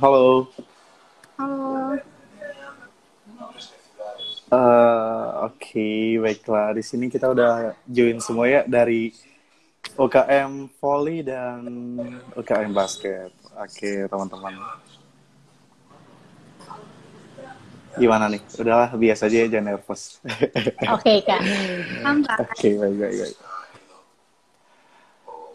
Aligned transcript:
Halo. 0.00 0.48
Halo. 1.36 1.92
Uh, 4.48 5.28
Oke, 5.44 6.16
baiklah. 6.16 6.72
Di 6.72 6.80
sini 6.80 7.12
kita 7.12 7.28
udah 7.28 7.76
join 7.84 8.16
semua 8.16 8.48
ya 8.48 8.64
dari 8.64 9.12
UKM 10.00 10.72
volley 10.80 11.20
dan 11.20 11.68
UKM 12.32 12.72
basket. 12.72 13.28
Oke, 13.52 14.08
teman-teman. 14.08 14.56
Gimana 18.00 18.32
nih? 18.32 18.40
Udahlah 18.56 18.96
biasa 18.96 19.28
aja 19.28 19.52
jangan 19.52 19.76
nervous. 19.76 20.16
Oke, 20.96 21.28
Kak. 21.28 21.44
Oke, 22.48 22.72
baik, 22.80 22.96
baik, 22.96 23.36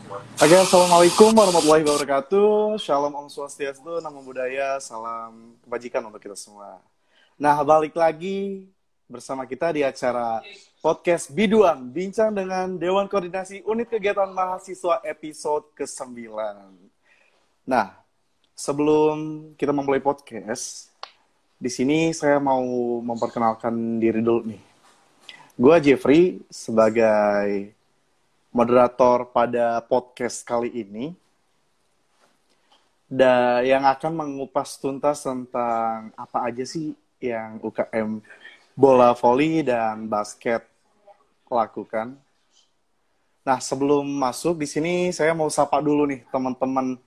Oke, 0.05 0.53
Assalamualaikum 0.53 1.33
warahmatullahi 1.33 1.81
wabarakatuh. 1.81 2.77
Shalom 2.77 3.09
Om 3.09 3.25
Swastiastu, 3.25 3.97
Namo 4.05 4.21
Buddhaya, 4.21 4.77
salam 4.77 5.57
kebajikan 5.65 6.05
untuk 6.05 6.21
kita 6.21 6.37
semua. 6.37 6.77
Nah, 7.41 7.57
balik 7.65 7.97
lagi 7.97 8.69
bersama 9.09 9.49
kita 9.49 9.73
di 9.73 9.81
acara 9.81 10.45
podcast 10.77 11.33
Biduan, 11.33 11.89
bincang 11.89 12.37
dengan 12.37 12.77
Dewan 12.77 13.09
Koordinasi 13.09 13.65
Unit 13.65 13.89
Kegiatan 13.89 14.29
Mahasiswa 14.29 15.01
episode 15.01 15.73
ke-9. 15.73 16.29
Nah, 17.65 17.97
sebelum 18.53 19.49
kita 19.57 19.73
memulai 19.73 20.05
podcast, 20.05 20.93
di 21.57 21.73
sini 21.73 22.13
saya 22.13 22.37
mau 22.37 22.61
memperkenalkan 23.01 23.97
diri 23.97 24.21
dulu 24.21 24.53
nih. 24.53 24.61
Gue 25.57 25.75
Jeffrey 25.81 26.45
sebagai 26.53 27.73
moderator 28.55 29.27
pada 29.35 29.83
podcast 29.83 30.39
kali 30.47 30.71
ini. 30.71 31.11
Dan 33.11 33.67
yang 33.67 33.83
akan 33.83 34.15
mengupas 34.15 34.79
tuntas 34.79 35.27
tentang 35.27 36.15
apa 36.15 36.47
aja 36.47 36.63
sih 36.63 36.95
yang 37.19 37.59
UKM 37.59 38.23
bola 38.71 39.11
voli 39.11 39.59
dan 39.59 40.07
basket 40.07 40.63
lakukan. 41.51 42.15
Nah, 43.45 43.59
sebelum 43.61 44.07
masuk 44.07 44.57
di 44.63 44.67
sini 44.71 44.93
saya 45.11 45.35
mau 45.35 45.51
sapa 45.51 45.77
dulu 45.83 46.07
nih 46.09 46.23
teman-teman 46.31 46.97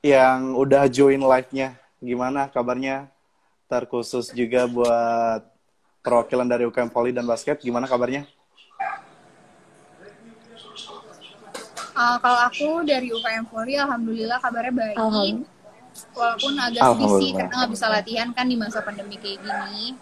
yang 0.00 0.54
udah 0.54 0.86
join 0.88 1.20
live-nya. 1.20 1.74
Gimana 1.98 2.46
kabarnya? 2.48 3.10
Terkhusus 3.68 4.32
juga 4.32 4.64
buat 4.64 5.44
perwakilan 6.00 6.48
dari 6.48 6.64
UKM 6.64 6.88
Voli 6.88 7.12
dan 7.12 7.28
Basket, 7.28 7.60
gimana 7.60 7.84
kabarnya? 7.84 8.37
Uh, 11.98 12.14
kalau 12.22 12.38
aku 12.46 12.68
dari 12.86 13.10
UKM 13.10 13.50
Voli, 13.50 13.74
alhamdulillah 13.74 14.38
kabarnya 14.38 14.70
baik. 14.70 14.96
Alhamdulillah. 15.02 15.50
Walaupun 16.14 16.52
agak 16.62 16.82
sedih 16.94 17.10
sih 17.18 17.30
karena 17.34 17.54
nggak 17.58 17.70
bisa 17.74 17.86
latihan 17.90 18.28
kan 18.30 18.46
di 18.46 18.54
masa 18.54 18.78
pandemi 18.86 19.18
kayak 19.18 19.42
gini. 19.42 19.98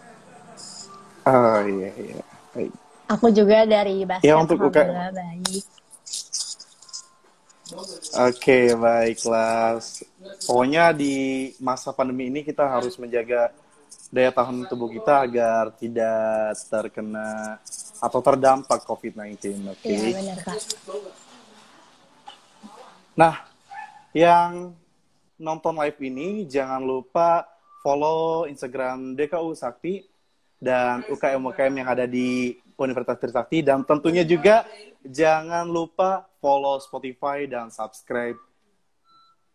Oh 1.24 1.61
iya 1.64 1.91
iya. 1.97 2.20
Baik. 2.52 2.72
Aku 3.17 3.27
juga 3.33 3.64
dari 3.64 4.05
basket. 4.05 4.29
Ya 4.29 4.36
untuk 4.36 4.61
UK. 4.61 4.77
baik. 4.92 5.64
Oke, 8.29 8.77
baiklah. 8.77 9.80
Pokoknya 10.45 10.92
di 10.92 11.48
masa 11.64 11.96
pandemi 11.96 12.29
ini 12.29 12.45
kita 12.45 12.68
harus 12.68 13.01
menjaga 13.01 13.56
daya 14.12 14.30
tahan 14.36 14.68
tubuh 14.68 14.92
kita 14.92 15.24
agar 15.24 15.73
tidak 15.80 16.61
terkena 16.68 17.56
atau 18.05 18.20
terdampak 18.20 18.85
COVID-19. 18.85 19.64
Oke. 19.73 19.80
Okay? 19.80 20.12
Iya, 20.12 20.20
benar, 20.20 20.39
Kak. 20.45 20.61
Nah, 23.17 23.49
yang 24.13 24.77
nonton 25.41 25.73
live 25.73 25.97
ini 26.05 26.45
jangan 26.45 26.85
lupa 26.85 27.49
follow 27.81 28.45
Instagram 28.45 29.17
DKU 29.17 29.57
Sakti 29.57 30.05
dan 30.61 31.01
UKM-UKM 31.09 31.81
yang 31.81 31.89
ada 31.89 32.05
di 32.05 32.61
Universitas 32.77 33.17
Trisakti 33.17 33.65
dan 33.65 33.89
tentunya 33.89 34.21
juga 34.21 34.69
jangan 35.01 35.65
lupa 35.65 36.29
follow 36.45 36.77
Spotify 36.77 37.49
dan 37.49 37.73
subscribe 37.73 38.37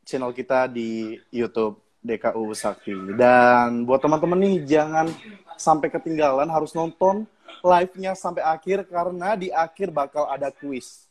channel 0.10 0.34
kita 0.34 0.66
di 0.66 1.22
YouTube 1.30 1.78
DKU 2.02 2.50
Sakti. 2.58 2.98
Dan 3.14 3.86
buat 3.86 4.02
teman-teman 4.02 4.42
nih 4.42 4.58
jangan 4.66 5.06
sampai 5.54 5.94
ketinggalan 5.94 6.50
harus 6.50 6.74
nonton 6.74 7.30
live-nya 7.62 8.18
sampai 8.18 8.42
akhir 8.42 8.90
karena 8.90 9.38
di 9.38 9.54
akhir 9.54 9.94
bakal 9.94 10.26
ada 10.26 10.50
kuis. 10.50 11.06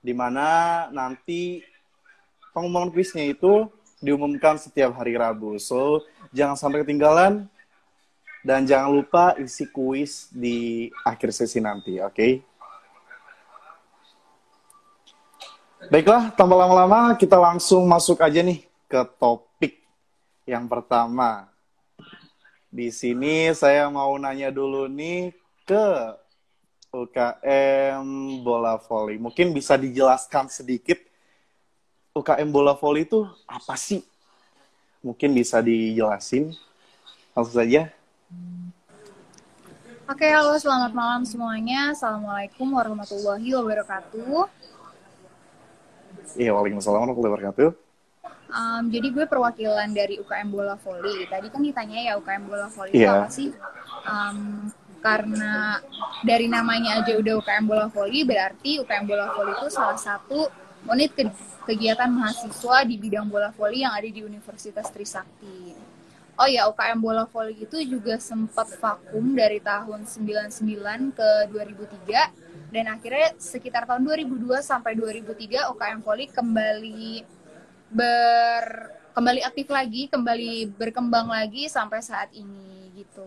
Di 0.00 0.16
mana 0.16 0.88
nanti 0.92 1.60
pengumuman 2.50 2.90
kuisnya 2.90 3.26
itu 3.26 3.68
diumumkan 4.00 4.56
setiap 4.56 4.96
hari 4.96 5.14
Rabu. 5.14 5.60
So, 5.60 6.02
jangan 6.32 6.56
sampai 6.56 6.82
ketinggalan 6.82 7.46
dan 8.40 8.64
jangan 8.64 8.90
lupa 8.96 9.36
isi 9.36 9.68
kuis 9.68 10.32
di 10.32 10.88
akhir 11.04 11.30
sesi 11.36 11.60
nanti, 11.60 12.00
oke? 12.00 12.14
Okay? 12.16 12.32
Baiklah, 15.90 16.30
tanpa 16.36 16.54
lama-lama 16.54 17.16
kita 17.16 17.40
langsung 17.40 17.88
masuk 17.88 18.20
aja 18.20 18.44
nih 18.44 18.62
ke 18.86 19.00
topik 19.18 19.80
yang 20.44 20.68
pertama. 20.70 21.50
Di 22.70 22.94
sini 22.94 23.50
saya 23.50 23.90
mau 23.90 24.14
nanya 24.14 24.54
dulu 24.54 24.86
nih 24.86 25.34
ke 25.66 25.86
UKM 26.94 28.06
bola 28.46 28.78
voli. 28.78 29.18
Mungkin 29.18 29.50
bisa 29.50 29.74
dijelaskan 29.74 30.46
sedikit 30.46 31.09
UKM 32.10 32.50
bola 32.50 32.74
voli 32.74 33.06
itu 33.06 33.22
apa 33.46 33.78
sih? 33.78 34.02
Mungkin 34.98 35.30
bisa 35.30 35.62
dijelasin 35.62 36.50
langsung 37.30 37.54
saja. 37.54 37.86
Oke, 40.10 40.26
halo 40.26 40.58
selamat 40.58 40.90
malam 40.90 41.22
semuanya. 41.22 41.94
Assalamualaikum 41.94 42.66
warahmatullahi 42.74 43.46
wabarakatuh. 43.54 44.42
Iya, 46.34 46.50
waalaikumsalam 46.50 46.98
warahmatullahi 46.98 47.30
wabarakatuh. 47.30 47.68
Um, 48.50 48.82
jadi 48.90 49.08
gue 49.14 49.24
perwakilan 49.30 49.94
dari 49.94 50.18
UKM 50.18 50.50
Bola 50.50 50.74
Voli. 50.82 51.30
Tadi 51.30 51.46
kan 51.46 51.62
ditanya 51.62 52.10
ya 52.10 52.12
UKM 52.18 52.42
Bola 52.50 52.66
Voli 52.74 52.90
itu 52.90 53.06
apa 53.06 53.30
sih? 53.30 53.54
Um, 54.02 54.66
karena 54.98 55.78
dari 56.26 56.50
namanya 56.50 57.06
aja 57.06 57.14
udah 57.14 57.38
UKM 57.38 57.70
Bola 57.70 57.86
Voli, 57.86 58.26
berarti 58.26 58.82
UKM 58.82 59.06
Bola 59.06 59.30
Voli 59.30 59.54
itu 59.62 59.70
salah 59.70 59.94
satu 59.94 60.50
unit 60.88 61.12
ke- 61.12 61.48
kegiatan 61.68 62.08
mahasiswa 62.08 62.76
di 62.88 62.96
bidang 62.96 63.28
bola 63.28 63.52
voli 63.52 63.84
yang 63.84 63.92
ada 63.92 64.08
di 64.08 64.20
Universitas 64.24 64.88
Trisakti. 64.88 65.76
Oh 66.40 66.48
ya, 66.48 66.64
UKM 66.72 66.98
bola 67.04 67.28
voli 67.28 67.52
itu 67.52 67.76
juga 67.84 68.16
sempat 68.16 68.72
vakum 68.80 69.36
dari 69.36 69.60
tahun 69.60 70.08
99 70.08 71.12
ke 71.12 71.28
2003 71.52 72.72
dan 72.72 72.84
akhirnya 72.96 73.36
sekitar 73.36 73.84
tahun 73.84 74.08
2002 74.08 74.64
sampai 74.64 74.96
2003 74.96 75.68
UKM 75.76 76.00
voli 76.00 76.24
kembali 76.32 77.26
ber 77.92 78.64
kembali 79.12 79.40
aktif 79.44 79.68
lagi, 79.68 80.08
kembali 80.08 80.70
berkembang 80.80 81.28
lagi 81.28 81.68
sampai 81.68 82.00
saat 82.00 82.32
ini 82.32 82.94
gitu. 82.96 83.26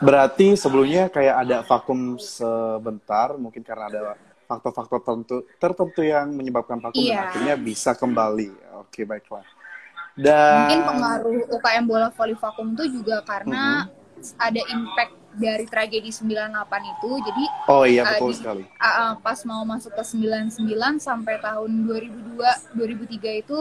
Berarti 0.00 0.56
sebelumnya 0.56 1.10
kayak 1.12 1.36
ada 1.44 1.56
vakum 1.66 2.16
sebentar, 2.16 3.36
mungkin 3.36 3.60
karena 3.60 3.90
ada 3.90 4.00
faktor-faktor 4.50 4.98
tertentu, 4.98 5.36
tertentu 5.56 6.00
yang 6.02 6.26
menyebabkan 6.28 6.82
vakum 6.82 6.98
dan 6.98 7.06
Iya. 7.06 7.22
akhirnya 7.24 7.54
bisa 7.56 7.94
kembali. 7.94 8.50
Oke, 8.82 9.06
baiklah. 9.06 9.46
Dan 10.12 10.66
Mungkin 10.66 10.80
pengaruh 10.84 11.40
UKM 11.48 11.84
bola 11.86 12.10
voli 12.10 12.34
vakum 12.34 12.74
itu 12.74 12.84
juga 12.92 13.22
karena 13.22 13.86
ada 14.36 14.62
impact 14.66 15.12
dari 15.32 15.64
tragedi 15.64 16.10
98 16.10 16.50
itu. 16.90 17.10
Jadi 17.22 17.44
Oh 17.70 17.86
iya, 17.86 18.02
uh, 18.02 18.06
betul 18.10 18.28
di- 18.28 18.36
sekali. 18.36 18.62
uh, 18.66 18.86
uh, 18.90 19.10
pas 19.16 19.38
mau 19.46 19.62
masuk 19.62 19.94
ke 19.94 20.02
99 20.02 20.58
sampai 20.98 21.38
tahun 21.38 21.70
2002 21.86 22.50
2003 22.74 23.38
itu 23.38 23.56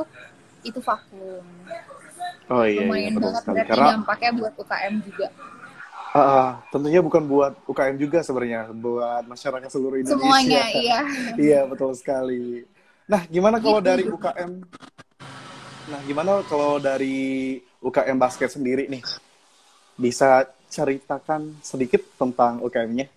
itu 0.66 0.80
vakum. 0.82 1.46
Oh 2.50 2.66
iya, 2.66 2.82
iya 2.82 2.82
Lumayan 2.82 3.14
betul 3.14 3.24
banget 3.30 3.42
sekali. 3.46 3.62
Karena 3.70 3.88
dampaknya 3.94 4.30
buat 4.34 4.54
UKM 4.58 4.94
juga. 5.06 5.28
Ah, 6.14 6.20
ah, 6.20 6.50
tentunya 6.74 7.02
bukan 7.02 7.24
buat 7.26 7.54
UKM 7.66 7.96
juga 7.98 8.20
sebenarnya, 8.26 8.74
buat 8.74 9.24
masyarakat 9.26 9.70
seluruh 9.70 9.98
Indonesia. 10.02 10.26
Semuanya 10.26 10.64
iya. 10.82 11.00
Iya, 11.38 11.60
betul 11.70 11.94
sekali. 11.94 12.66
Nah, 13.06 13.26
gimana 13.26 13.58
kalau 13.58 13.80
Gitu. 13.82 13.90
dari 13.90 14.04
UKM? 14.06 14.52
Nah, 15.90 16.00
gimana 16.06 16.32
kalau 16.46 16.78
dari 16.78 17.18
UKM 17.82 18.18
basket 18.18 18.50
sendiri 18.54 18.86
nih? 18.86 19.02
Bisa 19.98 20.46
ceritakan 20.70 21.58
sedikit 21.62 22.06
tentang 22.16 22.62
UKM-nya? 22.62 23.10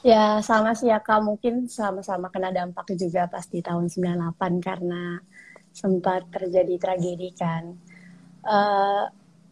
Ya, 0.00 0.40
sama 0.40 0.72
sih 0.72 0.88
ya 0.88 1.00
Kak. 1.00 1.20
Mungkin 1.20 1.68
sama-sama 1.68 2.32
kena 2.32 2.48
dampak 2.52 2.88
juga 2.96 3.28
pas 3.28 3.44
di 3.44 3.60
tahun 3.60 3.88
98 3.88 4.60
karena 4.60 5.20
sempat 5.72 6.24
terjadi 6.32 6.76
tragedi 6.80 7.30
kan. 7.36 7.76
Eh, 8.44 9.02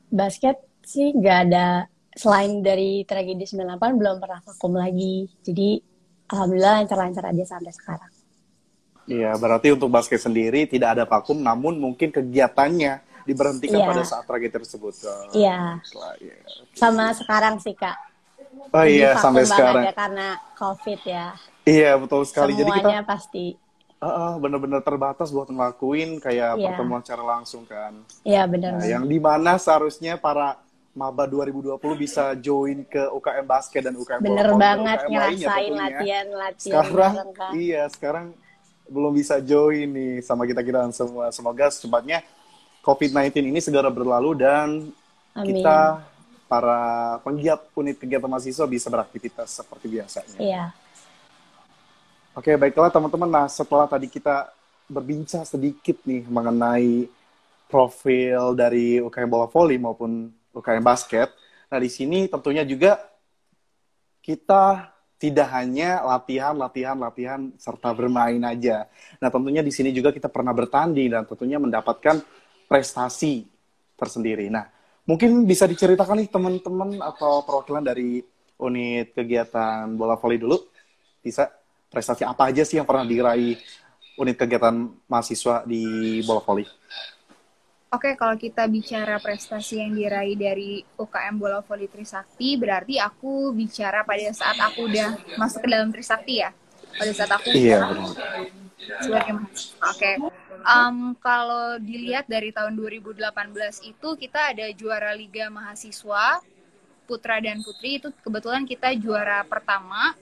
basket 0.08 0.56
sih 0.84 1.12
nggak 1.12 1.38
ada, 1.52 1.84
selain 2.19 2.61
dari 2.61 3.06
tragedi 3.06 3.47
98 3.47 3.79
belum 3.94 4.19
pernah 4.19 4.43
vakum 4.43 4.75
lagi. 4.75 5.31
Jadi, 5.41 5.79
Alhamdulillah 6.29 6.82
lancar-lancar 6.82 7.31
aja 7.31 7.44
sampai 7.47 7.73
sekarang. 7.73 8.12
Iya, 9.09 9.32
berarti 9.41 9.73
untuk 9.73 9.88
basket 9.88 10.20
sendiri 10.20 10.69
tidak 10.69 10.99
ada 10.99 11.05
vakum, 11.09 11.41
namun 11.41 11.81
mungkin 11.81 12.12
kegiatannya 12.12 13.00
diberhentikan 13.25 13.81
Iya. 13.81 13.88
pada 13.88 14.03
saat 14.05 14.25
tragedi 14.26 14.53
tersebut. 14.53 14.93
Iya. 15.32 15.81
baiklah, 15.81 16.12
iya. 16.20 16.37
Sama 16.76 17.17
sekarang 17.17 17.56
sih 17.56 17.73
kak. 17.73 17.97
Oh 18.69 18.85
iya, 18.85 19.17
sampai 19.17 19.49
sekarang. 19.49 19.85
ya 19.88 19.94
karena 19.97 20.29
covid 20.53 21.00
ya. 21.05 21.32
Iya, 21.65 21.97
betul 21.97 22.25
sekali. 22.29 22.53
Jadi 22.53 22.69
kita 22.69 22.85
Semuanya 22.85 23.05
pasti. 23.05 23.56
uh, 23.99 24.37
benar-benar 24.37 24.85
terbatas 24.85 25.32
buat 25.32 25.49
ngelakuin 25.49 26.20
kayak 26.20 26.56
Iya. 26.56 26.65
pertemuan 26.70 27.00
secara 27.00 27.25
langsung 27.25 27.65
kan. 27.65 27.97
Iya 28.23 28.44
benar. 28.44 28.76
Nah, 28.76 28.85
yang 28.87 29.05
di 29.05 29.17
mana 29.17 29.56
seharusnya 29.56 30.17
para 30.17 30.61
maba 30.99 31.31
2020 31.31 31.79
bisa 31.95 32.35
join 32.35 32.83
ke 32.83 32.99
UKM 33.15 33.47
basket 33.47 33.87
dan 33.87 33.95
UKM 33.95 34.19
bola 34.19 34.27
Bener 34.27 34.49
dan 34.50 34.59
banget 34.59 34.99
UKM 34.99 35.11
ngerasain 35.15 35.73
latihan 35.79 36.27
latihan 36.35 36.83
Sekarang 36.83 37.15
bareng 37.15 37.31
kan. 37.39 37.50
iya, 37.55 37.83
sekarang 37.87 38.27
belum 38.91 39.12
bisa 39.15 39.39
join 39.39 39.87
nih 39.95 40.15
sama 40.27 40.43
kita-kita 40.43 40.91
semua. 40.91 41.31
Semoga 41.31 41.71
secepatnya 41.71 42.27
COVID-19 42.83 43.47
ini 43.47 43.61
segera 43.62 43.87
berlalu 43.95 44.43
dan 44.43 44.91
Amin. 45.39 45.62
kita 45.62 46.03
para 46.50 46.81
penggiat 47.23 47.61
unit 47.77 47.94
kegiatan 48.01 48.27
mahasiswa 48.27 48.67
bisa 48.67 48.89
beraktivitas 48.91 49.62
seperti 49.62 49.87
biasanya. 49.87 50.39
Iya. 50.41 50.65
Oke, 52.35 52.56
baiklah 52.56 52.91
teman-teman. 52.91 53.29
Nah, 53.29 53.47
setelah 53.47 53.87
tadi 53.87 54.09
kita 54.09 54.51
berbincang 54.89 55.44
sedikit 55.44 56.01
nih 56.09 56.25
mengenai 56.27 57.06
profil 57.69 58.56
dari 58.56 58.97
UKM 59.05 59.29
bola 59.29 59.44
voli 59.53 59.77
maupun 59.77 60.33
UKM 60.58 60.82
basket. 60.82 61.31
Nah, 61.70 61.78
di 61.78 61.87
sini 61.87 62.26
tentunya 62.26 62.66
juga 62.66 62.99
kita 64.20 64.93
tidak 65.19 65.49
hanya 65.50 66.02
latihan, 66.06 66.55
latihan, 66.55 66.94
latihan 66.94 67.40
serta 67.58 67.90
bermain 67.90 68.38
aja. 68.46 68.87
Nah, 69.19 69.28
tentunya 69.31 69.66
di 69.66 69.75
sini 69.75 69.90
juga 69.90 70.14
kita 70.14 70.31
pernah 70.31 70.55
bertanding 70.55 71.10
dan 71.10 71.22
tentunya 71.26 71.58
mendapatkan 71.58 72.22
prestasi 72.70 73.46
tersendiri. 73.99 74.46
Nah, 74.46 74.70
mungkin 75.02 75.43
bisa 75.43 75.66
diceritakan 75.66 76.22
nih 76.22 76.31
teman-teman 76.31 77.02
atau 77.02 77.43
perwakilan 77.43 77.82
dari 77.82 78.22
unit 78.62 79.10
kegiatan 79.10 79.90
bola 79.99 80.14
voli 80.14 80.38
dulu. 80.38 80.58
Bisa 81.19 81.50
prestasi 81.90 82.22
apa 82.22 82.55
aja 82.55 82.62
sih 82.62 82.78
yang 82.78 82.87
pernah 82.87 83.02
diraih 83.02 83.58
unit 84.19 84.37
kegiatan 84.38 84.87
mahasiswa 85.10 85.66
di 85.66 86.19
bola 86.22 86.43
voli? 86.46 86.62
Oke, 87.88 88.12
kalau 88.20 88.37
kita 88.37 88.69
bicara 88.69 89.17
prestasi 89.17 89.81
yang 89.81 89.96
diraih 89.96 90.37
dari 90.37 90.85
UKM 91.00 91.40
Bola 91.40 91.64
Voli 91.64 91.88
Trisakti, 91.88 92.61
berarti 92.61 93.00
aku 93.00 93.49
bicara 93.56 94.05
pada 94.05 94.29
saat 94.37 94.61
aku 94.61 94.93
udah 94.93 95.17
masuk 95.40 95.64
ke 95.64 95.69
dalam 95.73 95.88
Trisakti 95.88 96.44
ya. 96.44 96.52
Pada 97.00 97.12
saat 97.17 97.32
aku 97.32 97.49
Iya, 97.49 97.88
benar. 97.88 98.12
sebagai 99.00 99.32
mahasiswa. 99.40 99.85
Oke. 99.88 100.12
Em, 100.69 100.96
kalau 101.17 101.81
dilihat 101.81 102.29
dari 102.29 102.52
tahun 102.52 102.76
2018 102.76 103.81
itu 103.81 104.08
kita 104.20 104.52
ada 104.52 104.69
juara 104.76 105.17
Liga 105.17 105.49
Mahasiswa 105.49 106.44
Putra 107.08 107.41
dan 107.41 107.64
Putri 107.64 107.96
itu 107.96 108.12
kebetulan 108.20 108.69
kita 108.69 108.93
juara 109.00 109.41
pertama 109.49 110.12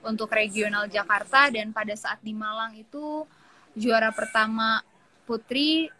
untuk 0.00 0.32
regional 0.32 0.88
Jakarta 0.88 1.52
dan 1.52 1.76
pada 1.76 1.92
saat 1.92 2.24
di 2.24 2.32
Malang 2.32 2.72
itu 2.72 3.28
juara 3.76 4.08
pertama 4.16 4.80
Putri 5.28 5.92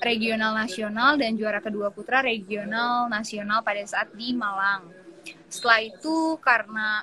regional 0.00 0.52
nasional 0.52 1.16
dan 1.16 1.36
juara 1.36 1.60
kedua 1.64 1.88
putra 1.88 2.20
regional 2.20 3.08
nasional 3.08 3.64
pada 3.64 3.82
saat 3.88 4.12
di 4.12 4.36
Malang. 4.36 4.88
Setelah 5.48 5.80
itu 5.82 6.36
karena 6.42 7.02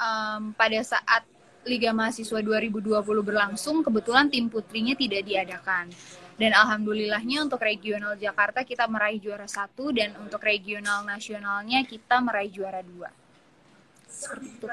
em, 0.00 0.52
pada 0.56 0.80
saat 0.80 1.22
Liga 1.68 1.92
Mahasiswa 1.92 2.40
2020 2.40 3.04
berlangsung, 3.04 3.84
kebetulan 3.84 4.32
tim 4.32 4.48
putrinya 4.48 4.96
tidak 4.96 5.26
diadakan. 5.28 5.92
Dan 6.38 6.54
alhamdulillahnya 6.54 7.44
untuk 7.44 7.60
regional 7.60 8.14
Jakarta 8.14 8.62
kita 8.62 8.86
meraih 8.86 9.18
juara 9.18 9.44
satu 9.44 9.90
dan 9.90 10.14
untuk 10.22 10.38
regional 10.40 11.02
nasionalnya 11.02 11.82
kita 11.82 12.22
meraih 12.22 12.48
juara 12.48 12.80
dua. 12.80 13.10
Itu 14.08 14.70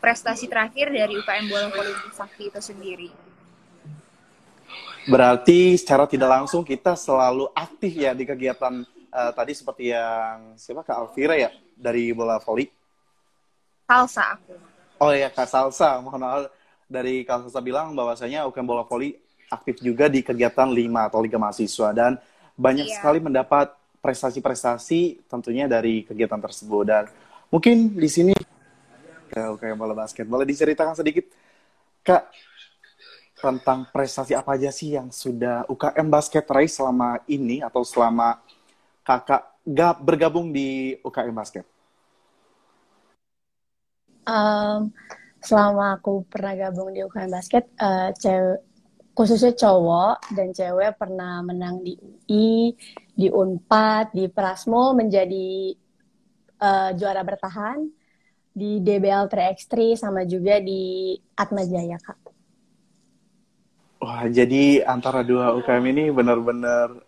prestasi 0.00 0.48
terakhir 0.48 0.90
dari 0.90 1.14
UKM 1.20 1.46
Bola 1.46 1.68
Voli 1.70 1.92
Sakti 2.16 2.48
itu 2.48 2.60
sendiri. 2.60 3.31
Berarti 5.02 5.74
secara 5.74 6.06
tidak 6.06 6.30
langsung 6.30 6.62
kita 6.62 6.94
selalu 6.94 7.50
aktif 7.52 7.90
ya 7.94 8.14
di 8.14 8.22
kegiatan 8.22 8.86
eh, 9.10 9.32
tadi 9.34 9.52
seperti 9.52 9.90
yang 9.90 10.54
siapa 10.54 10.86
Kak 10.86 10.96
Alvira 10.96 11.34
ya 11.34 11.50
dari 11.74 12.14
bola 12.14 12.38
voli. 12.38 12.66
Salsa 13.86 14.38
aku. 14.38 14.54
Oh 15.02 15.10
ya 15.10 15.26
Kak 15.28 15.50
Salsa, 15.50 15.98
mohon 15.98 16.22
maaf 16.22 16.46
dari 16.86 17.26
Kak 17.26 17.46
Salsa 17.48 17.58
bilang 17.58 17.90
bahwasanya 17.98 18.46
UKM 18.46 18.62
bola 18.62 18.86
voli 18.86 19.18
aktif 19.50 19.82
juga 19.82 20.06
di 20.06 20.22
kegiatan 20.22 20.70
lima 20.70 21.10
atau 21.10 21.20
liga 21.20 21.36
mahasiswa 21.36 21.90
dan 21.92 22.16
banyak 22.54 22.86
Iya. 22.88 22.96
sekali 23.02 23.18
mendapat 23.20 23.74
prestasi-prestasi 24.00 25.26
tentunya 25.26 25.66
dari 25.66 26.06
kegiatan 26.06 26.38
tersebut 26.38 26.84
dan 26.86 27.04
mungkin 27.50 27.92
di 27.92 28.08
sini 28.08 28.32
ke 29.28 29.40
UKM 29.56 29.76
bola 29.76 29.92
basket 29.92 30.24
boleh 30.24 30.46
diceritakan 30.46 30.94
sedikit 30.96 31.26
Kak 32.00 32.32
tentang 33.42 33.90
prestasi 33.90 34.38
apa 34.38 34.54
aja 34.54 34.70
sih 34.70 34.94
yang 34.94 35.10
sudah 35.10 35.66
UKM 35.66 36.06
basket 36.06 36.46
raih 36.46 36.70
selama 36.70 37.18
ini 37.26 37.58
atau 37.58 37.82
selama 37.82 38.38
kakak 39.02 39.42
ga- 39.66 39.98
bergabung 39.98 40.54
di 40.54 40.94
UKM 41.02 41.34
basket? 41.34 41.66
Em, 44.22 44.94
selama 45.42 45.98
aku 45.98 46.22
pernah 46.30 46.54
gabung 46.54 46.94
di 46.94 47.02
UKM 47.02 47.30
basket, 47.34 47.64
eh, 47.74 48.10
cewek, 48.22 48.62
khususnya 49.18 49.52
cowok 49.58 50.16
dan 50.38 50.48
cewek 50.54 50.94
pernah 50.96 51.42
menang 51.42 51.82
di 51.82 51.98
UI, 51.98 52.72
di 53.18 53.28
Unpad, 53.28 54.14
di 54.14 54.30
Prasmo 54.30 54.94
menjadi 54.94 55.74
eh, 56.62 56.90
juara 56.94 57.22
bertahan, 57.26 57.78
di 58.54 58.78
DBL 58.84 59.26
3x3 59.26 59.98
sama 59.98 60.22
juga 60.28 60.62
di 60.62 61.16
Atma 61.34 61.66
Jaya 61.66 61.98
Kak. 61.98 62.31
Wah, 64.12 64.28
jadi 64.28 64.84
antara 64.84 65.24
dua 65.24 65.56
UKM 65.56 65.88
ini 65.88 66.12
benar-benar 66.12 67.00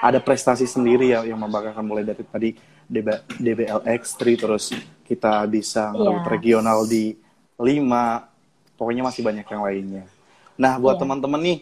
ada 0.00 0.16
prestasi 0.16 0.64
sendiri 0.64 1.12
ya 1.12 1.28
yang 1.28 1.36
membanggakan 1.36 1.84
mulai 1.84 2.08
dari 2.08 2.24
tadi 2.24 2.56
DB, 2.88 3.04
DBLX3 3.36 4.20
terus 4.40 4.72
kita 5.04 5.44
bisa 5.44 5.92
ngerebut 5.92 6.24
Iya. 6.24 6.32
regional 6.32 6.88
di 6.88 7.20
5 7.60 8.32
pokoknya 8.80 9.12
masih 9.12 9.20
banyak 9.20 9.44
yang 9.44 9.60
lainnya. 9.60 10.04
Nah, 10.56 10.80
buat 10.80 10.96
Iya. 10.96 11.04
teman-teman 11.04 11.40
nih, 11.44 11.58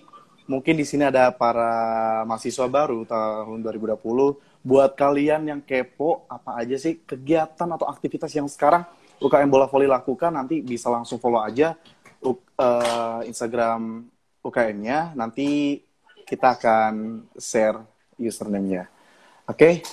mungkin 0.46 0.78
di 0.78 0.86
sini 0.86 1.02
ada 1.10 1.34
para 1.34 2.22
mahasiswa 2.30 2.70
baru 2.70 3.02
tahun 3.02 3.58
2020. 3.58 4.38
Buat 4.62 4.94
kalian 4.94 5.50
yang 5.50 5.58
kepo, 5.58 6.22
apa 6.30 6.62
aja 6.62 6.78
sih 6.78 7.02
kegiatan 7.02 7.66
atau 7.74 7.90
aktivitas 7.90 8.30
yang 8.38 8.46
sekarang 8.46 8.86
UKM 9.18 9.50
Bola 9.50 9.66
Voli 9.66 9.90
lakukan, 9.90 10.30
nanti 10.30 10.62
bisa 10.62 10.94
langsung 10.94 11.18
follow 11.18 11.42
aja 11.42 11.74
U- 12.22 12.46
eh, 12.56 13.20
Instagram 13.28 14.06
UKM-nya. 14.40 15.12
Nanti 15.12 15.80
kita 16.26 16.56
akan 16.56 17.24
share 17.36 17.80
username-nya. 18.16 18.88
Oke? 19.46 19.84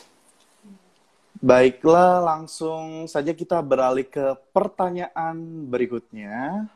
Baiklah, 1.44 2.24
langsung 2.24 3.03
saja 3.12 3.36
kita 3.36 3.60
beralih 3.60 4.08
ke 4.08 4.32
pertanyaan 4.56 5.36
berikutnya. 5.68 6.72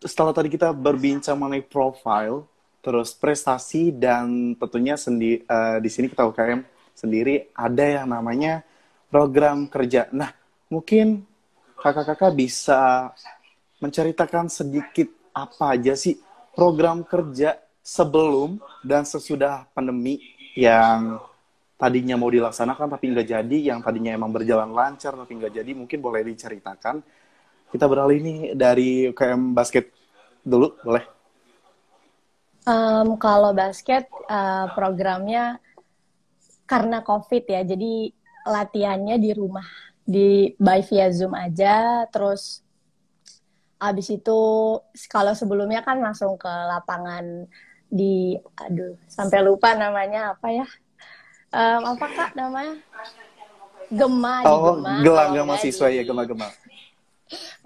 Setelah 0.00 0.32
tadi 0.32 0.48
kita 0.48 0.72
berbincang 0.72 1.36
mengenai 1.36 1.60
profile, 1.60 2.48
terus 2.80 3.12
prestasi 3.12 3.92
dan 3.92 4.56
tentunya 4.56 4.96
sendi, 4.96 5.44
eh, 5.44 5.78
di 5.84 5.90
sini 5.92 6.08
kita 6.08 6.24
UKM 6.24 6.64
sendiri 6.96 7.52
ada 7.52 7.84
yang 7.84 8.08
namanya 8.08 8.64
program 9.12 9.68
kerja. 9.68 10.08
Nah, 10.16 10.32
mungkin 10.72 11.26
kakak-kakak 11.76 12.32
bisa 12.32 13.12
menceritakan 13.80 14.48
sedikit 14.48 15.08
apa 15.36 15.76
aja 15.76 15.92
sih 15.92 16.16
program 16.56 17.04
kerja 17.04 17.60
sebelum 17.84 18.58
dan 18.82 19.04
sesudah 19.04 19.68
pandemi 19.76 20.18
yang 20.56 21.20
tadinya 21.76 22.16
mau 22.16 22.32
dilaksanakan 22.32 22.96
tapi 22.96 23.12
nggak 23.12 23.28
jadi, 23.28 23.58
yang 23.70 23.84
tadinya 23.84 24.16
emang 24.16 24.32
berjalan 24.32 24.72
lancar 24.72 25.12
tapi 25.12 25.36
nggak 25.36 25.54
jadi, 25.60 25.70
mungkin 25.76 26.00
boleh 26.00 26.24
diceritakan. 26.24 27.04
Kita 27.68 27.84
beralih 27.84 28.18
nih 28.24 28.38
dari 28.56 29.12
UKM 29.12 29.52
basket 29.52 29.92
dulu, 30.40 30.72
boleh? 30.80 31.04
Em, 32.66 33.08
kalau 33.20 33.52
basket 33.52 34.08
eh, 34.08 34.66
programnya 34.72 35.60
karena 36.64 37.04
COVID 37.04 37.44
ya, 37.46 37.62
jadi 37.62 38.10
latihannya 38.48 39.20
di 39.20 39.30
rumah, 39.36 39.68
di 40.02 40.50
by 40.56 40.80
via 40.82 41.12
Zoom 41.12 41.36
aja. 41.36 42.08
Terus 42.10 42.65
abis 43.76 44.08
itu 44.12 44.40
kalau 45.12 45.32
sebelumnya 45.36 45.84
kan 45.84 46.00
langsung 46.00 46.36
ke 46.40 46.48
lapangan 46.48 47.46
di, 47.86 48.34
aduh, 48.58 48.96
sampai 49.06 49.40
lupa 49.46 49.76
namanya 49.78 50.34
apa 50.34 50.48
ya? 50.50 50.66
Em, 51.54 51.82
apa 51.86 52.06
kak 52.10 52.30
namanya? 52.34 52.74
Gema 53.86 54.42
di 54.42 54.48
Oh, 54.50 54.74
Gema. 54.74 54.94
gelang 55.06 55.30
gema 55.36 55.54
siswa 55.62 55.86
di- 55.88 55.96
ya, 56.00 56.02
gema-gema. 56.02 56.48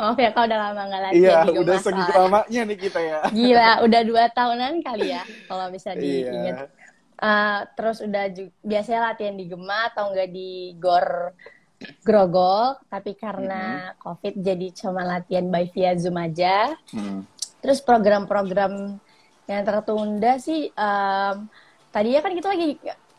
Maaf 0.01 0.17
ya 0.17 0.31
kalau 0.33 0.47
udah 0.49 0.61
lama 0.61 0.83
nggak 0.89 1.03
latihan 1.05 1.21
Iya, 1.21 1.39
di 1.45 1.59
udah 1.61 1.77
segitu 1.81 2.13
lamanya 2.17 2.61
nih 2.65 2.79
kita 2.81 3.01
ya. 3.01 3.19
Gila, 3.29 3.71
udah 3.85 4.01
dua 4.09 4.25
tahunan 4.33 4.75
kali 4.81 5.07
ya 5.13 5.23
kalau 5.49 5.67
bisa 5.69 5.91
Iya. 5.93 6.01
diingat. 6.01 6.57
Eh, 7.21 7.59
terus 7.77 7.99
udah 8.01 8.25
biasanya 8.65 9.01
latihan 9.13 9.37
di 9.37 9.45
Gema 9.45 9.93
atau 9.93 10.09
enggak 10.09 10.29
di 10.33 10.73
Gor 10.81 11.37
Grogol, 12.05 12.77
tapi 12.93 13.17
karena 13.17 13.97
COVID 13.97 14.37
jadi 14.37 14.69
cuma 14.77 15.01
latihan 15.01 15.49
by 15.49 15.65
via 15.73 15.97
Zoom 15.97 16.21
aja. 16.21 16.77
Hmm. 16.93 17.25
Terus 17.65 17.81
program-program 17.81 19.01
yang 19.49 19.63
tertunda 19.65 20.37
sih, 20.37 20.69
em, 20.69 21.37
tadinya 21.89 22.21
kan 22.21 22.33
kita 22.37 22.49
lagi 22.53 22.69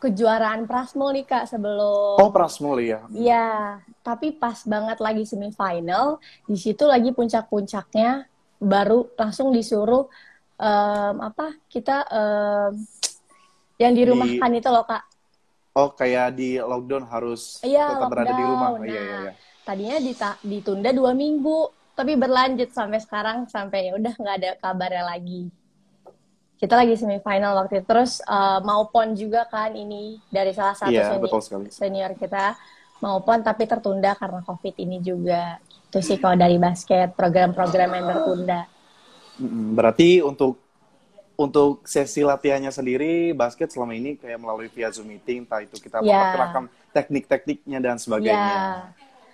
kejuaraan 0.02 0.66
Prasmul 0.66 1.14
nih 1.14 1.26
kak 1.30 1.46
sebelum 1.46 2.18
Oh, 2.18 2.30
Prasmul 2.34 2.82
ya. 2.82 3.06
Iya, 3.14 3.82
tapi 4.02 4.34
pas 4.34 4.62
banget 4.66 4.98
lagi 4.98 5.26
semifinal, 5.26 6.18
di 6.46 6.58
situ 6.58 6.86
lagi 6.86 7.14
puncak-puncaknya, 7.14 8.26
baru 8.62 9.10
langsung 9.18 9.50
disuruh 9.50 10.06
em, 10.62 11.16
apa 11.18 11.58
kita 11.66 12.06
em, 12.14 12.72
yang 13.82 13.94
dirumahkan 13.98 14.52
itu 14.54 14.70
loh 14.70 14.86
kak. 14.86 15.11
Oh, 15.72 15.88
kayak 15.90 16.36
di 16.36 16.60
lockdown 16.60 17.08
harus 17.08 17.64
Iya, 17.64 17.96
tetap 17.96 18.12
berada 18.12 18.36
di 18.36 18.44
rumah. 18.44 18.70
lockdown. 18.76 18.88
Iya, 18.88 19.00
iya, 19.00 19.08
Nah, 19.08 19.22
iya. 19.24 19.32
Tadinya 19.62 19.98
dita- 19.98 20.40
ditunda 20.42 20.90
dua 20.92 21.12
minggu, 21.14 21.60
tapi 21.94 22.18
berlanjut 22.18 22.70
sampai 22.70 23.00
sekarang 23.00 23.38
sampai 23.48 23.88
ya 23.88 23.92
udah 23.96 24.14
nggak 24.14 24.36
ada 24.36 24.52
kabarnya 24.60 25.04
lagi. 25.08 25.48
Kita 26.58 26.76
lagi 26.76 26.94
semifinal 26.94 27.56
waktu 27.56 27.80
itu. 27.80 27.88
Terus 27.88 28.20
eh, 28.20 28.60
mau 28.62 28.84
pon 28.86 29.16
juga 29.16 29.48
kan 29.48 29.72
ini 29.72 30.20
dari 30.28 30.52
salah 30.52 30.76
satu 30.76 30.92
Iya, 30.92 31.08
seni- 31.08 31.24
betul 31.24 31.40
sekali. 31.40 31.66
senior 31.72 32.12
kita 32.14 32.60
mau 33.00 33.24
pon 33.24 33.40
tapi 33.40 33.64
tertunda 33.64 34.12
karena 34.14 34.44
covid 34.44 34.76
ini 34.76 35.00
juga. 35.00 35.56
Itu 35.88 36.04
sih 36.04 36.20
kalau 36.20 36.36
dari 36.36 36.60
basket 36.60 37.16
program-program 37.16 37.90
yang 37.92 38.06
tertunda. 38.12 38.62
Berarti 39.72 40.20
untuk 40.20 40.60
untuk 41.42 41.84
sesi 41.84 42.22
latihannya 42.22 42.70
sendiri 42.70 43.34
basket 43.34 43.68
selama 43.68 43.92
ini 43.92 44.14
kayak 44.14 44.38
melalui 44.38 44.68
via 44.68 44.90
Zoom 44.90 45.10
meeting, 45.10 45.44
entah 45.44 45.60
itu 45.60 45.76
kita 45.76 46.00
Ya. 46.00 46.14
memperkenalkan 46.14 46.64
teknik-tekniknya 46.92 47.80
dan 47.80 47.96
sebagainya. 47.96 48.54
Ya, 48.54 48.70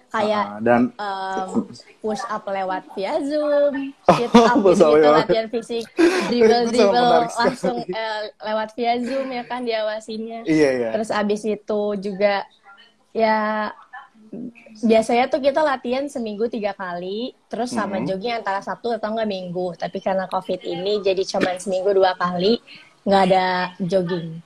kayak 0.08 0.44
Ah, 0.48 0.60
dan 0.60 0.82
um, 0.96 1.68
push 2.00 2.24
up 2.26 2.44
lewat 2.44 2.84
via 2.94 3.20
Zoom, 3.20 3.74
Oh, 4.08 4.16
sit 4.16 4.32
up 4.32 4.56
up 4.56 4.64
gitu 4.64 4.88
lewat- 4.96 5.28
latihan 5.28 5.48
fisik, 5.48 5.86
dribble 6.26 6.64
dribble 6.66 7.08
langsung 7.30 7.78
eh, 7.84 8.22
lewat 8.42 8.70
via 8.74 8.94
Zoom 9.00 9.28
ya 9.30 9.44
kan 9.44 9.62
diawasinnya. 9.62 10.48
iya 10.48 10.70
iya. 10.74 10.90
Terus 10.92 11.12
abis 11.12 11.44
itu 11.44 11.82
juga 11.98 12.48
ya 13.12 13.72
biasanya 14.79 15.25
tuh 15.27 15.41
kita 15.41 15.62
latihan 15.65 16.06
seminggu 16.06 16.46
tiga 16.48 16.74
kali, 16.74 17.34
terus 17.50 17.74
sama 17.74 17.98
Mhm. 17.98 18.06
jogging 18.08 18.36
antara 18.38 18.60
Sabtu 18.62 18.94
atau 18.94 19.10
enggak 19.13 19.29
Minggu. 19.29 19.74
Tapi 19.74 19.98
karena 20.00 20.25
COVID 20.27 20.62
ini 20.63 21.01
jadi 21.01 21.24
cuma 21.25 21.53
seminggu 21.58 21.94
dua 21.94 22.13
kali, 22.13 22.62
nggak 23.03 23.22
ada 23.32 23.46
jogging. 23.82 24.41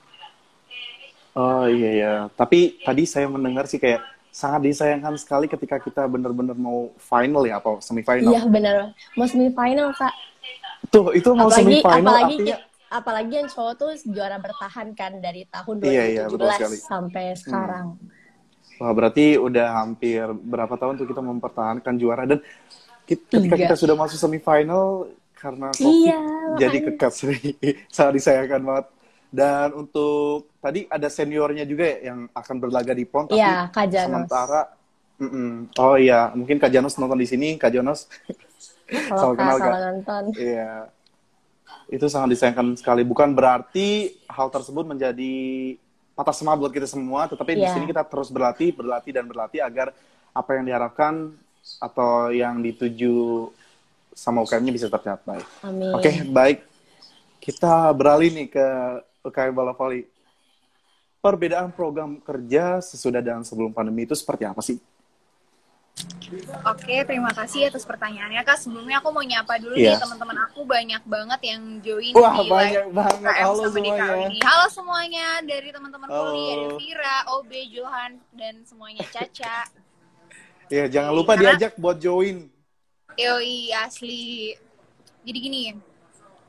Oh 1.32 1.64
iya 1.64 1.90
iya. 1.96 2.14
Tapi 2.36 2.84
tadi 2.84 3.08
saya 3.08 3.28
mendengar 3.32 3.64
sih 3.64 3.80
kayak 3.80 4.04
sangat 4.32 4.72
disayangkan 4.72 5.16
sekali 5.20 5.48
ketika 5.48 5.80
kita 5.80 6.08
benar-benar 6.08 6.56
mau 6.56 6.92
final 7.00 7.44
ya 7.48 7.60
atau 7.60 7.80
semifinal. 7.80 8.32
Iya 8.32 8.42
benar, 8.48 8.76
mau 9.16 9.28
semifinal 9.28 9.92
kak. 9.96 10.16
Tuh 10.92 11.16
itu 11.16 11.30
mau 11.32 11.48
apalagi 11.48 11.80
semifinal 11.80 12.00
apalagi 12.04 12.36
artinya 12.36 12.58
apalagi 12.92 13.34
yang 13.40 13.48
cowok 13.48 13.74
tuh 13.80 13.92
juara 14.12 14.36
bertahan 14.36 14.92
kan 14.92 15.24
dari 15.24 15.48
tahun 15.48 15.80
2017 15.80 15.96
Iya, 15.96 16.04
iya, 16.12 16.24
betul 16.28 16.50
sekali. 16.52 16.78
Hmm. 17.48 18.11
Wah, 18.82 18.92
berarti 18.92 19.38
udah 19.38 19.78
hampir 19.78 20.26
berapa 20.42 20.74
tahun 20.74 20.98
tuh 20.98 21.06
kita 21.06 21.22
mempertahankan 21.22 21.94
juara 21.96 22.26
dan 22.26 22.42
ki- 23.06 23.30
ketika 23.30 23.54
Tiga. 23.54 23.64
kita 23.70 23.76
sudah 23.78 23.94
masuk 23.94 24.18
semifinal 24.18 25.06
karena 25.38 25.70
COVID 25.70 25.86
Iya, 25.86 26.22
jadi 26.58 26.78
kekat 26.90 27.14
sih. 27.14 27.38
Sangat 27.94 28.18
disayangkan 28.18 28.62
banget. 28.66 28.86
Dan 29.30 29.68
untuk 29.78 30.50
tadi 30.58 30.90
ada 30.90 31.08
seniornya 31.08 31.64
juga 31.64 31.86
ya 31.88 32.12
yang 32.12 32.26
akan 32.34 32.56
berlaga 32.58 32.92
di 32.92 33.06
PON 33.06 33.30
tapi 33.30 33.38
Iya, 33.38 33.70
Kak 33.70 33.86
Janos. 33.88 34.06
sementara 34.10 34.62
Mm-mm. 35.22 35.70
Oh 35.78 35.94
iya, 35.94 36.34
mungkin 36.34 36.58
Kak 36.58 36.74
Janos 36.74 36.98
nonton 36.98 37.22
di 37.22 37.30
sini, 37.30 37.54
Kak 37.54 37.70
Janos. 37.70 38.10
Kalau 38.90 39.38
kenal, 39.38 39.62
Kak. 39.62 39.70
nonton. 39.78 40.24
Iya. 40.34 40.90
Itu 41.86 42.10
sangat 42.10 42.34
disayangkan 42.34 42.74
sekali. 42.74 43.06
Bukan 43.06 43.38
berarti 43.38 44.18
hal 44.26 44.50
tersebut 44.50 44.82
menjadi 44.82 45.78
patah 46.12 46.36
semangat 46.36 46.60
buat 46.68 46.74
kita 46.74 46.88
semua, 46.88 47.26
tetapi 47.26 47.58
di 47.58 47.64
Iya. 47.64 47.74
sini 47.74 47.86
kita 47.88 48.04
terus 48.06 48.28
berlatih, 48.30 48.76
berlatih 48.76 49.12
dan 49.16 49.26
berlatih 49.26 49.64
agar 49.64 49.96
apa 50.32 50.50
yang 50.56 50.64
diharapkan 50.68 51.34
atau 51.78 52.32
yang 52.32 52.60
dituju 52.60 53.48
sama 54.12 54.44
UKM-nya 54.44 54.74
bisa 54.76 54.88
tercapai. 54.92 55.40
Amin. 55.64 55.96
Oke, 55.96 56.12
baik. 56.28 56.68
Kita 57.42 57.90
beralih 57.96 58.30
nih 58.34 58.48
ke 58.52 58.66
UKM 59.24 59.54
Bola 59.56 59.74
Voli. 59.74 60.06
Perbedaan 61.22 61.70
program 61.70 62.18
kerja 62.18 62.82
sesudah 62.82 63.22
dan 63.22 63.46
sebelum 63.46 63.70
pandemi 63.70 64.10
itu 64.10 64.18
seperti 64.18 64.44
apa 64.46 64.62
sih? 64.66 64.82
Oke, 66.64 67.04
terima 67.04 67.28
kasih 67.30 67.68
atas 67.68 67.84
pertanyaannya 67.84 68.40
Kak. 68.42 68.56
Sebelumnya 68.56 69.04
aku 69.04 69.12
mau 69.12 69.20
nyapa 69.20 69.60
dulu 69.60 69.76
Iya. 69.76 69.94
nih 69.94 70.00
teman-teman 70.00 70.38
aku 70.48 70.64
banyak 70.64 71.04
banget 71.04 71.40
yang 71.44 71.62
join 71.84 72.14
Wah, 72.16 72.34
di 72.34 72.48
banyak 72.48 72.86
live 72.88 72.96
banget. 72.96 73.20
KM 73.22 73.44
Halo 73.44 73.64
semuanya. 73.68 74.06
ini. 74.24 74.38
Halo 74.40 74.66
semuanya 74.72 75.28
dari 75.44 75.70
teman-teman 75.70 76.08
Halo. 76.08 76.32
ada 76.32 76.68
Vira, 76.80 77.18
Obe, 77.36 77.62
Johan, 77.68 78.12
dan 78.32 78.64
semuanya 78.64 79.04
Caca. 79.06 79.68
Ya, 80.72 80.88
jangan 80.88 81.12
lupa 81.12 81.36
Karena- 81.36 81.52
diajak 81.52 81.76
buat 81.76 82.00
join. 82.00 82.48
Yoi, 83.20 83.76
asli. 83.76 84.56
Jadi 85.20 85.38
gini, 85.38 85.76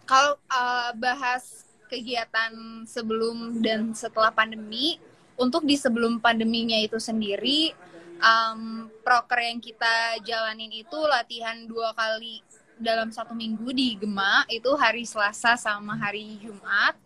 kalau 0.06 0.38
uh, 0.46 0.94
bahas 0.94 1.66
kegiatan 1.90 2.54
sebelum 2.86 3.58
dan 3.58 3.90
setelah 3.90 4.30
pandemi, 4.30 5.02
untuk 5.34 5.66
di 5.66 5.74
sebelum 5.74 6.22
pandeminya 6.22 6.78
itu 6.78 7.02
sendiri, 7.02 7.74
um, 8.22 8.88
proker 9.02 9.42
yang 9.42 9.58
kita 9.58 10.22
jalanin 10.22 10.70
itu 10.70 10.96
latihan 11.10 11.58
dua 11.66 11.92
kali 11.92 12.40
dalam 12.78 13.10
satu 13.10 13.34
minggu 13.34 13.68
di 13.74 13.98
Gema, 13.98 14.46
itu 14.48 14.70
hari 14.78 15.04
Selasa 15.06 15.58
sama 15.58 15.98
hari 15.98 16.38
Jumat. 16.40 16.96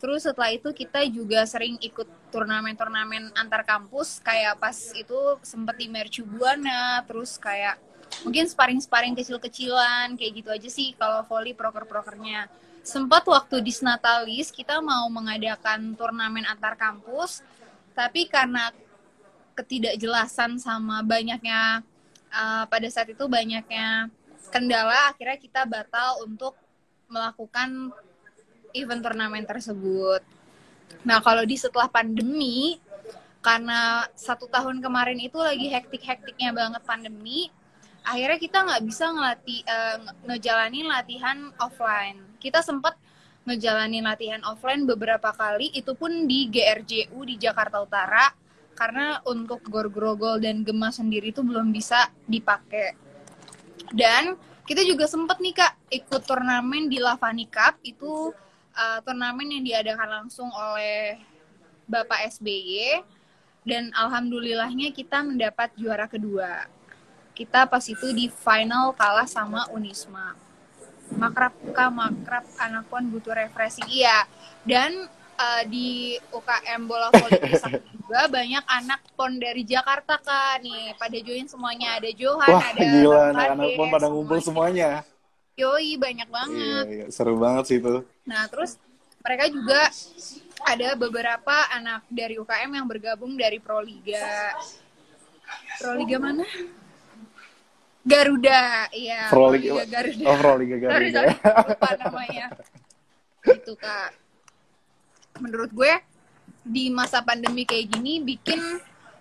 Terus 0.00 0.24
setelah 0.24 0.48
itu 0.48 0.72
kita 0.72 1.04
juga 1.12 1.44
sering 1.44 1.76
ikut 1.76 2.08
turnamen-turnamen 2.32 3.36
antar 3.36 3.68
kampus, 3.68 4.16
kayak 4.24 4.56
pas 4.56 4.72
itu 4.96 5.18
sempet 5.44 5.76
di 5.76 5.86
Mercu 5.92 6.24
Buana, 6.24 7.04
terus 7.04 7.36
kayak 7.36 7.76
mungkin 8.24 8.48
sparring-sparring 8.48 9.14
kecil-kecilan 9.14 10.16
kayak 10.16 10.32
gitu 10.40 10.50
aja 10.50 10.68
sih 10.72 10.96
kalau 10.96 11.22
volley 11.28 11.52
proker-prokernya. 11.52 12.48
Sempat 12.80 13.28
waktu 13.28 13.60
di 13.60 13.76
Snatalis 13.76 14.48
kita 14.48 14.80
mau 14.80 15.04
mengadakan 15.12 15.92
turnamen 15.92 16.48
antar 16.48 16.80
kampus, 16.80 17.44
tapi 17.92 18.24
karena 18.24 18.72
ketidakjelasan 19.60 20.56
sama 20.56 21.04
banyaknya 21.04 21.84
uh, 22.32 22.64
pada 22.64 22.88
saat 22.88 23.12
itu 23.12 23.28
banyaknya 23.28 24.08
kendala, 24.48 25.12
akhirnya 25.12 25.38
kita 25.38 25.62
batal 25.68 26.24
untuk 26.24 26.56
melakukan 27.06 27.92
event 28.72 29.02
turnamen 29.02 29.44
tersebut. 29.44 30.22
Nah 31.06 31.20
kalau 31.20 31.44
di 31.44 31.54
setelah 31.60 31.86
pandemi, 31.86 32.80
karena 33.40 34.04
satu 34.12 34.50
tahun 34.50 34.84
kemarin 34.84 35.16
itu 35.20 35.38
lagi 35.40 35.70
hektik-hektiknya 35.72 36.52
banget 36.52 36.82
pandemi, 36.84 37.48
akhirnya 38.04 38.38
kita 38.38 38.58
nggak 38.64 38.82
bisa 38.84 39.04
ngelatih 39.10 39.60
eh, 39.64 39.96
nge- 40.02 40.16
ngejalanin 40.28 40.86
latihan 40.88 41.38
offline. 41.56 42.20
Kita 42.40 42.60
sempat 42.60 42.96
ngejalanin 43.48 44.04
latihan 44.04 44.42
offline 44.44 44.84
beberapa 44.84 45.32
kali, 45.32 45.72
itu 45.72 45.96
pun 45.96 46.28
di 46.28 46.46
GRJU 46.52 47.18
di 47.24 47.40
Jakarta 47.40 47.80
Utara, 47.80 48.28
karena 48.80 49.20
untuk 49.28 49.60
Gor 49.68 49.92
Grogol 49.92 50.40
dan 50.40 50.64
Gema 50.64 50.88
sendiri 50.88 51.36
itu 51.36 51.44
belum 51.44 51.68
bisa 51.68 52.08
dipakai. 52.24 52.96
Dan 53.92 54.40
kita 54.64 54.80
juga 54.88 55.04
sempat 55.04 55.36
nih 55.36 55.52
kak 55.52 55.76
ikut 55.92 56.24
turnamen 56.24 56.88
di 56.88 56.96
Lavani 56.96 57.44
Cup 57.44 57.76
itu 57.84 58.32
uh, 58.72 58.98
turnamen 59.04 59.52
yang 59.52 59.64
diadakan 59.68 60.24
langsung 60.24 60.48
oleh 60.48 61.20
Bapak 61.84 62.24
SBY 62.32 63.04
dan 63.68 63.92
alhamdulillahnya 63.92 64.96
kita 64.96 65.20
mendapat 65.28 65.76
juara 65.76 66.08
kedua. 66.08 66.64
Kita 67.36 67.68
pas 67.68 67.84
itu 67.84 68.16
di 68.16 68.32
final 68.32 68.96
kalah 68.96 69.28
sama 69.28 69.68
Unisma. 69.76 70.32
Makrab 71.20 71.52
kak 71.76 71.90
makrab 71.92 72.48
anak 72.56 72.88
pun 72.88 73.12
butuh 73.12 73.36
refreshing 73.36 73.92
iya. 73.92 74.24
Dan 74.64 75.10
uh, 75.40 75.62
di 75.64 75.88
UKM 76.30 76.80
bola 76.84 77.08
voli 77.08 77.40
juga 77.96 78.20
banyak 78.28 78.64
anak 78.66 79.00
pon 79.16 79.32
dari 79.36 79.64
Jakarta 79.64 80.20
kak 80.20 80.60
nih 80.60 80.92
pada 80.94 81.16
join 81.16 81.48
semuanya 81.48 81.96
ada 81.96 82.10
Johan 82.12 82.50
Wah, 82.50 82.60
ada 82.62 82.80
gila. 82.80 83.22
Anak-anak 83.32 83.68
pun 83.74 83.86
pada 83.88 84.06
ngumpul 84.06 84.38
semuanya. 84.38 84.90
Yoi 85.56 85.96
banyak 85.96 86.24
Iya, 86.24 86.34
banget. 86.34 86.84
iya. 86.88 87.04
Seru 87.08 87.36
banget 87.36 87.64
sih 87.68 87.76
itu. 87.78 88.00
Nah, 88.24 88.48
terus 88.48 88.80
mereka 89.20 89.44
juga 89.48 89.80
ada 90.64 90.88
beberapa 90.94 91.56
anak 91.70 92.04
dari 92.08 92.36
UKM 92.36 92.70
yang 92.72 92.86
bergabung 92.88 93.36
dari 93.36 93.60
Proliga. 93.60 94.56
Proliga 95.76 96.16
mana? 96.16 96.44
Garuda, 98.00 98.88
iya. 98.96 99.28
Proliga, 99.28 99.84
Garuda. 99.84 100.24
oh 100.24 100.36
Proliga 100.40 100.74
Sorry, 100.80 101.12
Garuda. 101.12 101.20
sorry, 101.20 101.34
lupa 101.68 101.88
namanya. 102.00 102.46
Gitu, 103.44 103.72
Kak. 103.76 104.08
Menurut 105.40 105.70
gue, 105.72 105.92
di 106.62 106.92
masa 106.92 107.24
pandemi 107.24 107.64
kayak 107.64 107.96
gini, 107.96 108.20
bikin 108.20 108.60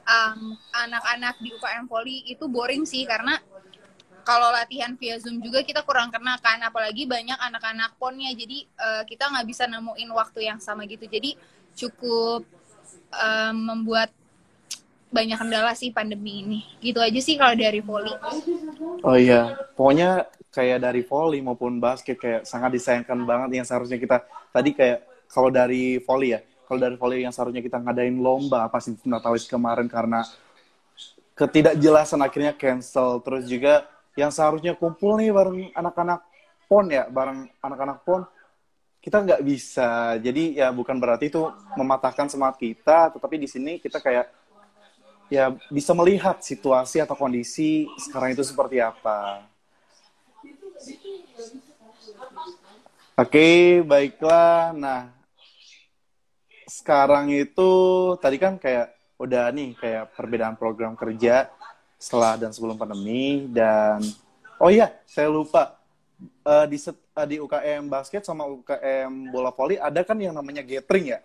um, 0.03 0.41
anak-anak 0.75 1.39
di 1.39 1.55
UKM 1.55 1.87
Poli 1.87 2.27
itu 2.27 2.45
boring 2.45 2.83
sih, 2.83 3.07
karena 3.07 3.39
kalau 4.27 4.53
latihan 4.53 4.93
via 4.93 5.17
Zoom 5.17 5.41
juga 5.41 5.65
kita 5.65 5.81
kurang 5.81 6.13
kena 6.13 6.37
kan, 6.37 6.61
apalagi 6.61 7.09
banyak 7.09 7.39
anak-anak 7.39 7.97
ponnya, 7.97 8.29
jadi 8.37 8.61
eh, 8.61 9.03
kita 9.09 9.25
nggak 9.25 9.47
bisa 9.49 9.65
nemuin 9.65 10.09
waktu 10.13 10.45
yang 10.45 10.61
sama 10.61 10.85
gitu. 10.85 11.09
Jadi 11.09 11.33
cukup 11.73 12.45
um, 13.09 13.55
membuat 13.57 14.13
banyak 15.09 15.33
kendala 15.33 15.73
sih 15.73 15.89
pandemi 15.89 16.45
ini. 16.45 16.59
Gitu 16.77 17.01
aja 17.01 17.17
sih 17.17 17.41
kalau 17.41 17.57
dari 17.57 17.81
Poli. 17.81 18.13
Oh 19.01 19.17
iya, 19.17 19.57
pokoknya 19.73 20.29
kayak 20.53 20.81
dari 20.81 21.01
volley 21.01 21.41
maupun 21.41 21.81
basket 21.81 22.17
kayak 22.17 22.41
sangat 22.45 22.77
disayangkan 22.77 23.17
banget 23.25 23.61
yang 23.61 23.65
seharusnya 23.65 23.97
kita 23.97 24.25
tadi 24.53 24.73
kayak 24.73 25.08
kalau 25.29 25.53
dari 25.53 26.01
volley 26.01 26.33
ya, 26.33 26.41
kalau 26.65 26.79
dari 26.81 26.95
volley 26.97 27.21
yang 27.21 27.33
seharusnya 27.33 27.61
kita 27.61 27.77
ngadain 27.77 28.17
lomba 28.17 28.65
pas 28.69 28.83
Natalis 29.05 29.45
kemarin 29.45 29.85
karena 29.85 30.25
ketidakjelasan 31.37 32.19
akhirnya 32.19 32.53
cancel. 32.57 33.21
Terus 33.21 33.45
juga 33.47 33.87
yang 34.17 34.33
seharusnya 34.33 34.75
kumpul 34.75 35.21
nih 35.21 35.31
bareng 35.31 35.71
anak-anak 35.71 36.19
pon 36.67 36.85
ya, 36.89 37.07
bareng 37.07 37.47
anak-anak 37.61 38.03
pon 38.03 38.25
kita 38.99 39.23
nggak 39.23 39.41
bisa. 39.45 40.19
Jadi 40.19 40.59
ya 40.59 40.73
bukan 40.75 40.99
berarti 40.99 41.31
itu 41.31 41.47
mematahkan 41.79 42.27
semangat 42.27 42.59
kita, 42.59 43.15
tetapi 43.15 43.35
di 43.39 43.47
sini 43.47 43.79
kita 43.79 44.03
kayak 44.03 44.27
ya 45.29 45.53
bisa 45.69 45.93
melihat 45.93 46.41
situasi 46.41 46.99
atau 46.99 47.13
kondisi 47.13 47.85
sekarang 48.01 48.33
itu 48.33 48.43
seperti 48.43 48.81
apa. 48.81 49.45
Oke, 53.19 53.83
baiklah. 53.83 54.71
Nah, 54.71 55.11
sekarang 56.69 57.33
itu 57.33 57.71
tadi 58.21 58.37
kan 58.37 58.61
kayak 58.61 58.93
udah 59.19 59.51
nih 59.51 59.75
kayak 59.75 60.15
perbedaan 60.15 60.55
program 60.55 60.95
kerja 60.95 61.49
setelah 61.99 62.39
dan 62.39 62.55
sebelum 62.55 62.79
pandemi 62.79 63.49
dan 63.51 63.99
oh 64.61 64.71
iya, 64.71 64.93
saya 65.03 65.27
lupa. 65.27 65.75
Eh, 66.19 66.65
di 66.67 66.75
set- 66.75 66.99
eh, 67.15 67.27
di 67.31 67.35
UKM 67.39 67.87
basket 67.87 68.27
sama 68.27 68.43
UKM 68.43 69.31
bola 69.31 69.55
voli 69.55 69.79
ada 69.79 70.03
kan 70.03 70.19
yang 70.19 70.35
namanya 70.35 70.59
gathering 70.63 71.15
ya. 71.15 71.19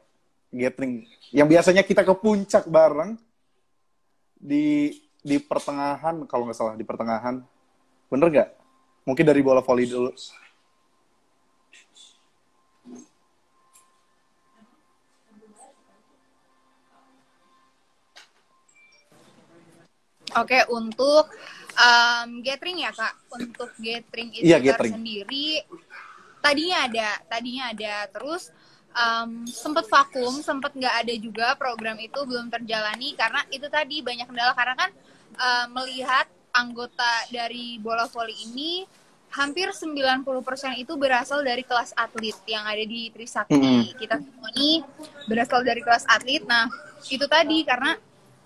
Gathering. 0.54 1.02
Yang 1.34 1.48
biasanya 1.50 1.82
kita 1.82 2.06
ke 2.06 2.14
puncak 2.14 2.70
bareng 2.70 3.18
di 4.38 4.94
di 5.18 5.36
pertengahan 5.42 6.22
kalau 6.30 6.46
nggak 6.46 6.58
salah 6.58 6.78
di 6.78 6.86
pertengahan. 6.86 7.42
Bener 8.06 8.28
nggak? 8.30 8.50
Mungkin 9.02 9.24
dari 9.26 9.42
bola 9.42 9.66
voli 9.66 9.84
dulu 9.90 10.14
Oke, 20.34 20.58
untuk 20.70 21.30
um, 21.78 22.28
gathering 22.42 22.82
ya 22.82 22.90
kak, 22.90 23.14
untuk 23.30 23.70
gathering 23.78 24.30
itu 24.34 24.46
Iya, 24.46 24.58
gathering. 24.58 24.98
sendiri 24.98 25.62
tadinya 26.44 26.78
ada, 26.84 27.08
tadinya 27.24 27.64
ada, 27.72 27.94
terus 28.12 28.52
um, 28.92 29.48
sempat 29.48 29.88
vakum, 29.88 30.44
sempat 30.44 30.76
nggak 30.76 30.94
ada 31.06 31.14
juga 31.16 31.46
program 31.56 31.96
itu 31.96 32.20
belum 32.28 32.52
terjalani 32.52 33.16
karena 33.16 33.40
itu 33.48 33.64
tadi 33.72 34.04
banyak 34.04 34.28
kendala 34.28 34.52
karena 34.52 34.74
kan 34.76 34.90
uh, 35.40 35.66
melihat 35.72 36.28
anggota 36.54 37.26
dari 37.32 37.80
bola 37.82 38.06
voli 38.06 38.36
ini 38.46 38.84
hampir 39.34 39.66
90% 39.74 40.22
itu 40.78 40.94
berasal 40.94 41.42
dari 41.42 41.66
kelas 41.66 41.90
atlet 41.98 42.38
yang 42.46 42.62
ada 42.62 42.84
di 42.86 43.10
Trisakti. 43.10 43.58
Mm-mm. 43.58 43.98
Kita 43.98 44.22
semua 44.22 44.46
ini 44.54 44.78
berasal 45.26 45.66
dari 45.66 45.82
kelas 45.82 46.06
atlet. 46.06 46.46
Nah, 46.46 46.70
itu 47.10 47.26
tadi 47.26 47.66
karena 47.66 47.98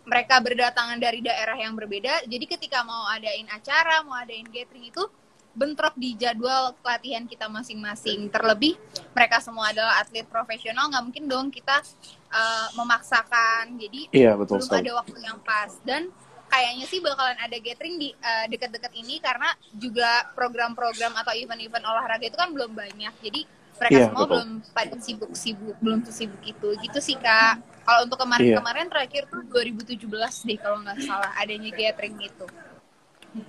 mereka 0.09 0.40
berdatangan 0.40 0.97
dari 0.97 1.21
daerah 1.21 1.55
yang 1.61 1.77
berbeda. 1.77 2.25
Jadi 2.25 2.44
ketika 2.49 2.81
mau 2.83 3.05
adain 3.12 3.44
acara, 3.53 4.01
mau 4.09 4.16
adain 4.16 4.49
gathering 4.49 4.88
itu 4.88 5.05
bentrok 5.53 5.92
di 5.99 6.16
jadwal 6.16 6.73
pelatihan 6.81 7.29
kita 7.29 7.51
masing-masing. 7.51 8.33
Terlebih 8.33 8.81
mereka 9.12 9.44
semua 9.44 9.68
adalah 9.68 10.01
atlet 10.01 10.25
profesional, 10.25 10.88
nggak 10.88 11.05
mungkin 11.05 11.25
dong 11.29 11.47
kita 11.53 11.85
uh, 12.33 12.68
memaksakan. 12.73 13.77
Jadi 13.77 14.09
iya 14.16 14.33
betul 14.33 14.64
belum 14.64 14.66
sekali 14.66 14.88
ada 14.88 14.92
waktu 15.05 15.18
yang 15.21 15.38
pas 15.44 15.77
dan 15.85 16.09
kayaknya 16.49 16.87
sih 16.88 17.05
bakalan 17.05 17.37
ada 17.37 17.57
gathering 17.61 18.01
di 18.01 18.09
uh, 18.16 18.47
dekat-dekat 18.49 18.92
ini 18.97 19.21
karena 19.21 19.53
juga 19.77 20.33
program-program 20.33 21.12
atau 21.21 21.37
event-event 21.37 21.85
olahraga 21.85 22.25
itu 22.25 22.38
kan 22.40 22.49
belum 22.57 22.73
banyak. 22.73 23.12
Jadi 23.21 23.40
mereka 23.79 23.94
Iya, 23.94 24.07
semua 24.11 24.25
betul. 24.25 24.31
belum 24.33 24.49
pada 24.75 24.97
sibuk-sibuk, 24.99 25.77
belum 25.79 25.99
sibuk 26.09 26.42
itu. 26.42 26.68
Gitu 26.83 26.99
sih 26.99 27.16
Kak. 27.18 27.77
Kalau 27.88 28.05
untuk 28.05 28.20
Iya. 28.20 28.24
kemarin-kemarin 28.29 28.87
terakhir 28.92 29.22
tuh 29.27 29.40
2017 29.48 30.05
deh 30.44 30.61
kalau 30.61 30.85
nggak 30.85 31.01
salah 31.01 31.33
adanya 31.35 31.72
gathering 31.72 32.20
itu. 32.20 32.44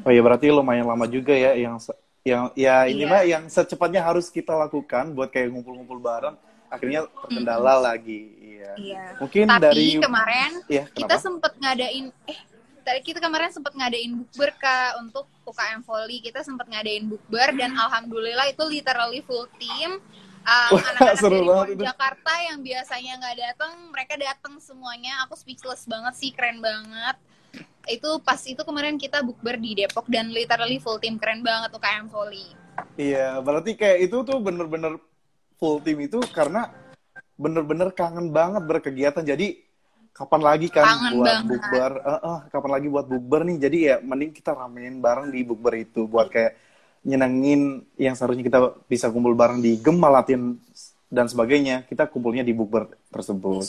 oh 0.04 0.12
iya 0.12 0.20
berarti 0.20 0.48
lumayan 0.48 0.84
lama 0.84 1.08
juga 1.08 1.32
ya 1.32 1.56
yang 1.56 1.76
yang 2.22 2.44
ya 2.54 2.84
ini 2.86 3.04
Iya. 3.04 3.10
mah 3.10 3.22
yang 3.24 3.44
secepatnya 3.48 4.00
harus 4.00 4.28
kita 4.28 4.52
lakukan 4.52 5.12
buat 5.12 5.28
kayak 5.28 5.52
ngumpul-ngumpul 5.52 6.00
bareng 6.00 6.36
akhirnya 6.68 7.08
terkendala 7.08 7.80
lagi 7.82 8.28
iya 8.38 8.72
Iya. 8.76 9.04
mungkin 9.18 9.48
Tapi 9.48 9.60
dari 9.60 9.88
kemarin 9.98 10.52
ya 10.68 10.84
kita 10.86 11.16
sempet 11.16 11.52
ngadain 11.58 12.12
eh 12.28 12.40
tadi 12.80 13.00
kita 13.02 13.20
kemarin 13.20 13.50
sempet 13.50 13.72
ngadain 13.72 14.12
bukber 14.14 14.52
kak 14.56 15.00
untuk 15.00 15.26
UKM 15.44 15.80
Volley 15.82 16.20
kita 16.20 16.44
sempet 16.44 16.68
ngadain 16.68 17.08
bukber 17.08 17.56
dan 17.56 17.72
alhamdulillah 17.74 18.52
itu 18.52 18.64
literally 18.68 19.24
full 19.24 19.48
team 19.56 20.04
Um, 20.50 20.82
anak-anak 20.82 21.16
seru 21.22 21.30
dari 21.30 21.46
banget 21.46 21.62
PON 21.62 21.74
itu. 21.78 21.84
Jakarta 21.86 22.34
yang 22.42 22.60
biasanya 22.66 23.12
nggak 23.22 23.38
datang 23.38 23.72
mereka 23.94 24.14
datang 24.18 24.54
semuanya 24.58 25.14
aku 25.30 25.38
speechless 25.38 25.86
banget 25.86 26.14
sih 26.18 26.34
keren 26.34 26.58
banget 26.58 27.16
itu 27.86 28.10
pas 28.26 28.42
itu 28.46 28.62
kemarin 28.62 28.98
kita 28.98 29.22
bukber 29.22 29.62
di 29.62 29.78
Depok 29.78 30.10
dan 30.10 30.30
literally 30.34 30.82
full 30.82 30.98
team 30.98 31.22
keren 31.22 31.46
banget 31.46 31.70
UKM 31.74 32.10
Volley 32.10 32.50
Iya, 32.96 33.40
berarti 33.44 33.76
kayak 33.76 34.08
itu 34.08 34.18
tuh 34.24 34.38
bener-bener 34.40 35.00
full 35.60 35.84
tim 35.84 36.00
itu 36.00 36.20
karena 36.32 36.72
bener-bener 37.36 37.92
kangen 37.92 38.32
banget 38.32 38.64
berkegiatan. 38.64 39.24
Jadi 39.24 39.60
kapan 40.12 40.42
lagi 40.44 40.68
kan 40.72 40.84
Kangen 40.88 41.14
buat 41.20 41.28
banget. 41.28 41.48
bukber? 41.48 41.92
Eh, 42.00 42.22
eh, 42.24 42.40
kapan 42.52 42.72
lagi 42.72 42.88
buat 42.92 43.08
bukber 43.08 43.42
nih? 43.48 43.58
Jadi 43.60 43.78
ya 43.88 43.96
mending 44.04 44.32
kita 44.36 44.52
ramein 44.56 45.00
bareng 45.00 45.32
di 45.32 45.44
bukber 45.44 45.74
itu 45.80 46.08
buat 46.08 46.28
kayak 46.32 46.56
nyenengin 47.02 47.62
yang 47.96 48.14
seharusnya 48.14 48.44
kita 48.44 48.60
bisa 48.86 49.08
kumpul 49.08 49.34
bareng 49.34 49.60
di 49.60 49.78
gema 49.78 50.10
latihan 50.10 50.56
dan 51.08 51.26
sebagainya. 51.26 51.84
Kita 51.84 52.06
kumpulnya 52.06 52.44
di 52.44 52.52
bukber 52.52 52.90
tersebut. 53.10 53.66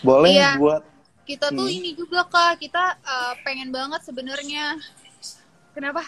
Boleh 0.00 0.30
Iya. 0.32 0.50
buat 0.56 0.82
kita 1.22 1.52
tuh 1.52 1.68
Hmm. 1.68 1.76
ini 1.76 1.92
juga 1.92 2.24
kak 2.24 2.56
kita 2.56 2.96
uh, 2.98 3.32
pengen 3.44 3.68
banget 3.68 4.00
sebenarnya 4.00 4.80
kenapa 5.76 6.00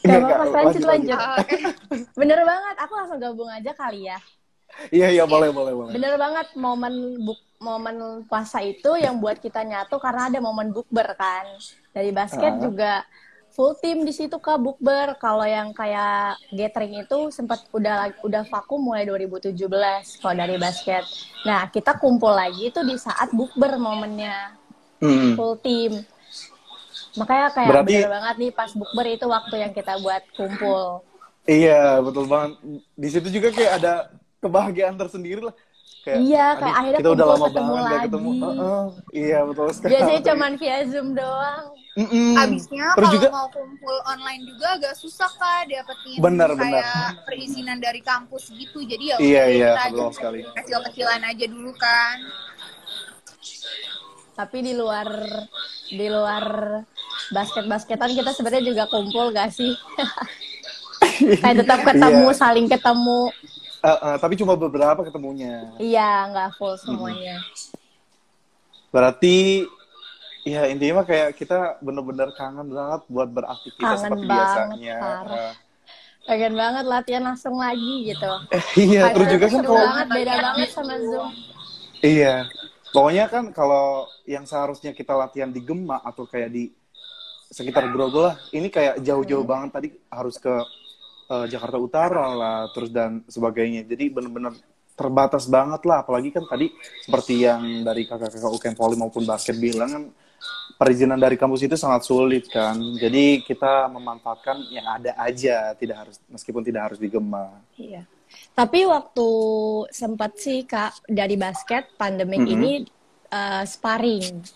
Gak 0.00 0.12
Iya, 0.12 0.20
apa-apa, 0.20 0.44
Kak, 0.44 0.52
lanjut, 0.52 0.82
lanjut. 0.84 1.16
Ah, 1.16 1.34
oke. 1.40 1.56
Bener 2.20 2.40
banget, 2.44 2.76
aku 2.76 2.92
langsung 2.92 3.16
gabung 3.16 3.48
aja 3.48 3.72
kali 3.72 4.04
ya. 4.04 4.20
Iya, 4.92 5.08
iya, 5.08 5.24
boleh, 5.24 5.48
boleh, 5.48 5.72
boleh. 5.72 5.92
Bener 5.96 6.20
banget 6.20 6.52
momen 6.60 6.92
buk 7.24 7.40
momen 7.56 7.96
puasa 8.28 8.60
itu 8.60 9.00
yang 9.00 9.16
buat 9.16 9.40
kita 9.40 9.64
nyatu 9.64 9.96
karena 9.96 10.28
ada 10.28 10.44
momen 10.44 10.76
bukber 10.76 11.08
kan. 11.16 11.48
Dari 11.96 12.12
basket 12.12 12.52
Ah. 12.52 12.60
juga 12.60 12.92
full 13.54 13.78
tim 13.78 14.02
di 14.02 14.10
situ 14.10 14.34
ke 14.36 14.52
bukber. 14.58 15.14
Kalau 15.16 15.46
yang 15.46 15.70
kayak 15.70 16.42
gathering 16.50 17.00
itu 17.00 17.30
sempat 17.30 17.62
udah 17.70 18.10
udah 18.20 18.42
vakum 18.44 18.82
mulai 18.82 19.06
2017 19.06 19.54
kalau 20.18 20.34
dari 20.34 20.58
basket. 20.58 21.06
Nah, 21.42 21.70
kita 21.70 21.94
kumpul 21.96 22.34
lagi 22.34 22.68
itu 22.68 22.82
di 22.82 22.98
saat 22.98 23.30
bukber 23.30 23.78
momennya 23.78 24.58
Hmm. 24.98 25.38
full 25.38 25.54
tim. 25.58 26.02
Makanya 27.14 27.54
kayak 27.54 27.70
Berarti- 27.70 27.94
bener 27.94 28.10
banget 28.10 28.34
nih 28.38 28.50
pas 28.50 28.70
bukber 28.74 29.06
itu 29.06 29.26
waktu 29.30 29.54
yang 29.56 29.72
kita 29.72 30.02
buat 30.02 30.22
kumpul. 30.34 30.82
Iya, 31.44 32.02
betul 32.02 32.26
banget. 32.26 32.58
Di 32.96 33.08
situ 33.08 33.28
juga 33.30 33.54
kayak 33.54 33.72
ada 33.78 33.92
kebahagiaan 34.40 34.96
tersendiri 34.96 35.44
lah. 35.44 35.54
Kayak, 36.04 36.20
Iya, 36.20 36.44
"Aduh, 36.44 36.60
kayak 36.60 36.74
akhirnya 36.76 36.98
kita 37.00 37.08
udah 37.08 37.16
kumpul 37.16 37.32
lama 37.34 37.46
ketemu 37.48 37.64
banget 37.72 37.88
gak 37.88 38.02
ketemu. 38.04 38.28
lagi. 38.28 38.44
Heeh, 38.44 38.84
iya, 39.14 39.38
betul 39.42 39.68
sekali. 39.72 39.90
Biasanya 39.90 40.20
cuman 40.22 40.52
via 40.54 40.78
Zoom 40.84 41.08
doang. 41.14 41.64
Mm-mm. 41.94 42.34
Abisnya 42.34 42.86
Terus 42.90 43.06
kalau 43.06 43.14
juga 43.14 43.28
mau 43.30 43.48
kumpul 43.48 43.96
online 44.04 44.42
juga 44.44 44.66
agak 44.74 44.98
susah 44.98 45.30
kak 45.30 45.70
dapetin 45.70 46.18
Benar, 46.18 46.50
kayak 46.52 46.58
benar. 46.58 47.22
perizinan 47.24 47.78
dari 47.78 48.02
kampus 48.02 48.50
gitu. 48.50 48.82
Jadi 48.82 49.04
ya 49.06 49.16
Iya, 49.16 49.42
iya, 49.48 49.70
kita 49.86 50.10
sekali. 50.10 50.42
kecil-kecilan 50.52 51.22
aja 51.22 51.46
dulu 51.46 51.70
kan. 51.72 52.16
Tapi 54.34 54.56
di 54.60 54.72
luar 54.74 55.06
di 55.86 56.06
luar 56.10 56.44
basket-basketan 57.30 58.10
kita 58.12 58.34
sebenarnya 58.34 58.64
juga 58.66 58.84
kumpul 58.84 59.30
gak 59.30 59.54
sih? 59.54 59.72
Kayak 61.40 61.62
tetap 61.62 61.78
ketemu, 61.86 62.26
Iya. 62.26 62.34
saling 62.34 62.66
ketemu. 62.66 63.30
Eh, 63.84 63.98
eh, 64.00 64.16
tapi 64.16 64.34
cuma 64.40 64.56
beberapa 64.56 65.04
ketemunya. 65.04 65.68
Iya, 65.76 66.32
nggak 66.32 66.56
full 66.56 66.72
semuanya. 66.80 67.36
Berarti 68.88 69.68
ya 70.44 70.68
intinya 70.72 71.04
mah 71.04 71.06
kayak 71.08 71.36
kita 71.36 71.76
bener-bener 71.84 72.32
kangen 72.32 72.68
banget 72.72 73.02
buat 73.12 73.28
beraktivitas 73.28 73.84
Kangen 73.84 74.00
seperti 74.08 74.24
banget, 74.24 74.40
biasanya. 74.40 74.96
parah. 75.00 75.36
Eh, 75.36 75.52
Pengen 76.24 76.54
banget 76.56 76.84
latihan 76.88 77.22
langsung 77.28 77.60
lagi 77.60 78.08
gitu. 78.08 78.32
iya, 78.80 79.12
terus 79.12 79.28
juga 79.28 79.46
kan 79.52 79.60
kalau 79.60 79.84
banget, 79.84 80.06
beda 80.08 80.34
banget 80.40 80.68
sama 80.72 80.94
Zoom. 80.96 81.28
Iya. 82.00 82.34
Pokoknya 82.88 83.24
kan 83.28 83.44
kalau 83.52 84.08
yang 84.24 84.48
seharusnya 84.48 84.96
kita 84.96 85.12
latihan 85.12 85.52
di 85.52 85.60
Gema 85.60 86.00
atau 86.00 86.24
kayak 86.24 86.48
di 86.48 86.72
sekitar 87.52 87.92
Grogol 87.92 88.32
lah, 88.32 88.36
ini 88.56 88.72
kayak 88.72 89.04
jauh-jauh 89.04 89.44
banget 89.44 89.70
tadi 89.76 89.88
harus 90.08 90.40
ke 90.40 90.54
eh, 91.30 91.46
Jakarta 91.48 91.76
Utara 91.80 92.26
lah, 92.34 92.58
terus 92.74 92.90
dan 92.90 93.24
sebagainya. 93.28 93.84
Jadi 93.84 94.10
bener-bener 94.10 94.54
terbatas 94.94 95.50
banget 95.50 95.82
lah, 95.90 96.06
apalagi 96.06 96.30
kan 96.30 96.46
tadi 96.46 96.70
seperti 97.02 97.42
yang 97.42 97.82
dari 97.82 98.06
kakak-kakak 98.06 98.52
UKM 98.54 98.76
Poli 98.78 98.94
maupun 98.94 99.26
basket 99.26 99.58
bilang 99.58 99.90
kan 99.90 100.04
perizinan 100.78 101.18
dari 101.18 101.34
kampus 101.34 101.66
itu 101.66 101.74
sangat 101.74 102.06
sulit 102.06 102.46
kan. 102.46 102.78
Jadi 102.98 103.42
kita 103.42 103.90
memanfaatkan 103.90 104.62
yang 104.70 104.86
ada 104.86 105.18
aja, 105.18 105.74
tidak 105.74 106.06
harus 106.06 106.16
meskipun 106.30 106.62
tidak 106.62 106.90
harus 106.90 106.98
di 107.02 107.10
Gema. 107.10 107.58
Iya. 107.74 108.06
Tapi 108.54 108.86
waktu 108.86 109.28
sempat 109.90 110.38
sih 110.38 110.62
Kak 110.66 111.06
dari 111.10 111.34
basket 111.34 111.94
pandemik 111.98 112.42
Mhm. 112.46 112.54
ini 112.54 112.72
eh, 113.34 113.64
sparring. 113.66 114.46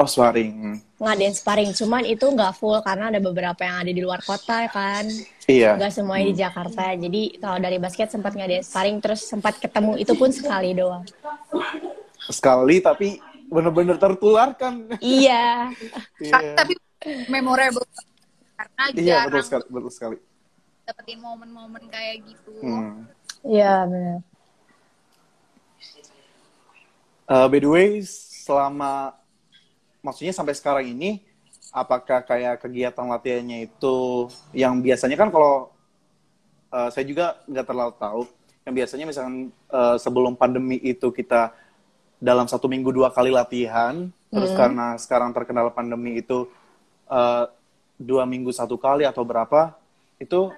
Oh, 0.00 0.08
sparring. 0.08 0.80
Ngadain 0.96 1.34
sparring, 1.36 1.70
cuman 1.76 2.02
itu 2.08 2.24
nggak 2.24 2.56
full 2.56 2.80
karena 2.80 3.12
ada 3.12 3.20
beberapa 3.20 3.60
yang 3.60 3.76
ada 3.84 3.92
di 3.92 4.00
luar 4.00 4.24
kota 4.24 4.64
kan. 4.72 5.04
Iya. 5.44 5.76
Nggak 5.76 5.92
semuanya 5.92 6.26
di 6.32 6.36
Jakarta. 6.38 6.84
Jadi 6.96 7.22
kalau 7.36 7.58
dari 7.60 7.76
basket 7.76 8.08
sempat 8.08 8.32
ngadain 8.32 8.64
sparring 8.64 8.98
terus 9.04 9.20
sempat 9.26 9.60
ketemu 9.60 10.00
itu 10.00 10.12
pun 10.16 10.32
sekali 10.32 10.72
doang. 10.72 11.04
Sekali 12.32 12.80
tapi 12.80 13.20
bener-bener 13.46 14.00
tertularkan. 14.00 14.96
Iya. 14.98 15.68
Iya. 16.22 16.54
Tapi 16.56 16.72
memorable 17.26 17.82
karena 18.54 18.82
Iya, 18.94 19.26
betul 19.26 19.42
jarang 19.42 19.44
sekali, 19.44 19.64
betul 19.68 19.90
sekali. 19.90 20.16
dapetin 20.82 21.18
momen-momen 21.18 21.82
kayak 21.90 22.26
gitu. 22.26 22.52
Hmm. 22.62 23.06
Iya 23.42 23.86
benar. 23.90 24.18
Uh, 27.26 27.46
by 27.50 27.58
the 27.58 27.70
way, 27.70 27.88
selama 28.06 29.14
maksudnya 30.02 30.34
sampai 30.34 30.52
sekarang 30.52 30.86
ini, 30.90 31.22
apakah 31.72 32.20
kayak 32.26 32.60
kegiatan 32.60 33.06
latihannya 33.06 33.70
itu 33.70 34.28
yang 34.52 34.82
biasanya 34.82 35.16
kan 35.16 35.32
kalau 35.32 35.72
uh, 36.68 36.90
saya 36.92 37.06
juga 37.08 37.40
nggak 37.48 37.66
terlalu 37.66 37.94
tahu, 37.96 38.22
yang 38.68 38.74
biasanya 38.76 39.04
misalkan 39.08 39.36
uh, 39.72 39.96
sebelum 39.96 40.36
pandemi 40.36 40.76
itu 40.82 41.08
kita 41.14 41.54
dalam 42.22 42.46
satu 42.46 42.70
minggu 42.70 42.92
dua 42.92 43.10
kali 43.10 43.32
latihan, 43.32 44.10
terus 44.28 44.52
Hmm. 44.52 44.58
karena 44.58 44.86
sekarang 45.00 45.30
terkendala 45.34 45.70
pandemi 45.72 46.20
itu 46.20 46.46
uh, 47.10 47.48
dua 47.98 48.26
minggu 48.26 48.50
satu 48.50 48.74
kali 48.78 49.06
atau 49.06 49.22
berapa, 49.22 49.74
itu 50.18 50.50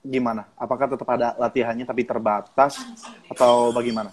gimana? 0.00 0.48
Apakah 0.56 0.88
tetap 0.88 1.08
ada 1.12 1.36
latihannya 1.36 1.84
tapi 1.84 2.08
terbatas 2.08 2.80
atau 3.28 3.68
bagaimana? 3.68 4.12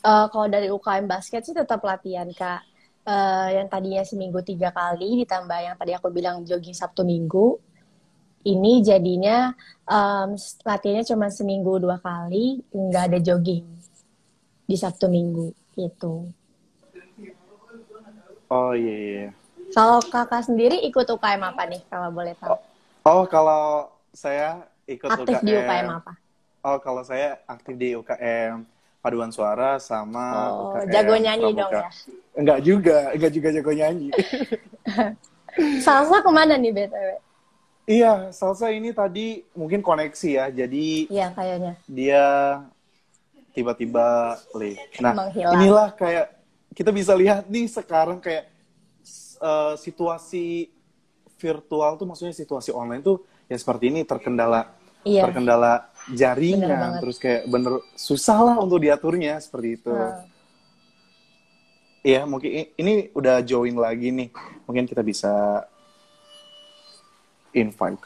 Eh, 0.00 0.26
kalau 0.32 0.48
dari 0.48 0.72
UKM 0.72 1.04
basket 1.04 1.44
sih 1.44 1.52
tetap 1.52 1.84
latihan 1.84 2.24
kak. 2.32 2.64
Eh, 3.00 3.48
yang 3.56 3.66
tadinya 3.72 4.04
seminggu 4.04 4.44
tiga 4.44 4.68
kali 4.68 5.24
ditambah 5.24 5.56
yang 5.56 5.72
tadi 5.80 5.96
aku 5.96 6.12
bilang 6.12 6.44
jogging 6.44 6.76
Sabtu 6.76 7.00
Minggu. 7.00 7.56
Ini 8.40 8.80
jadinya 8.84 9.52
em, 9.84 10.36
latihannya 10.64 11.04
cuma 11.04 11.28
seminggu 11.28 11.80
dua 11.80 12.00
kali, 12.00 12.60
nggak 12.72 13.04
ada 13.12 13.18
jogging 13.20 13.64
di 14.64 14.76
Sabtu 14.76 15.08
Minggu 15.08 15.52
itu. 15.80 16.28
Oh 18.52 18.72
iya. 18.76 18.96
iya. 18.96 19.28
Kalau 19.72 20.02
kakak 20.04 20.44
sendiri 20.44 20.82
ikut 20.84 21.06
UKM 21.08 21.40
apa 21.40 21.62
nih 21.68 21.80
kalau 21.88 22.08
boleh 22.12 22.34
tahu? 22.36 22.56
Oh, 23.06 23.24
kalau 23.24 23.92
saya 24.12 24.66
ikut 24.84 25.08
Aktif 25.08 25.40
UKM. 25.40 25.46
di 25.46 25.52
UKM 25.56 25.88
apa? 25.88 26.12
Oh, 26.60 26.76
kalau 26.76 27.00
saya 27.00 27.40
aktif 27.48 27.72
di 27.80 27.96
UKM 27.96 28.79
paduan 29.00 29.32
suara 29.32 29.80
sama 29.80 30.52
Oh, 30.52 30.76
UKM 30.76 30.88
jago 30.92 31.14
nyanyi 31.16 31.48
Pramuka. 31.50 31.60
dong 31.60 31.72
ya. 31.72 31.88
Enggak 32.36 32.58
juga, 32.62 32.96
enggak 33.16 33.32
juga 33.36 33.48
jago 33.56 33.72
nyanyi. 33.72 34.08
Salsa 35.84 36.22
ke 36.22 36.30
mana 36.30 36.54
nih 36.56 36.72
BTW? 36.72 37.08
iya, 37.90 38.30
salsa 38.30 38.70
ini 38.70 38.94
tadi 38.94 39.42
mungkin 39.58 39.82
koneksi 39.82 40.28
ya. 40.30 40.46
Jadi 40.52 41.10
Iya 41.10 41.26
kayaknya. 41.34 41.72
dia 41.90 42.24
tiba-tiba 43.50 44.38
leh. 44.54 44.78
Nah, 45.02 45.14
Menghilang. 45.26 45.54
inilah 45.58 45.88
kayak 45.98 46.26
kita 46.72 46.90
bisa 46.94 47.12
lihat 47.18 47.50
nih 47.50 47.66
sekarang 47.66 48.22
kayak 48.22 48.46
eh, 49.42 49.74
situasi 49.74 50.70
virtual 51.40 51.96
tuh 51.98 52.06
maksudnya 52.06 52.36
situasi 52.36 52.70
online 52.70 53.02
tuh 53.02 53.24
ya 53.50 53.56
seperti 53.58 53.90
ini 53.90 54.04
terkendala 54.06 54.70
Iya. 55.02 55.24
terkendala 55.26 55.89
jaringan 56.14 56.98
terus 56.98 57.16
kayak 57.18 57.46
bener 57.46 57.82
susah 57.94 58.38
lah 58.42 58.56
untuk 58.58 58.82
diaturnya 58.82 59.38
seperti 59.38 59.78
itu. 59.78 59.92
Hmm. 59.92 60.26
Iya, 62.00 62.24
mungkin 62.24 62.72
ini 62.80 63.12
udah 63.12 63.44
join 63.44 63.76
lagi 63.76 64.08
nih. 64.08 64.32
Mungkin 64.64 64.88
kita 64.88 65.04
bisa 65.04 65.64
invite. 67.52 68.00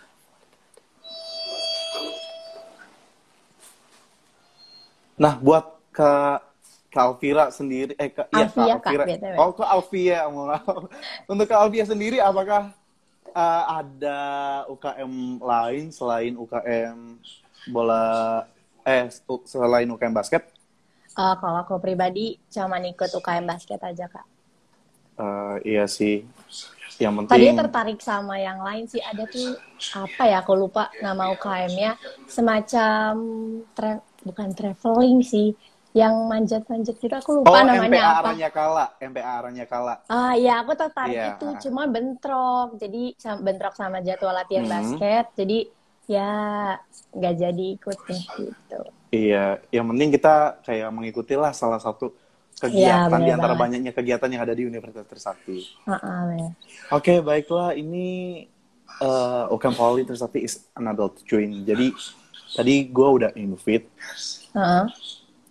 Nah, 5.15 5.39
buat 5.39 5.79
Kak 5.95 6.43
Kak 6.91 7.05
Alvira 7.07 7.51
sendiri, 7.55 7.95
eh 7.99 8.11
Kak, 8.11 8.31
iya, 8.35 8.47
Alfia, 8.51 8.63
Kak 8.63 8.67
Kak, 8.67 8.91
Alvira. 8.91 9.05
BTW. 9.07 9.35
Oh, 9.39 9.51
Kak 9.55 9.71
Alvia. 9.71 10.21
Untuk 11.31 11.47
Kak 11.47 11.61
Alvia 11.63 11.85
sendiri, 11.87 12.19
apakah 12.19 12.75
eh, 13.31 13.65
ada 13.79 14.21
UKM 14.71 15.39
lain 15.39 15.85
selain 15.95 16.35
UKM 16.35 17.19
bola, 17.67 18.03
eh, 18.87 19.09
selain 19.49 19.89
UKM 19.93 20.15
basket? 20.15 20.43
Eh, 21.23 21.35
kalau 21.41 21.59
aku 21.63 21.75
pribadi 21.85 22.25
cuma 22.55 22.77
ikut 22.93 23.11
UKM 23.19 23.45
basket 23.53 23.81
aja 23.91 24.05
kak. 24.15 24.27
Eh, 25.19 25.55
iya 25.71 25.85
sih. 25.97 26.15
Yang 27.03 27.15
Tadi 27.31 27.47
penting. 27.47 27.55
tertarik 27.59 27.99
sama 28.09 28.35
yang 28.47 28.59
lain 28.67 28.85
sih 28.93 29.01
ada 29.11 29.25
tuh 29.35 29.47
apa 30.03 30.23
ya 30.31 30.37
aku 30.43 30.53
lupa 30.63 30.83
nama 31.05 31.25
UKM-nya 31.35 31.91
semacam 32.37 33.11
tra- 33.77 34.05
bukan 34.27 34.49
traveling 34.59 35.17
sih 35.33 35.47
yang 36.01 36.15
manjat-manjat 36.31 36.95
gitu 37.03 37.15
aku 37.23 37.31
lupa 37.41 37.59
Oh, 37.59 37.65
namanya 37.69 38.01
MPA 38.01 38.11
apa. 38.13 38.31
Aranya 38.35 38.49
Kala, 38.57 38.85
MPA 39.01 39.33
Aranya 39.39 39.65
Kala. 39.73 39.95
Ah 40.17 40.33
ya 40.45 40.51
aku 40.61 40.73
tertarik 40.81 41.19
Iya. 41.19 41.27
itu 41.31 41.45
cuma 41.65 41.83
bentrok 41.95 42.67
jadi 42.83 42.99
bentrok 43.47 43.75
sama 43.81 43.99
jadwal 44.07 44.35
latihan 44.39 44.67
Hmm. 44.67 44.75
basket 44.75 45.25
jadi 45.41 45.55
ya 46.05 46.31
nggak 47.15 47.35
jadi 47.39 47.65
ikut 47.81 47.99
gitu. 48.09 48.81
Iya, 49.15 49.63
yang 49.71 49.87
penting 49.95 50.11
kita 50.11 50.59
kayak 50.67 50.91
mengikutilah 50.91 51.55
salah 51.55 51.79
satu 51.79 52.11
Iya, 52.65 52.71
kegiatan 52.71 53.11
bener 53.11 53.27
di 53.27 53.31
antara 53.35 53.55
banget. 53.55 53.63
banyaknya 53.83 53.93
kegiatan 53.93 54.31
yang 54.31 54.43
ada 54.47 54.55
di 54.55 54.63
Universitas 54.63 55.07
Trisakti. 55.11 55.59
Heeh, 55.85 56.19
bener. 56.31 56.51
Oke, 56.95 57.19
baiklah. 57.19 57.75
Ini 57.75 58.07
uh, 59.03 59.51
UKM 59.51 59.75
Poli 59.75 60.03
Trisakti 60.07 60.47
is 60.47 60.63
an 60.79 60.87
adult 60.87 61.19
join. 61.27 61.67
Jadi 61.67 61.91
tadi 62.55 62.75
gue 62.89 63.09
udah 63.11 63.31
invite 63.35 63.91
Heeh. 64.55 64.87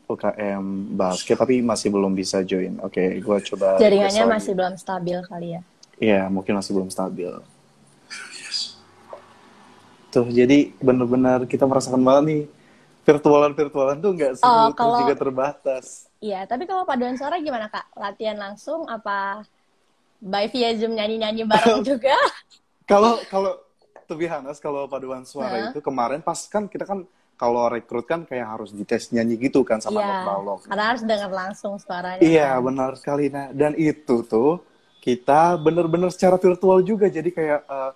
UKM 0.04 0.96
basket, 0.96 1.36
tapi 1.40 1.60
masih 1.64 1.92
belum 1.92 2.12
bisa 2.16 2.44
join. 2.44 2.80
Oke, 2.84 3.20
gue 3.20 3.38
coba. 3.52 3.80
Jaringannya 3.80 4.24
masih 4.28 4.52
belum 4.56 4.76
stabil 4.76 5.18
kali 5.28 5.48
ya. 5.60 5.62
Iya, 6.00 6.22
mungkin 6.28 6.56
masih 6.60 6.72
belum 6.76 6.90
stabil. 6.92 7.32
Tuh, 10.14 10.30
jadi 10.30 10.70
bener-bener 10.78 11.50
kita 11.50 11.66
merasakan 11.66 12.06
banget 12.06 12.24
nih 12.30 12.42
virtualan-virtualan 13.02 13.98
tuh 13.98 14.12
nggak 14.14 14.32
Oh, 14.46 14.70
terus 14.70 14.78
kalau- 14.78 15.00
juga 15.02 15.16
terbatas. 15.18 15.86
Iya, 16.22 16.46
tapi 16.48 16.64
kalau 16.70 16.86
paduan 16.86 17.18
suara 17.18 17.42
gimana 17.42 17.68
kak? 17.68 17.90
Latihan 17.98 18.38
langsung 18.38 18.86
apa 18.88 19.44
by 20.24 20.48
via 20.48 20.72
zoom 20.78 20.96
nyanyi-nyanyi 20.96 21.44
bareng 21.44 21.82
juga? 21.90 22.16
Kalau 22.86 23.20
kalau 23.28 23.58
be 24.14 24.30
honest, 24.30 24.62
kalau 24.62 24.86
paduan 24.86 25.26
suara 25.26 25.58
Hah? 25.58 25.70
itu 25.74 25.82
kemarin 25.82 26.22
pas 26.22 26.38
kan 26.46 26.70
kita 26.70 26.86
kan 26.86 27.02
kalau 27.34 27.66
rekrut 27.66 28.06
kan 28.06 28.24
kayak 28.24 28.46
harus 28.46 28.70
dites 28.70 29.10
nyanyi 29.10 29.36
gitu 29.50 29.66
kan 29.66 29.82
sama 29.82 30.00
Iya, 30.00 30.22
balok. 30.22 30.70
karena 30.70 30.84
harus 30.94 31.02
dengar 31.04 31.32
langsung 31.34 31.76
suaranya. 31.82 32.22
Iya, 32.22 32.56
kan. 32.56 32.64
benar 32.70 32.92
sekali. 32.96 33.34
Nah, 33.34 33.50
dan 33.52 33.74
itu 33.74 34.22
tuh 34.24 34.62
kita 35.02 35.58
bener-bener 35.58 36.14
secara 36.14 36.38
virtual 36.38 36.86
juga. 36.86 37.10
Jadi 37.10 37.34
kayak 37.34 37.66
eh, 37.66 37.92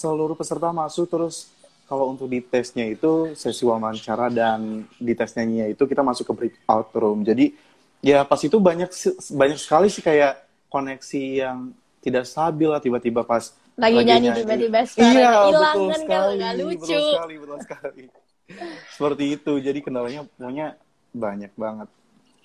seluruh 0.00 0.32
peserta 0.32 0.72
masuk 0.72 1.04
terus 1.04 1.52
kalau 1.84 2.14
untuk 2.14 2.30
di 2.30 2.40
tesnya 2.40 2.86
itu 2.86 3.34
sesi 3.34 3.66
wawancara 3.66 4.30
dan 4.30 4.86
di 4.96 5.12
tes 5.12 5.34
nyanyinya 5.34 5.74
itu 5.74 5.82
kita 5.84 6.00
masuk 6.06 6.30
ke 6.30 6.32
breakout 6.38 6.88
room. 6.96 7.26
Jadi 7.26 7.52
ya 8.00 8.24
pas 8.24 8.38
itu 8.40 8.56
banyak 8.56 8.88
banyak 9.34 9.58
sekali 9.58 9.90
sih 9.92 10.00
kayak 10.00 10.38
koneksi 10.70 11.24
yang 11.42 11.74
tidak 12.00 12.24
stabil 12.24 12.70
lah 12.70 12.80
tiba-tiba 12.80 13.26
pas 13.26 13.52
Lagi 13.74 14.00
nyanyi 14.06 14.28
tiba-tiba 14.36 14.80
iya, 15.00 15.48
hilang 15.48 15.76
betul 15.76 15.88
kan 15.88 16.00
sekali, 16.00 16.12
kalau 16.12 16.30
nggak 16.36 16.54
lucu. 16.60 16.78
Betul 16.78 17.00
sekali, 17.10 17.34
betul 17.40 17.58
sekali. 17.64 18.02
Seperti 18.94 19.24
itu. 19.34 19.52
Jadi 19.58 19.78
kendalanya 19.80 20.20
pokoknya 20.36 20.66
banyak 21.10 21.52
banget. 21.58 21.88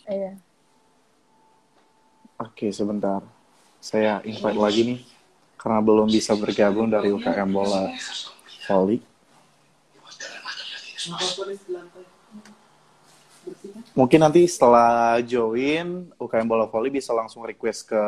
Iya. 0.09 0.31
Oke, 2.41 2.67
sebentar. 2.73 3.21
saya 3.85 4.17
invite 4.25 4.57
lagi 4.57 4.81
nih 4.81 4.99
karena 5.65 5.81
belum 5.81 6.05
bisa 6.05 6.37
bergabung 6.37 6.93
dari 6.93 7.09
UKM 7.09 7.49
bola 7.49 7.89
voli. 8.69 9.01
Mungkin 13.97 14.19
nanti 14.21 14.45
setelah 14.45 15.17
join 15.25 16.13
UKM 16.21 16.45
bola 16.45 16.69
voli 16.69 16.93
bisa 16.93 17.17
langsung 17.17 17.41
request 17.41 17.89
ke 17.89 18.03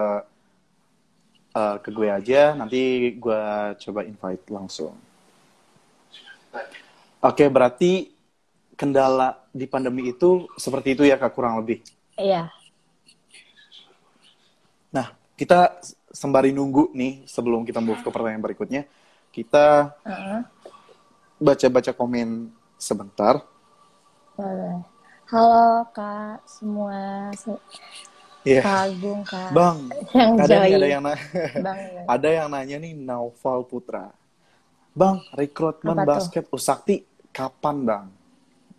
uh, 1.57 1.81
ke 1.81 1.89
gue 1.89 2.13
aja. 2.13 2.53
Nanti 2.53 3.17
gue 3.17 3.43
coba 3.73 4.05
invite 4.05 4.45
langsung. 4.53 4.93
Oke, 7.25 7.49
berarti 7.49 8.13
kendala 8.77 9.33
di 9.49 9.65
pandemi 9.65 10.13
itu 10.13 10.45
seperti 10.61 10.93
itu 10.93 11.09
ya 11.09 11.17
kak 11.17 11.33
kurang 11.33 11.57
lebih. 11.57 11.81
Iya. 12.21 12.53
Nah, 14.93 15.09
kita 15.33 15.81
sembari 16.17 16.49
nunggu 16.49 16.89
nih 16.97 17.29
sebelum 17.29 17.61
kita 17.61 17.77
move 17.77 18.01
ke 18.01 18.09
pertanyaan 18.09 18.41
berikutnya, 18.41 18.89
kita 19.29 19.93
baca-baca 21.37 21.93
komen 21.93 22.49
sebentar. 22.81 23.45
Halo 25.27 25.85
kak 25.93 26.41
semua, 26.49 27.29
yeah. 28.47 28.63
Kak 28.63 28.79
Agung 28.89 29.21
kak. 29.21 29.51
Bang, 29.53 29.91
yang 30.17 30.39
ada 30.39 30.55
ada 30.65 30.87
yang 30.87 31.03
nanya, 31.03 31.25
Bang, 31.65 31.77
ada 32.17 32.29
yang 32.31 32.47
nanya 32.49 32.75
nih 32.81 32.93
Naufal 32.97 33.61
Putra. 33.67 34.09
Bang, 34.97 35.21
rekrutmen 35.37 35.93
Apa 35.93 36.01
tuh? 36.01 36.09
basket 36.09 36.45
Usakti 36.49 37.05
kapan 37.29 37.85
bang? 37.85 38.05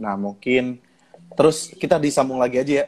Nah 0.02 0.18
mungkin 0.18 0.82
terus 1.38 1.70
kita 1.70 2.00
disambung 2.02 2.42
lagi 2.42 2.58
aja 2.58 2.72
ya 2.82 2.86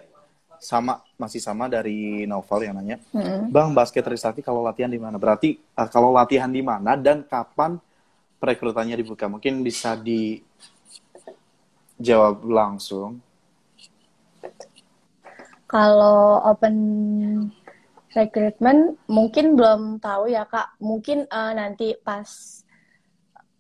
sama 0.59 0.99
masih 1.21 1.45
sama 1.45 1.69
dari 1.69 2.25
Naufal 2.25 2.65
yang 2.65 2.81
nanya. 2.81 2.97
Mm-mm. 3.13 3.53
Bang, 3.53 3.77
basket 3.77 4.01
Trisakti 4.01 4.41
kalau 4.41 4.65
latihan 4.65 4.89
di 4.89 4.97
mana? 4.97 5.21
Berarti 5.21 5.61
uh, 5.77 5.89
kalau 5.93 6.17
latihan 6.17 6.49
di 6.49 6.65
mana 6.65 6.97
dan 6.97 7.21
kapan 7.29 7.77
perekrutannya 8.41 8.97
dibuka? 8.97 9.29
Mungkin 9.29 9.61
bisa 9.61 10.01
dijawab 12.01 12.41
langsung. 12.49 13.21
Kalau 15.71 16.43
open 16.51 16.75
recruitment 18.11 18.99
mungkin 19.07 19.55
belum 19.55 20.03
tahu 20.03 20.35
ya 20.35 20.43
kak. 20.43 20.75
Mungkin 20.83 21.31
eh, 21.31 21.53
nanti 21.55 21.95
pas 21.95 22.27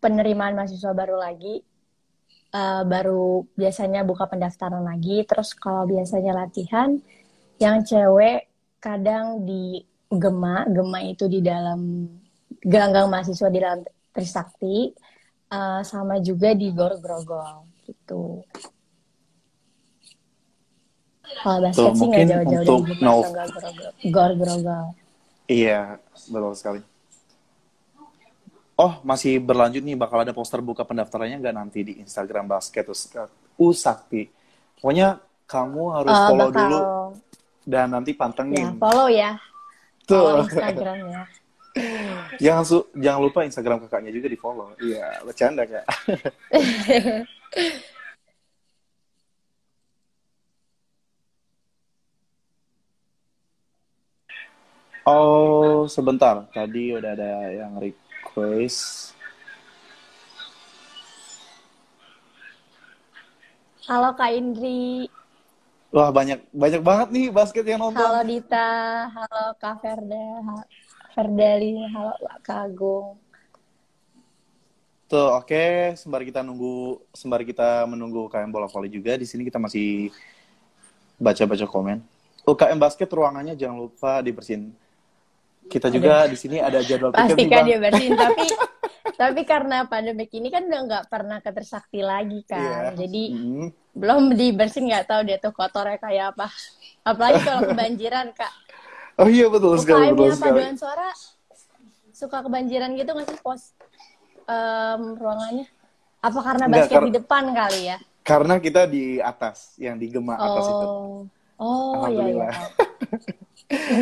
penerimaan 0.02 0.58
mahasiswa 0.58 0.90
baru 0.90 1.14
lagi, 1.20 1.62
eh, 2.50 2.82
baru 2.82 3.46
biasanya 3.54 4.02
buka 4.02 4.26
pendaftaran 4.26 4.82
lagi. 4.82 5.22
Terus 5.22 5.54
kalau 5.54 5.86
biasanya 5.86 6.34
latihan, 6.34 6.98
yang 7.60 7.84
cewek 7.84 8.48
kadang 8.80 9.44
di 9.44 9.84
Gema, 10.08 10.64
Gema 10.66 11.04
itu 11.04 11.28
di 11.28 11.44
dalam 11.44 12.08
gelanggang 12.64 13.06
mahasiswa 13.12 13.52
di 13.52 13.60
dalam 13.60 13.80
Trisakti, 14.10 14.90
eh, 15.52 15.80
sama 15.84 16.18
juga 16.24 16.56
di 16.56 16.72
Gor 16.72 16.98
Grogol 16.98 17.68
gitu. 17.84 18.42
Kalau 21.30 21.58
basket 21.62 21.94
Tuh, 21.94 21.94
sih 21.94 22.06
nggak 22.10 22.26
jauh-jauh 22.26 22.64
dari 22.64 22.82
Gema 22.96 23.12
atau 23.14 23.30
Gor 24.10 24.32
Grogol. 24.34 24.86
Iya, 25.46 26.00
betul 26.26 26.52
sekali. 26.56 26.80
Oh, 28.80 28.96
masih 29.04 29.36
berlanjut 29.44 29.84
nih. 29.84 29.92
Bakal 29.92 30.24
ada 30.24 30.32
poster 30.32 30.64
buka 30.64 30.88
pendaftarannya 30.88 31.36
nggak 31.36 31.52
nanti 31.54 31.84
di 31.84 31.92
Instagram 32.00 32.48
basket 32.48 32.88
Us- 32.88 33.12
Usakti. 33.60 34.32
Pokoknya 34.80 35.20
kamu 35.44 35.82
harus 35.92 36.16
Eh, 36.16 36.24
follow 36.24 36.48
bakal 36.48 36.56
dulu 36.64 36.80
dan 37.64 37.92
nanti 37.92 38.12
ya 38.14 38.18
pantengin. 38.18 38.76
follow 38.80 39.08
ya, 39.08 39.36
follow 40.06 40.42
Tuh. 40.42 40.48
Instagramnya. 40.48 41.22
jangan 42.42 42.64
su- 42.66 42.90
jangan 42.98 43.20
lupa 43.22 43.46
Instagram 43.46 43.86
kakaknya 43.86 44.10
juga 44.10 44.26
di 44.26 44.38
follow. 44.38 44.74
Iya, 44.82 45.22
bercanda 45.22 45.62
kak. 45.66 45.86
Oh, 55.10 55.88
sebentar. 55.88 56.44
Tadi 56.52 56.92
udah 56.92 57.16
ada 57.16 57.32
yang 57.50 57.80
request. 57.80 59.10
Halo 63.90 64.14
Kak 64.14 64.30
Indri, 64.30 65.10
Wah, 65.90 66.14
banyak 66.14 66.46
banyak 66.54 66.82
banget 66.86 67.08
nih 67.10 67.26
basket 67.34 67.66
yang 67.66 67.82
nonton. 67.82 67.98
halo 67.98 68.22
Dita, 68.22 68.70
halo 69.10 69.58
Kak 69.58 69.82
Verda, 69.82 70.26
ha- 70.46 70.68
Verdali, 71.18 71.82
halo 71.90 72.14
Kak 72.46 72.58
Agung. 72.70 73.18
Tuh, 75.10 75.34
oke. 75.34 75.98
Sembari 75.98 76.30
kita 76.30 76.46
nunggu, 76.46 77.02
sembari 77.10 77.42
kita 77.42 77.82
menunggu 77.90 78.30
UKM 78.30 78.54
bola 78.54 78.70
voli 78.70 78.86
juga, 78.86 79.18
di 79.18 79.26
sini 79.26 79.42
kita 79.42 79.58
masih 79.58 80.14
baca-baca 81.18 81.66
komen. 81.66 81.98
UKM 82.46 82.78
basket 82.78 83.10
ruangannya 83.10 83.58
jangan 83.58 83.90
lupa 83.90 84.22
dibersihin. 84.22 84.70
Kita 85.66 85.90
juga 85.90 86.30
di 86.30 86.38
sini 86.38 86.62
ada 86.62 86.78
jadwal 86.86 87.10
pikir 87.10 87.34
Pastikan 87.34 87.50
Bang. 87.50 87.66
dia 87.66 87.78
bersihin, 87.82 88.14
tapi 88.14 88.46
tapi 89.20 89.44
karena 89.44 89.84
pandemik 89.84 90.32
ini 90.32 90.48
kan 90.48 90.64
udah 90.64 90.80
nggak 90.80 91.04
pernah 91.06 91.38
ke 91.38 91.52
Trisakti 91.52 92.00
lagi 92.00 92.40
kan, 92.42 92.96
Iya. 92.96 93.04
jadi 93.04 93.24
Hmm. 93.30 93.68
belum 93.92 94.32
dibersihin 94.32 94.88
nggak 94.88 95.04
tahu 95.04 95.20
dia 95.28 95.36
tuh 95.36 95.52
kotornya 95.52 96.00
kayak 96.00 96.32
apa. 96.32 96.48
Apalagi 97.02 97.44
kalau 97.44 97.68
kebanjiran 97.68 98.32
Kak. 98.32 98.52
Oh 99.18 99.28
iya 99.28 99.46
betul 99.46 99.76
sekali, 99.76 100.08
betul 100.10 100.32
sekali. 100.32 100.56
paduan 100.56 100.74
suara 100.74 101.08
suka 102.10 102.40
kebanjiran 102.40 102.96
gitu 102.96 103.10
nggak 103.10 103.28
sih 103.28 103.38
pos 103.38 103.76
em, 104.46 105.02
ruangannya? 105.14 105.68
Apa 106.20 106.38
karena 106.40 106.64
Nggak, 106.64 106.76
basket 106.80 106.96
kar- 106.96 107.04
di 107.04 107.12
depan 107.12 107.44
kali 107.52 107.80
ya? 107.86 107.98
Karena 108.20 108.54
kita 108.56 108.84
di 108.84 109.16
atas, 109.18 109.76
yang 109.76 109.96
di 109.96 110.06
Gema 110.06 110.32
atas 110.34 110.64
itu. 110.64 110.86
Oh, 110.86 111.24
oh 111.58 112.08
iya 112.08 112.24
iya. 112.30 112.48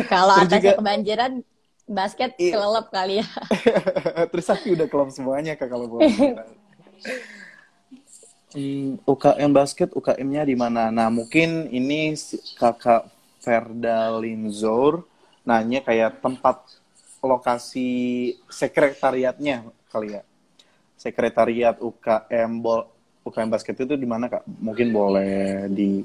Kalau 0.05 0.35
atasnya 0.39 0.59
juga- 0.61 0.77
kebanjiran, 0.79 1.31
basket 1.89 2.37
Iya. 2.37 2.53
kelelep 2.53 2.87
kali 2.93 3.13
ya. 3.19 3.27
Trisakti 4.31 4.77
udah 4.77 4.85
kelam 4.85 5.09
semuanya 5.09 5.57
kak 5.57 5.67
kalau 5.67 5.89
boleh. 5.89 6.07
Hmm, 8.49 8.97
UKM 9.05 9.53
basket, 9.53 9.93
UKM-nya 9.93 10.41
di 10.41 10.57
mana? 10.57 10.89
Nah, 10.89 11.13
mungkin 11.13 11.69
ini 11.69 12.17
si- 12.17 12.41
kakak 12.57 13.05
Verda 13.45 14.09
Linzor 14.17 15.05
nanya 15.45 15.85
kayak 15.85 16.17
tempat 16.17 16.65
lokasi 17.21 17.89
sekretariatnya 18.49 19.69
kali 19.93 20.17
ya. 20.17 20.25
Sekretariat 20.97 21.77
UKM 21.77 22.57
bol 22.57 22.89
UKM 23.21 23.53
basket 23.53 23.85
itu 23.85 23.93
di 23.93 24.09
mana 24.09 24.25
kak? 24.25 24.41
Mungkin 24.49 24.89
boleh 24.89 25.69
di 25.69 26.01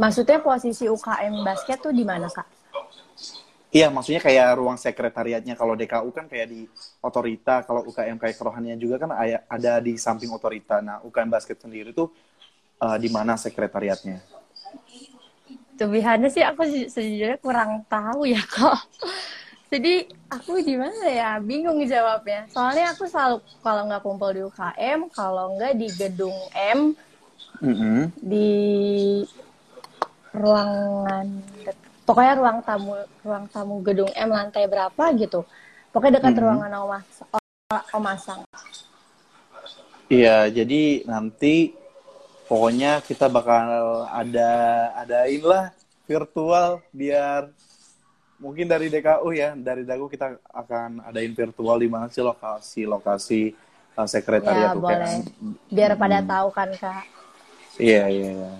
Maksudnya 0.00 0.40
posisi 0.40 0.88
UKM 0.88 1.44
basket 1.44 1.84
tuh 1.84 1.92
di 1.92 2.00
mana 2.00 2.32
kak? 2.32 2.48
Iya, 3.70 3.86
maksudnya 3.94 4.18
kayak 4.18 4.58
ruang 4.58 4.74
sekretariatnya. 4.74 5.54
Kalau 5.54 5.74
DKU 5.78 6.10
kan 6.10 6.26
kayak 6.26 6.48
di 6.50 6.60
otorita, 7.06 7.62
kalau 7.62 7.86
UKM 7.86 8.18
kayak 8.18 8.34
kerohanian 8.38 8.78
juga 8.82 8.98
kan 8.98 9.10
ada 9.46 9.72
di 9.78 9.94
samping 9.94 10.30
otorita. 10.34 10.82
Nah, 10.82 10.98
UKM 11.06 11.30
basket 11.30 11.58
sendiri 11.62 11.94
tuh 11.94 12.10
eh, 12.82 12.98
di 13.02 13.08
mana 13.16 13.38
sekretariatnya? 13.38 14.18
Tubihannya 15.78 16.28
sih 16.28 16.44
aku 16.44 16.62
se- 16.68 16.90
sejujurnya 16.92 17.38
kurang 17.40 17.70
tahu 17.88 18.28
ya 18.28 18.42
kok. 18.54 18.76
Jadi 19.70 20.10
aku 20.28 20.58
di 20.60 20.74
mana 20.74 21.06
ya? 21.08 21.30
Bingung 21.38 21.78
jawabnya. 21.86 22.50
Soalnya 22.50 22.92
aku 22.92 23.06
selalu 23.06 23.38
kalau 23.62 23.82
nggak 23.86 24.02
kumpul 24.02 24.30
di 24.34 24.42
UKM, 24.42 25.00
kalau 25.14 25.54
nggak 25.56 25.72
di 25.78 25.88
gedung 25.94 26.36
M, 26.52 26.80
Mm-mm. 27.62 28.10
di 28.20 28.50
ruangan 30.34 31.26
pokoknya 32.10 32.34
ruang 32.42 32.58
tamu 32.66 32.98
ruang 33.22 33.46
tamu 33.54 33.78
gedung 33.86 34.10
M 34.18 34.34
lantai 34.34 34.66
berapa 34.66 35.04
gitu 35.14 35.46
pokoknya 35.94 36.18
dekat 36.18 36.34
Mhm. 36.34 36.42
ruangan 36.42 36.72
Omas 36.82 37.06
Omasang 37.94 38.42
Iya, 40.10 40.50
jadi 40.50 41.06
nanti 41.06 41.70
pokoknya 42.50 42.98
kita 42.98 43.30
bakal 43.30 43.62
ada 44.10 44.50
adain 44.98 45.38
lah 45.38 45.70
virtual 46.02 46.82
biar 46.90 47.46
mungkin 48.42 48.66
dari 48.66 48.90
DKU 48.90 49.30
ya, 49.30 49.54
dari 49.54 49.86
DKU 49.86 50.10
kita 50.10 50.34
akan 50.50 51.06
adain 51.06 51.30
virtual 51.30 51.78
di 51.78 51.86
mana 51.86 52.10
sih 52.10 52.26
lokasi-lokasi 52.26 53.54
uh, 53.94 54.08
sekretariat 54.10 54.74
ya 54.74 54.74
UKM. 54.74 54.82
boleh 54.82 55.14
biar 55.70 55.92
pada 55.94 56.18
Hmm. 56.18 56.26
tahu 56.26 56.48
kan 56.50 56.70
kak 56.74 57.06
Iya, 57.78 58.10
iya, 58.10 58.28
iya. 58.34 58.50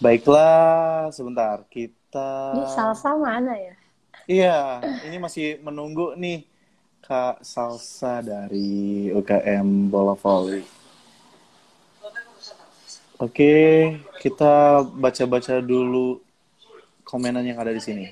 Baiklah, 0.00 1.12
sebentar. 1.12 1.60
Kita 1.68 2.56
ini 2.56 2.64
salsa 2.72 3.12
mana 3.20 3.52
ya 3.52 3.74
Iya, 4.24 4.80
ini 5.04 5.20
masih 5.20 5.60
menunggu 5.60 6.16
nih 6.16 6.48
Kak 7.04 7.44
Salsa 7.44 8.24
dari 8.24 9.12
UKM 9.12 9.92
Bola 9.92 10.16
Volley. 10.16 10.64
Oke, 13.20 13.52
kita 14.24 14.80
baca-baca 14.88 15.60
dulu 15.60 16.24
komenan 17.04 17.44
yang 17.44 17.60
ada 17.60 17.74
di 17.74 17.82
sini. 17.84 18.06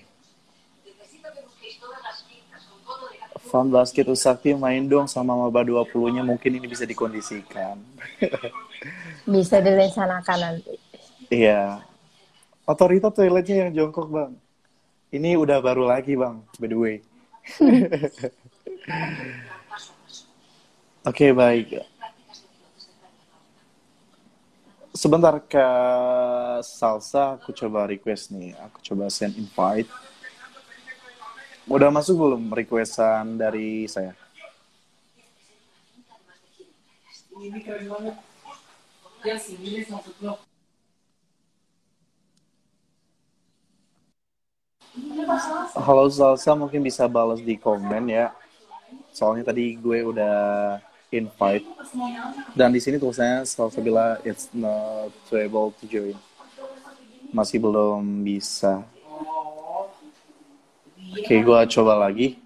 Fun 3.48 3.72
basket 3.72 4.04
Usakti 4.12 4.52
main 4.52 4.84
dong 4.84 5.08
sama 5.08 5.32
Maba 5.32 5.64
20-nya 5.64 6.20
mungkin 6.20 6.52
ini 6.52 6.68
bisa 6.68 6.84
dikondisikan. 6.84 7.80
Bisa 9.24 9.64
direncanakan 9.64 10.38
nanti. 10.42 10.87
Iya. 11.28 11.84
Otorita 12.64 13.12
toiletnya 13.12 13.68
yang 13.68 13.76
jongkok, 13.76 14.08
Bang. 14.08 14.32
Ini 15.12 15.36
udah 15.40 15.60
baru 15.60 15.84
lagi, 15.88 16.16
Bang, 16.16 16.42
by 16.60 16.68
the 16.68 16.76
way. 16.76 17.00
Oke, 21.08 21.32
baik. 21.32 21.80
Sebentar 24.92 25.40
ke 25.40 25.66
salsa, 26.64 27.32
aku 27.36 27.52
coba 27.52 27.86
request 27.88 28.32
nih. 28.32 28.56
Aku 28.68 28.80
coba 28.80 29.10
send 29.12 29.36
invite. 29.36 29.88
Udah 31.68 31.92
masuk 31.92 32.16
belum 32.16 32.48
requestan 32.52 33.36
dari 33.36 33.84
saya? 33.84 34.16
Ini 37.36 37.60
keren 37.60 37.92
banget. 37.92 38.16
Ya 39.22 39.36
sih, 39.36 39.60
ini 39.60 39.84
maksud 39.84 40.47
Halo 45.78 46.10
Salsa, 46.10 46.58
mungkin 46.58 46.82
bisa 46.82 47.06
balas 47.06 47.38
di 47.38 47.54
komen 47.54 48.10
ya. 48.10 48.34
Soalnya 49.14 49.50
tadi 49.50 49.78
gue 49.78 49.98
udah 50.02 50.36
invite 51.08 51.64
dan 52.52 52.68
di 52.68 52.80
sini 52.82 53.00
tulisannya 53.00 53.48
Salsa 53.48 53.80
bila 53.80 54.20
it's 54.26 54.50
not 54.52 55.14
able 55.32 55.72
to 55.78 55.84
join. 55.88 56.16
Masih 57.30 57.60
belum 57.60 58.24
bisa. 58.24 58.82
Oke, 61.18 61.34
gue 61.40 61.60
coba 61.72 61.92
lagi. 61.96 62.40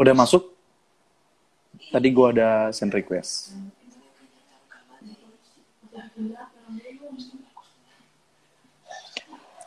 Udah 0.00 0.16
masuk? 0.16 0.56
Tadi 1.90 2.08
gue 2.08 2.26
ada 2.32 2.72
send 2.72 2.94
request. 2.94 3.52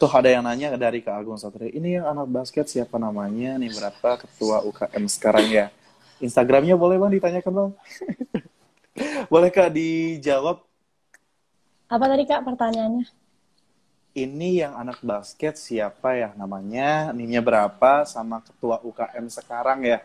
Tuh 0.03 0.11
ada 0.11 0.27
yang 0.27 0.43
nanya 0.43 0.75
dari 0.75 0.99
Kak 0.99 1.15
Agung 1.15 1.39
Satria. 1.39 1.71
Ini 1.71 2.03
yang 2.03 2.11
anak 2.11 2.27
basket 2.27 2.67
siapa 2.67 2.99
namanya? 2.99 3.55
Nih 3.55 3.71
berapa 3.71 4.19
ketua 4.19 4.59
UKM 4.67 5.07
sekarang 5.07 5.47
ya? 5.47 5.71
Instagramnya 6.19 6.75
boleh 6.75 6.99
bang 6.99 7.11
ditanyakan 7.15 7.53
bang? 7.55 7.71
boleh 9.31 9.47
kak 9.47 9.71
dijawab? 9.71 10.59
Apa 11.87 12.03
tadi 12.11 12.27
kak 12.27 12.43
pertanyaannya? 12.43 13.07
Ini 14.11 14.67
yang 14.67 14.75
anak 14.75 14.99
basket 14.99 15.55
siapa 15.55 16.19
ya 16.19 16.35
namanya? 16.35 17.15
Nimnya 17.15 17.39
berapa? 17.39 18.03
Sama 18.03 18.43
ketua 18.43 18.83
UKM 18.83 19.31
sekarang 19.31 19.87
ya? 19.87 20.03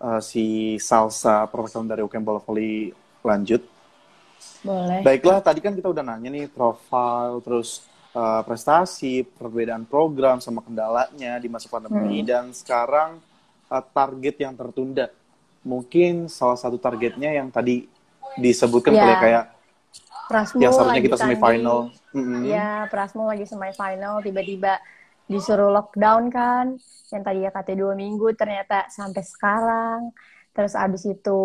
uh, 0.00 0.20
si 0.24 0.76
Salsa 0.80 1.44
perwakilan 1.44 1.92
dari 1.92 2.00
UKM 2.00 2.24
Bola 2.24 2.40
Voli 2.40 2.88
lanjut. 3.20 3.60
boleh 4.64 5.04
Baiklah, 5.04 5.44
tadi 5.44 5.60
kan 5.60 5.76
kita 5.76 5.92
udah 5.92 6.00
nanya 6.00 6.32
nih 6.32 6.48
profil, 6.48 7.44
terus 7.44 7.84
uh, 8.16 8.40
prestasi, 8.40 9.28
perbedaan 9.28 9.84
program 9.84 10.40
sama 10.40 10.64
kendalanya 10.64 11.36
di 11.36 11.52
masa 11.52 11.68
pandemi, 11.68 12.24
dan 12.24 12.48
sekarang 12.56 13.20
uh, 13.68 13.84
target 13.92 14.40
yang 14.40 14.56
tertunda. 14.56 15.12
Mungkin 15.60 16.32
salah 16.32 16.56
satu 16.56 16.80
targetnya 16.80 17.36
yang 17.36 17.52
tadi 17.52 17.84
disebutkan 18.40 18.96
Ya, 18.96 19.04
oleh 19.04 19.16
kayak 19.20 19.44
Prasmo 20.30 20.62
yang 20.62 20.72
seharusnya 20.72 21.02
kita 21.04 21.18
semifinal. 21.20 21.78
tanding. 21.92 22.16
Mm-mm. 22.16 22.40
Iya, 22.48 22.70
Prasmo 22.88 23.22
lagi 23.28 23.44
semifinal, 23.44 24.14
tiba-tiba 24.24 24.80
disuruh 25.30 25.70
lockdown 25.70 26.26
kan, 26.26 26.74
yang 27.14 27.22
tadinya 27.22 27.54
katanya 27.54 27.86
dua 27.86 27.94
minggu, 27.94 28.34
ternyata 28.34 28.90
sampai 28.90 29.22
sekarang. 29.22 30.10
Terus 30.50 30.74
abis 30.74 31.06
itu 31.06 31.42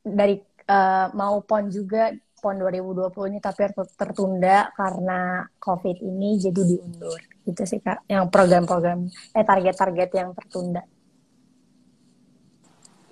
dari 0.00 0.40
eh, 0.64 1.06
mau 1.12 1.44
PON 1.44 1.68
juga, 1.68 2.08
PON 2.40 2.56
2020 2.64 3.36
ini 3.36 3.38
tapi 3.44 3.68
ter- 3.68 3.92
tertunda 3.92 4.72
karena 4.72 5.44
COVID 5.60 6.00
ini 6.00 6.40
jadi 6.40 6.62
diundur. 6.64 7.20
Gitu 7.44 7.62
sih 7.68 7.80
Kak, 7.84 8.08
yang 8.08 8.32
program-program, 8.32 9.04
eh 9.36 9.44
target-target 9.44 10.10
yang 10.16 10.32
tertunda. 10.32 10.82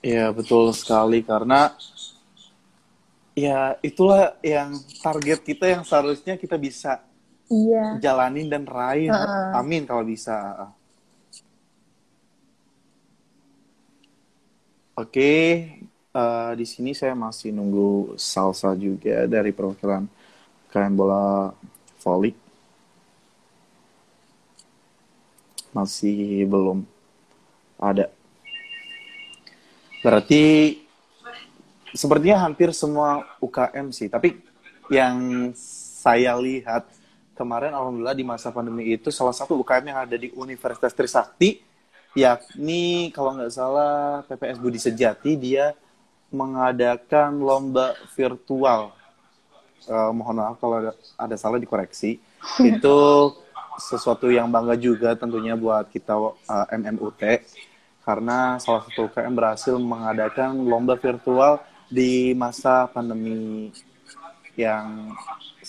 Iya, 0.00 0.30
betul 0.32 0.72
sekali 0.72 1.20
karena 1.20 1.74
ya 3.36 3.76
itulah 3.84 4.40
yang 4.40 4.72
target 5.04 5.44
kita 5.44 5.68
yang 5.68 5.82
seharusnya 5.84 6.40
kita 6.40 6.56
bisa 6.56 7.04
Iya, 7.46 8.02
jalanin 8.02 8.50
dan 8.50 8.66
raih. 8.66 9.06
Heeh. 9.06 9.50
Amin 9.54 9.86
kalau 9.86 10.02
bisa. 10.02 10.66
Oke, 14.96 15.32
eh, 16.10 16.52
di 16.56 16.66
sini 16.66 16.96
saya 16.96 17.12
masih 17.12 17.52
nunggu 17.52 18.16
salsa 18.16 18.72
juga 18.74 19.28
dari 19.28 19.52
perwakilan 19.52 20.08
KM 20.72 20.94
Bola 20.96 21.52
Voli. 22.02 22.32
Masih 25.70 26.48
belum 26.48 26.80
ada. 27.76 28.08
Berarti 30.00 30.74
sepertinya 31.92 32.48
hampir 32.48 32.72
semua 32.72 33.22
UKM 33.38 33.92
sih, 33.92 34.08
tapi 34.08 34.40
yang 34.88 35.52
saya 35.52 36.32
lihat 36.40 36.95
kemarin 37.36 37.76
alhamdulillah 37.76 38.16
di 38.16 38.24
masa 38.24 38.48
pandemi 38.48 38.96
itu 38.96 39.12
salah 39.12 39.36
satu 39.36 39.60
UKM 39.60 39.84
yang 39.92 39.98
ada 40.08 40.16
di 40.16 40.32
Universitas 40.32 40.96
Trisakti 40.96 41.60
yakni 42.16 43.12
kalau 43.12 43.36
nggak 43.36 43.52
salah 43.52 44.24
PPS 44.24 44.56
Budi 44.56 44.80
Sejati 44.80 45.36
dia 45.36 45.76
mengadakan 46.32 47.38
lomba 47.38 47.92
virtual. 48.16 48.96
Eh, 49.86 50.10
mohon 50.16 50.42
maaf 50.42 50.56
kalau 50.58 50.82
ada, 50.82 50.92
ada 51.14 51.36
salah 51.38 51.60
dikoreksi. 51.60 52.18
Itu 52.72 52.96
sesuatu 53.76 54.32
yang 54.32 54.48
bangga 54.48 54.74
juga 54.80 55.12
tentunya 55.12 55.52
buat 55.54 55.92
kita 55.92 56.16
eh, 56.48 56.66
MMUT 56.80 57.22
karena 58.06 58.56
salah 58.62 58.86
satu 58.88 59.12
UKM 59.12 59.34
berhasil 59.34 59.74
mengadakan 59.76 60.64
lomba 60.64 60.96
virtual 60.96 61.60
di 61.90 62.32
masa 62.38 62.86
pandemi 62.90 63.70
yang 64.56 65.12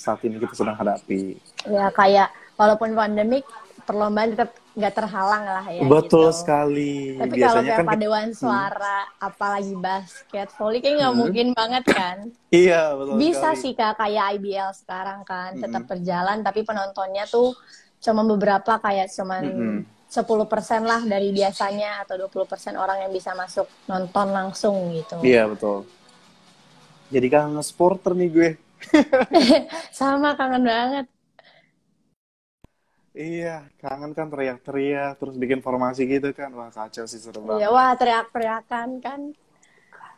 saat 0.03 0.19
ini 0.27 0.37
kita 0.43 0.53
sedang 0.59 0.77
hadapi. 0.81 1.21
Ya 1.67 1.85
kayak 1.99 2.27
walaupun 2.59 2.89
pandemik 2.99 3.43
perlombaan 3.87 4.29
tetap 4.35 4.51
nggak 4.77 4.93
terhalang 4.97 5.45
lah 5.55 5.65
ya. 5.67 5.87
Betul 5.91 6.27
gitu. 6.27 6.31
sekali. 6.39 6.91
Tapi 7.19 7.35
kalau 7.43 7.61
Biasanya 7.61 7.69
kayak 7.69 7.83
kan 7.83 7.87
paduan 7.89 8.29
suara, 8.41 8.99
apalagi 9.29 9.73
basket, 9.87 10.47
volley 10.57 10.79
kayak 10.83 10.95
nggak 11.01 11.15
Hmm. 11.15 11.21
mungkin 11.21 11.47
banget 11.59 11.85
kan. 11.97 12.17
iya 12.61 12.93
betul 12.97 13.19
Bisa 13.21 13.49
sekali. 13.49 13.61
sih 13.61 13.71
kak 13.79 13.93
kayak 14.01 14.25
IBL 14.37 14.71
sekarang 14.81 15.21
kan 15.31 15.51
tetap 15.63 15.83
Mm-mm. 15.83 15.89
berjalan, 15.91 16.37
tapi 16.47 16.59
penontonnya 16.69 17.23
tuh 17.35 17.49
cuma 18.05 18.21
beberapa 18.31 18.73
kayak 18.85 19.07
cuman 19.17 19.45
Mm-mm. 19.45 19.85
10% 20.15 20.81
lah 20.91 21.01
dari 21.13 21.29
biasanya 21.39 21.89
atau 22.03 22.15
20% 22.21 22.75
orang 22.83 22.97
yang 23.07 23.11
bisa 23.17 23.31
masuk 23.41 23.67
nonton 23.91 24.27
langsung 24.37 24.75
gitu. 24.97 25.21
Iya 25.21 25.47
betul. 25.51 25.85
Jadi 27.13 27.27
kangen 27.31 27.63
sporter 27.63 28.11
nih 28.19 28.29
gue. 28.35 28.49
Sama 29.99 30.29
kangen 30.37 30.63
banget. 30.69 31.05
Iya, 33.27 33.49
kangen 33.81 34.11
kan 34.17 34.27
teriak-teriak, 34.33 35.11
terus 35.19 35.35
bikin 35.43 35.59
formasi 35.65 36.01
gitu 36.13 36.29
kan. 36.39 36.49
Wah 36.59 36.69
kacau 36.77 37.05
sih 37.11 37.19
seru 37.25 37.41
banget. 37.51 37.53
Iya, 37.53 37.65
wah 37.75 37.91
teriak-teriakan 37.99 38.89
kan. 39.05 39.19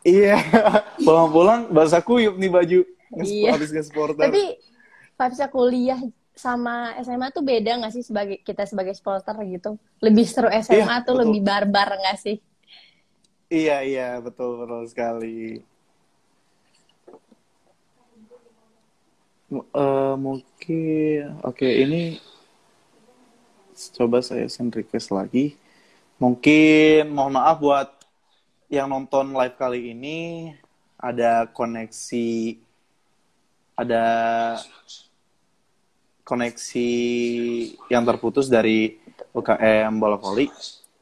Iya, 0.08 0.32
pulang-pulang 1.04 1.60
basah 1.76 2.00
kuyup 2.00 2.34
nih 2.40 2.50
baju. 2.56 2.78
Nge- 3.16 3.36
Iya. 3.36 3.50
Habis 3.50 3.68
nge-supporter. 3.74 4.32
Tapi 4.32 4.40
vibes 5.18 5.40
kuliah 5.54 6.00
sama 6.44 6.72
SMA 7.04 7.28
tuh 7.36 7.44
beda 7.50 7.70
nggak 7.78 7.92
sih 7.96 8.04
sebagai 8.08 8.36
kita 8.48 8.62
sebagai 8.70 8.94
supporter 8.98 9.36
gitu? 9.54 9.68
Lebih 10.04 10.24
seru 10.32 10.48
SMA 10.52 10.96
Iya, 10.96 10.96
tuh 11.06 11.14
betul. 11.14 11.26
lebih 11.26 11.40
barbar 11.48 11.88
nggak 12.00 12.16
sih? 12.24 12.36
Iya, 13.56 13.72
iya, 13.88 14.02
betul, 14.24 14.50
betul 14.60 14.82
sekali. 14.92 15.26
Eh, 19.50 20.14
mungkin, 20.14 21.42
oke, 21.42 21.66
ini 21.66 22.22
coba 23.98 24.22
saya 24.22 24.46
send 24.46 24.70
request 24.78 25.10
lagi. 25.10 25.58
Mungkin, 26.22 27.10
mohon 27.10 27.34
maaf 27.34 27.58
buat 27.58 27.90
yang 28.70 28.86
nonton 28.86 29.34
live 29.34 29.58
kali 29.58 29.90
ini, 29.90 30.54
ada 30.94 31.50
koneksi, 31.50 32.62
ada 33.74 34.06
koneksi 36.22 36.92
yang 37.90 38.06
terputus 38.06 38.46
dari 38.46 39.02
UKM 39.34 39.98
Bola. 39.98 40.22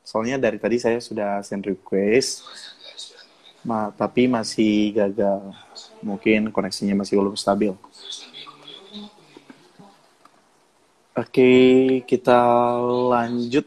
Soalnya 0.01 0.41
dari 0.41 0.57
tadi 0.57 0.81
saya 0.81 1.05
sudah 1.05 1.45
send 1.45 1.69
request, 1.69 2.49
ma 3.61 3.93
tapi 3.93 4.25
masih 4.25 4.97
gagal. 4.97 5.53
Mungkin 6.01 6.49
koneksinya 6.49 6.97
masih 6.97 7.21
belum 7.21 7.37
stabil. 7.37 7.77
Oke, 11.19 11.51
kita 12.07 12.39
lanjut. 13.11 13.67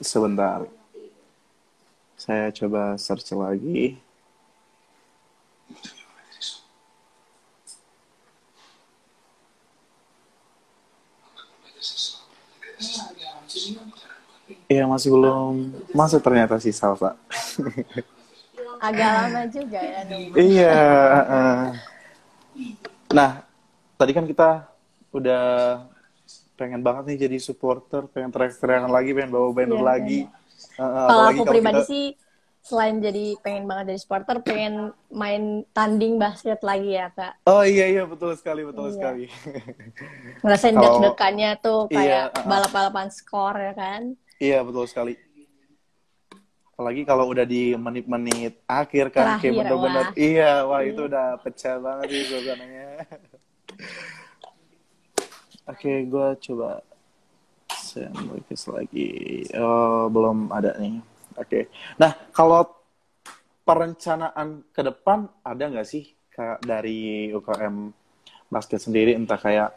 Sebentar. 0.00 0.64
Saya 2.16 2.48
coba 2.56 2.96
search 2.96 3.36
lagi. 3.36 4.00
Iya, 14.72 14.88
masih 14.88 15.12
belum 15.12 15.68
masuk 15.92 16.24
ternyata 16.24 16.56
sih 16.64 16.72
Salsa. 16.72 17.12
Agak 18.80 19.10
lama 19.20 19.44
juga 19.52 19.84
ya. 19.84 20.00
Iya. 20.32 20.72
eh. 21.28 21.95
Nah, 23.08 23.42
tadi 23.94 24.12
kan 24.12 24.24
kita 24.24 24.66
udah 25.10 25.44
pengen 26.54 26.80
banget 26.80 27.02
nih 27.06 27.18
jadi 27.28 27.36
supporter, 27.38 28.08
pengen 28.08 28.30
teriak-teriakan 28.30 28.88
lagi, 28.88 29.12
pengen 29.12 29.30
bawa 29.30 29.48
banner 29.52 29.76
Iya, 29.76 29.86
lagi. 29.86 30.20
Eh, 30.20 30.80
eh, 30.80 30.88
Kalau 30.88 31.04
apalagi 31.06 31.28
aku 31.30 31.42
kalau 31.42 31.52
pribadi 31.52 31.76
kita- 31.76 31.88
sih 31.88 32.06
selain 32.60 32.98
jadi 32.98 33.24
pengen 33.38 33.64
banget 33.64 33.84
jadi 33.94 34.00
supporter, 34.00 34.36
pengen 34.42 34.74
main 35.06 35.42
tanding 35.70 36.16
basket 36.16 36.58
lagi 36.60 36.92
ya 36.92 37.08
kak. 37.08 37.38
Oh 37.46 37.62
iya 37.62 37.86
iya 37.86 38.02
betul 38.02 38.34
sekali 38.34 38.66
betul 38.66 38.90
Iya. 38.90 38.94
sekali. 38.96 39.24
Ngerasain 40.42 40.74
Kalau- 40.74 40.84
deg-degannya 40.98 41.50
tuh 41.60 41.80
kayak 41.86 42.02
Iya, 42.02 42.20
uh-uh. 42.34 42.44
balap-balapan 42.44 43.08
skor 43.08 43.54
ya 43.54 43.72
kan. 43.72 44.02
iya 44.38 44.58
betul 44.60 44.84
sekali. 44.84 45.14
Apalagi 46.76 47.08
kalau 47.08 47.32
udah 47.32 47.48
di 47.48 47.72
menit-menit 47.72 48.60
akhir 48.68 49.08
kan 49.08 49.40
kayak 49.40 49.40
Terakhir, 49.40 49.52
bener-bener 49.64 50.12
wah. 50.12 50.12
iya 50.12 50.60
wah 50.68 50.84
itu 50.84 51.08
udah 51.08 51.40
pecah 51.40 51.80
banget 51.80 52.04
sih 52.12 52.28
suasananya. 52.28 53.00
Oke, 55.72 56.04
gue 56.04 56.26
coba 56.36 56.84
send 57.72 58.12
request 58.28 58.68
lagi. 58.68 59.40
Oh, 59.56 60.12
belum 60.12 60.52
ada 60.52 60.76
nih. 60.76 61.00
Oke. 61.40 61.72
Nah, 61.96 62.12
kalau 62.36 62.68
perencanaan 63.64 64.68
ke 64.68 64.84
depan 64.84 65.32
ada 65.40 65.64
nggak 65.64 65.88
sih 65.88 66.12
kayak 66.28 66.60
dari 66.60 67.32
UKM 67.32 67.88
basket 68.52 68.84
sendiri 68.84 69.16
entah 69.16 69.40
kayak 69.40 69.72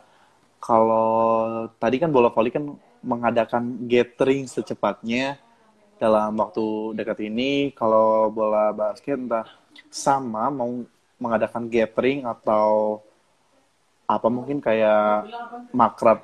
kalau 0.60 1.72
tadi 1.80 1.98
kan 1.98 2.12
bola 2.12 2.30
voli 2.30 2.52
kan 2.52 2.68
mengadakan 3.00 3.88
gathering 3.88 4.46
secepatnya 4.46 5.40
dalam 6.00 6.32
waktu 6.40 6.96
dekat 6.96 7.20
ini 7.28 7.76
kalau 7.76 8.32
bola 8.32 8.72
basket 8.72 9.20
entah 9.20 9.46
sama 9.92 10.48
mau 10.48 10.82
mengadakan 11.20 11.68
gathering 11.68 12.24
atau 12.24 13.00
apa 14.08 14.28
mungkin 14.32 14.64
kayak 14.64 15.28
makrab 15.76 16.24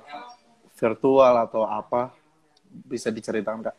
virtual 0.74 1.34
atau 1.44 1.68
apa 1.68 2.16
bisa 2.88 3.12
diceritakan 3.12 3.68
kak? 3.68 3.76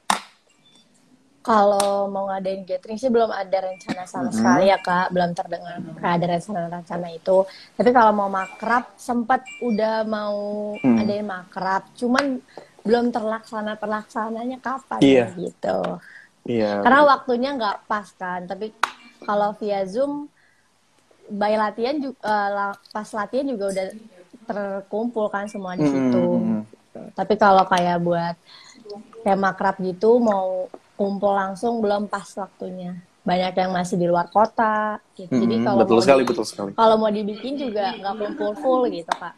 Kalau 1.40 2.10
mau 2.10 2.26
ngadain 2.26 2.66
gathering 2.66 2.98
sih 2.98 3.06
belum 3.06 3.30
ada 3.30 3.70
rencana 3.70 4.02
sama 4.04 4.28
Mhm. 4.28 4.36
sekali 4.36 4.64
ya 4.66 4.78
kak, 4.82 5.14
belum 5.14 5.30
terdengar 5.30 5.78
kayak 5.78 6.14
ada 6.18 6.26
rencana-rencana 6.34 7.08
itu. 7.14 7.36
Tapi 7.78 7.90
kalau 7.94 8.12
mau 8.12 8.26
makrab 8.26 8.98
sempat 8.98 9.46
udah 9.62 10.02
mau 10.02 10.34
Hmm. 10.82 10.98
adain 10.98 11.22
makrab, 11.22 11.86
cuman 11.94 12.42
belum 12.86 13.06
terlaksana 13.10 13.72
terlaksananya 13.82 14.58
kapan 14.62 15.00
Iya. 15.02 15.26
gitu. 15.34 15.78
Iya. 16.46 16.70
Karena 16.86 17.00
waktunya 17.04 17.50
nggak 17.58 17.76
pas 17.90 18.08
kan. 18.14 18.40
Tapi 18.46 18.70
kalau 19.26 19.50
via 19.58 19.82
zoom, 19.84 20.30
by 21.26 21.52
latihan 21.58 21.96
juga 21.98 22.70
pas 22.94 23.08
latihan 23.10 23.46
juga 23.50 23.64
udah 23.74 23.86
terkumpul 24.46 25.26
kan 25.34 25.50
semua 25.50 25.74
di 25.74 25.82
situ. 25.82 26.22
mm, 26.22 26.62
mm. 26.94 27.08
Tapi 27.18 27.34
kalau 27.34 27.66
kayak 27.66 27.98
buat 27.98 28.36
kayak 29.26 29.40
makrab 29.42 29.76
gitu 29.82 30.22
mau 30.22 30.70
kumpul 30.94 31.34
langsung 31.34 31.82
belum 31.82 32.06
pas 32.06 32.26
waktunya. 32.38 32.94
Banyak 33.26 33.52
yang 33.58 33.70
masih 33.74 33.98
di 33.98 34.06
luar 34.06 34.30
kota 34.30 35.02
gitu. 35.18 35.34
Jadi 35.34 35.54
Mm, 35.58 35.64
kalau 35.66 35.82
betul 35.82 35.98
mau 35.98 36.04
sekali 36.06 36.22
di- 36.22 36.28
betul 36.30 36.46
sekali. 36.46 36.70
kalau 36.78 36.94
mau 37.02 37.10
dibikin 37.10 37.54
juga 37.58 37.84
nggak 37.98 38.14
kumpul 38.22 38.50
full 38.62 38.82
gitu 38.86 39.10
kak. 39.10 39.34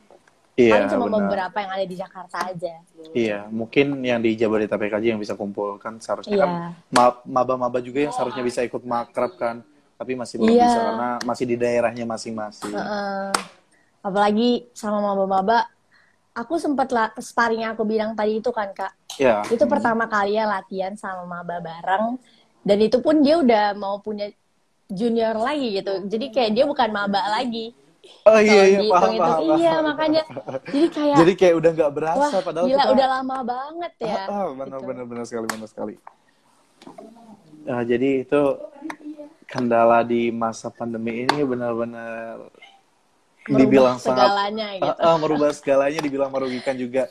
Iya 0.59 0.75
Paling 0.75 0.91
cuma 0.91 1.07
benar. 1.07 1.19
beberapa 1.23 1.57
yang 1.63 1.71
ada 1.71 1.85
di 1.87 1.95
Jakarta 1.95 2.37
aja. 2.51 2.75
Iya, 3.15 3.47
mungkin 3.47 3.87
yang 4.03 4.19
di 4.19 4.35
Jabodetabek 4.35 4.91
aja 4.91 5.07
yang 5.15 5.23
bisa 5.23 5.39
kumpul 5.39 5.79
kan 5.79 6.03
seharusnya 6.03 6.35
Iya. 6.35 6.43
kan 6.43 6.51
ma- 6.91 7.23
maba-maba 7.23 7.79
juga 7.79 8.03
yang 8.03 8.11
seharusnya 8.11 8.43
bisa 8.43 8.67
ikut 8.67 8.83
makrab 8.83 9.39
kan, 9.39 9.63
tapi 9.95 10.19
masih 10.19 10.43
belum 10.43 10.51
Iya. 10.51 10.67
bisa 10.67 10.81
karena 10.83 11.11
masih 11.23 11.45
di 11.47 11.57
daerahnya 11.57 12.05
masing-masing. 12.05 12.75
Heeh. 12.75 13.31
apalagi 13.99 14.71
sama 14.73 15.03
maba-maba. 15.03 15.67
Aku 16.33 16.55
sempat 16.55 16.87
lah 16.91 17.11
sparring 17.19 17.67
yang 17.67 17.75
aku 17.75 17.83
bilang 17.83 18.15
tadi 18.15 18.39
itu 18.39 18.51
kan 18.55 18.71
kak. 18.71 18.95
Ya. 19.19 19.43
Itu 19.51 19.67
pertama 19.67 20.07
kali 20.07 20.39
ya 20.39 20.47
latihan 20.47 20.95
sama 20.95 21.27
maba 21.27 21.59
bareng. 21.59 22.15
Dan 22.63 22.79
itu 22.79 23.03
pun 23.03 23.19
dia 23.21 23.43
udah 23.43 23.75
mau 23.75 23.99
punya 23.99 24.31
junior 24.87 25.35
lagi 25.35 25.83
gitu. 25.83 26.07
Jadi 26.07 26.31
kayak 26.31 26.51
dia 26.55 26.65
bukan 26.65 26.89
maba 26.89 27.27
lagi. 27.29 27.75
Oh 28.29 28.37
iya 28.37 28.63
iya 28.69 28.81
paham, 28.85 29.17
dihitung-hitung, 29.17 29.25
paham, 29.25 29.59
Iya 29.59 29.73
paham. 29.73 29.87
makanya. 29.89 30.23
Jadi 30.69 30.87
kayak 30.93 31.17
Jadi 31.17 31.33
kayak 31.39 31.55
udah 31.57 31.71
nggak 31.73 31.93
berasa 31.97 32.21
wah 32.21 32.43
padahal 32.45 32.67
gila 32.69 32.77
kita 32.77 32.91
udah 32.93 33.07
lama 33.09 33.37
banget 33.41 33.93
ya. 34.05 34.15
Ah, 34.29 34.29
ah, 34.29 34.47
benar 34.53 34.79
gitu. 34.79 34.89
benar 34.89 35.05
benar 35.09 35.25
sekali 35.25 35.47
benar 35.49 35.69
sekali. 35.69 35.95
Ah, 37.69 37.83
jadi 37.85 38.09
itu 38.25 38.41
kendala 39.49 40.05
di 40.05 40.29
masa 40.29 40.69
pandemi 40.69 41.25
ini 41.25 41.41
benar-benar 41.41 42.53
dibilang 43.49 43.97
sangat 43.97 44.29
segalanya 44.29 44.69
gitu. 44.77 44.93
Ah, 44.93 45.09
ah, 45.09 45.17
merubah 45.17 45.51
segalanya 45.57 46.01
dibilang 46.05 46.29
merugikan 46.29 46.77
juga. 46.77 47.09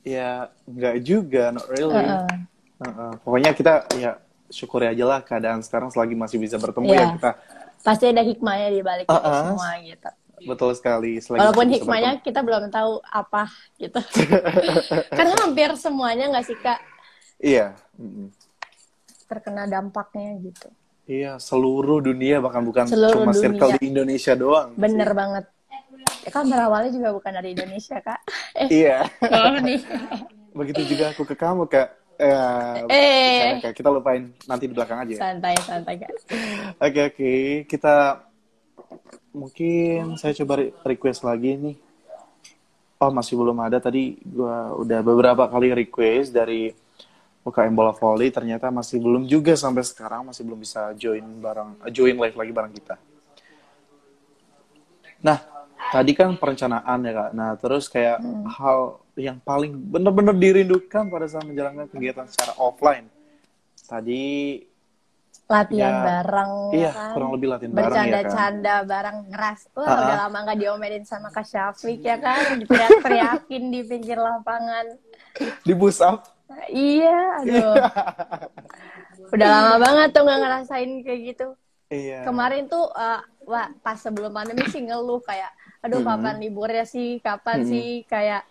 Ya, 0.00 0.48
enggak 0.64 0.96
juga, 1.04 1.50
not 1.52 1.66
really. 1.68 2.06
Heeh. 2.06 2.38
Heeh. 2.80 3.12
Pokoknya 3.20 3.50
kita 3.52 3.84
ya 3.98 4.16
syukuri 4.48 4.88
aja 4.90 5.04
lah 5.06 5.20
keadaan 5.22 5.60
sekarang 5.62 5.90
selagi 5.92 6.14
masih 6.18 6.38
bisa 6.42 6.58
bertemu 6.58 6.90
ya 6.90 6.96
Iya. 6.96 7.06
kita 7.14 7.30
Pasti 7.80 8.04
ada 8.06 8.20
hikmahnya 8.20 8.68
di 8.68 8.80
balik 8.80 9.04
itu 9.04 9.12
Uh-uh. 9.12 9.56
semua 9.56 9.70
gitu. 9.80 10.10
betul 10.40 10.72
sekali 10.72 11.20
selagi 11.20 11.36
Walaupun 11.38 11.66
hikmahnya 11.68 12.12
kita 12.20 12.40
belum 12.40 12.68
tahu 12.68 13.04
apa 13.04 13.44
gitu. 13.76 14.00
Karena 15.18 15.34
hampir 15.36 15.68
semuanya 15.76 16.28
nggak 16.28 16.46
sih 16.46 16.56
kak 16.56 16.80
iya 17.36 17.76
terkena 19.26 19.64
dampaknya 19.64 20.34
gitu. 20.40 20.68
Iya, 21.04 21.38
seluruh 21.38 21.98
dunia 22.00 22.38
bahkan 22.38 22.62
bukan 22.62 22.86
Seluruh 22.86 23.26
cuma 23.26 23.34
circle 23.34 23.68
dunia. 23.68 23.78
di 23.78 23.86
Indonesia 23.88 24.32
doang. 24.32 24.68
Bener 24.74 25.10
banget. 25.10 25.44
Ya 26.22 26.30
kan 26.30 26.46
berawalnya 26.46 26.90
juga 26.90 27.10
bukan 27.10 27.32
dari 27.34 27.50
Indonesia, 27.50 27.98
Kak. 27.98 28.20
Eh, 28.60 28.68
Iya. 28.84 28.98
oh 29.26 29.58
nih. 29.58 29.80
Begitu 30.50 30.82
juga 30.86 31.10
aku 31.10 31.22
ke 31.24 31.34
kamu, 31.34 31.66
Kak. 31.66 31.88
Eh, 32.26 32.84
Eh. 32.86 33.60
Kak. 33.60 33.72
kita 33.72 33.88
lupain 33.88 34.28
nanti 34.44 34.64
di 34.64 34.74
belakang 34.74 35.00
aja. 35.00 35.12
ya. 35.12 35.20
Santai, 35.20 35.54
santai, 35.58 35.94
Kak. 35.96 36.10
Oke, 36.78 37.00
oke. 37.08 37.32
Kita 37.64 37.94
mungkin 39.30 40.16
saya 40.16 40.36
coba 40.36 40.60
re- 40.60 40.74
request 40.84 41.22
lagi 41.22 41.56
nih. 41.56 41.76
Oh, 42.96 43.08
masih 43.08 43.34
belum 43.34 43.56
ada. 43.58 43.80
Tadi 43.80 44.20
gua 44.20 44.76
udah 44.76 45.00
beberapa 45.00 45.48
kali 45.48 45.72
request 45.72 46.30
dari 46.30 46.68
UKM 47.40 47.72
Bola 47.72 47.96
Volley. 47.96 48.28
Ternyata 48.28 48.68
masih 48.68 49.00
belum 49.00 49.24
juga 49.24 49.56
sampai 49.56 49.80
sekarang. 49.80 50.28
Masih 50.28 50.44
belum 50.44 50.60
bisa 50.60 50.92
join 50.94 51.24
bareng, 51.40 51.80
eh, 51.80 51.90
join 51.90 52.12
live 52.12 52.36
lagi 52.36 52.52
bareng 52.52 52.74
kita. 52.76 53.00
Nah, 55.20 55.38
tadi 55.90 56.12
kan 56.12 56.36
perencanaan 56.36 56.98
ya, 57.00 57.12
Kak. 57.14 57.30
Nah, 57.32 57.50
terus 57.56 57.88
kayak 57.88 58.20
hal 58.56 59.00
yang 59.20 59.38
paling 59.38 59.76
benar-benar 59.76 60.34
dirindukan 60.34 61.06
pada 61.06 61.26
saat 61.28 61.44
menjalankan 61.44 61.86
kegiatan 61.86 62.24
secara 62.26 62.56
offline. 62.56 63.06
Tadi 63.84 64.24
Latihan 65.50 65.90
Ya, 65.90 66.02
bareng, 66.06 66.52
ya 66.70 66.78
iya, 66.78 66.90
kan? 66.94 67.10
kurang 67.10 67.30
lebih 67.34 67.48
latihan 67.50 67.74
bareng 67.74 67.82
ya, 67.82 67.90
kan? 67.90 67.90
Bercanda-canda 68.06 68.74
bareng, 68.86 69.16
ngeras. 69.34 69.60
Wah, 69.74 69.82
Ah, 69.82 69.96
udah 69.98 70.14
ah. 70.14 70.18
lama 70.26 70.38
nggak 70.46 70.58
diomelin 70.62 71.02
sama 71.02 71.28
Kak 71.34 71.42
Syafiq, 71.42 71.98
ya 72.06 72.22
kan? 72.22 72.38
Teriak-teriakin 72.62 73.62
di 73.66 73.80
pinggir 73.82 74.14
lapangan. 74.14 74.94
di 75.66 75.72
bus 75.74 75.98
up. 75.98 76.22
Iya, 76.70 77.42
aduh. 77.42 77.74
Udah 79.30 79.48
lama 79.50 79.74
banget 79.82 80.08
tuh 80.10 80.22
nggak 80.22 80.38
ngerasain 80.38 80.90
kayak 81.02 81.20
gitu. 81.34 81.46
Iya. 81.90 82.22
Kemarin 82.22 82.70
tuh, 82.70 82.86
eh, 82.94 83.20
wah, 83.42 83.68
pas 83.82 83.98
sebelum 83.98 84.30
pandemi 84.30 84.62
sih 84.70 84.86
ngeluh 84.86 85.18
kayak, 85.22 85.50
aduh 85.82 85.98
Mm-hmm. 85.98 86.14
kapan 86.14 86.34
liburnya 86.38 86.86
sih, 86.86 87.18
kapan 87.18 87.66
sih 87.66 88.06
kayak 88.06 88.46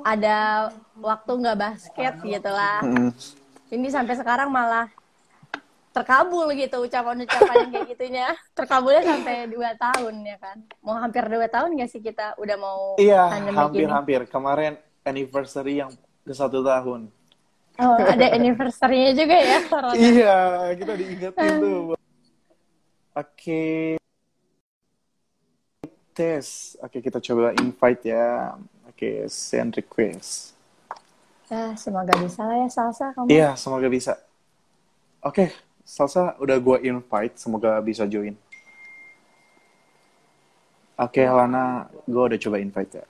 ada 0.00 0.70
waktu 0.96 1.32
nggak 1.40 1.58
basket 1.58 2.14
gitu 2.24 2.50
lah. 2.50 2.80
Mm-mm. 2.84 3.10
Ini 3.70 3.88
sampai 3.92 4.14
sekarang 4.18 4.50
malah 4.50 4.90
terkabul 5.90 6.46
gitu 6.54 6.86
ucapan-ucapan 6.86 7.70
kayak 7.70 7.86
gitunya. 7.94 8.28
Terkabulnya 8.54 9.02
sampai 9.02 9.50
dua 9.50 9.74
tahun 9.74 10.22
ya 10.22 10.36
kan. 10.38 10.56
Mau 10.82 10.96
hampir 10.96 11.26
dua 11.26 11.46
tahun 11.50 11.74
nggak 11.76 11.90
sih 11.90 12.02
kita 12.02 12.34
udah 12.38 12.56
mau 12.58 12.94
Iya, 12.98 13.26
hampir-hampir. 13.50 14.26
Kemarin 14.30 14.78
anniversary 15.02 15.82
yang 15.82 15.90
ke 16.26 16.34
satu 16.34 16.62
tahun. 16.62 17.10
Oh, 17.80 17.96
ada 17.96 18.26
anniversary-nya 18.36 19.16
juga 19.16 19.36
ya, 19.40 19.58
Corona. 19.64 19.96
Iya, 19.96 20.36
kita 20.76 20.92
diingetin 21.00 21.52
tuh. 21.64 21.96
Oke. 23.16 23.96
Tes. 26.12 26.76
Oke, 26.84 27.00
kita 27.00 27.18
coba 27.24 27.56
invite 27.56 28.12
ya. 28.12 28.52
Oke, 29.00 29.32
send 29.32 29.80
request. 29.80 30.52
Ya, 31.48 31.72
semoga 31.72 32.12
bisa 32.20 32.44
lah 32.44 32.60
ya 32.60 32.68
Salsa 32.68 33.16
kamu. 33.16 33.32
Iya, 33.32 33.56
semoga 33.56 33.88
bisa. 33.88 34.20
Oke, 35.24 35.56
Salsa 35.88 36.36
udah 36.36 36.60
gue 36.60 36.84
invite, 36.84 37.40
semoga 37.40 37.80
bisa 37.80 38.04
join. 38.04 38.36
Oke, 41.00 41.24
Lana, 41.24 41.88
gue 42.04 42.22
udah 42.28 42.36
coba 42.44 42.60
invite 42.60 43.00
ya. 43.00 43.04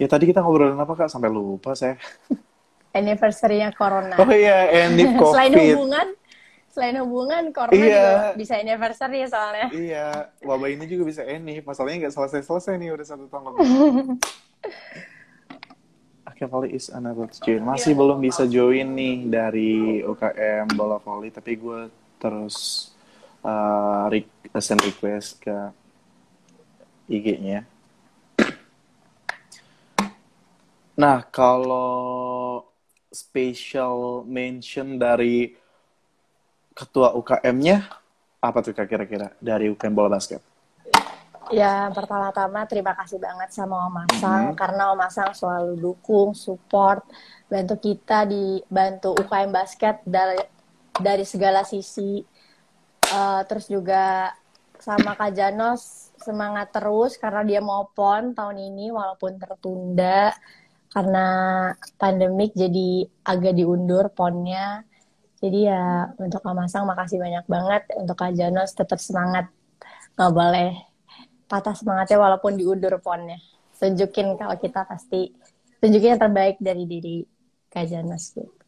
Ya 0.00 0.08
tadi 0.08 0.32
kita 0.32 0.40
ngobrolin 0.40 0.80
apa 0.80 0.96
kak? 0.96 1.12
Sampai 1.12 1.28
lupa 1.28 1.76
saya. 1.76 2.00
Anniversary-nya 2.96 3.76
Corona. 3.76 4.16
Oh 4.16 4.32
iya, 4.32 4.88
ending 4.88 5.12
selain 5.28 5.52
COVID. 5.52 5.76
hubungan, 5.76 6.06
selain 6.72 6.96
hubungan 7.04 7.52
Corona 7.52 7.76
Iya. 7.76 8.00
juga 8.00 8.16
bisa 8.34 8.54
anniversary 8.56 9.20
soalnya. 9.28 9.68
Iya, 9.68 10.06
wabah 10.40 10.68
ini 10.72 10.88
juga 10.88 11.04
bisa 11.04 11.22
ending. 11.22 11.60
Masalahnya 11.62 12.08
nggak 12.08 12.14
selesai-selesai 12.16 12.80
nih, 12.80 12.96
udah 12.96 13.06
satu 13.06 13.28
tahun 13.28 13.44
lebih. 13.52 13.68
Oke, 16.32 16.48
volley 16.48 16.72
is 16.72 16.88
another 16.88 17.28
join. 17.28 17.60
Masih 17.60 17.92
belum 17.92 18.18
bisa 18.18 18.48
join 18.48 18.88
nih 18.88 19.28
dari 19.28 20.00
UKM 20.00 20.72
bola 20.72 20.96
volley, 20.96 21.28
tapi 21.28 21.60
gue 21.60 21.92
terus 22.16 22.88
uh, 23.44 24.08
re- 24.08 24.30
send 24.58 24.80
request 24.80 25.44
ke 25.44 25.56
IG-nya. 27.10 27.68
Nah, 30.96 31.26
kalau 31.28 32.62
special 33.12 34.24
mention 34.24 34.96
dari 34.96 35.52
ketua 36.72 37.12
UKM-nya, 37.16 37.86
apa 38.42 38.58
tuh 38.64 38.74
Kak 38.74 38.88
kira-kira 38.90 39.32
dari 39.38 39.70
UKM 39.70 39.94
bola 39.94 40.18
basket? 40.18 40.42
Ya, 41.52 41.92
pertama-tama 41.92 42.64
terima 42.64 42.96
kasih 42.96 43.20
banget 43.20 43.52
sama 43.52 43.86
Om 43.86 43.92
Masang 43.92 44.44
Mhm. 44.50 44.56
karena 44.56 44.82
Om 44.94 44.98
Masang 44.98 45.30
selalu 45.36 45.76
dukung, 45.76 46.32
support, 46.32 47.04
bantu 47.50 47.76
kita 47.76 48.24
di 48.24 48.62
bantu 48.72 49.12
UKM 49.12 49.52
basket 49.52 50.00
dari 50.06 50.40
dari 50.96 51.24
segala 51.28 51.60
sisi. 51.66 52.24
Eh, 53.02 53.42
terus 53.44 53.68
juga 53.68 54.32
sama 54.80 55.12
Kak 55.12 55.36
Janos 55.36 56.10
semangat 56.18 56.72
terus 56.72 57.18
karena 57.18 57.42
dia 57.44 57.60
mau 57.60 57.90
pon 57.90 58.32
tahun 58.32 58.56
ini 58.72 58.88
walaupun 58.94 59.36
tertunda 59.36 60.32
karena 60.94 61.26
pandemik 61.98 62.54
jadi 62.56 63.06
agak 63.26 63.54
diundur 63.58 64.08
ponnya. 64.14 64.86
Jadi 65.42 65.66
ya 65.66 66.14
untuk 66.22 66.38
Om 66.46 66.54
Masang 66.54 66.86
makasih 66.86 67.18
banyak 67.18 67.44
banget 67.50 67.82
untuk 67.98 68.14
Kak 68.14 68.30
Janos 68.38 68.70
tetap 68.78 69.02
semangat 69.02 69.50
nggak 70.14 70.32
boleh 70.32 70.70
patah 71.50 71.74
semangatnya 71.74 72.22
walaupun 72.22 72.54
diundur 72.54 72.94
ponnya. 73.02 73.42
Tunjukin 73.74 74.38
kalau 74.38 74.54
kita 74.54 74.86
pasti 74.86 75.34
tunjukin 75.82 76.14
yang 76.14 76.22
terbaik 76.22 76.62
dari 76.62 76.86
diri 76.86 77.26
Kak 77.66 77.90
Janos 77.90 78.30
gitu. 78.30 78.62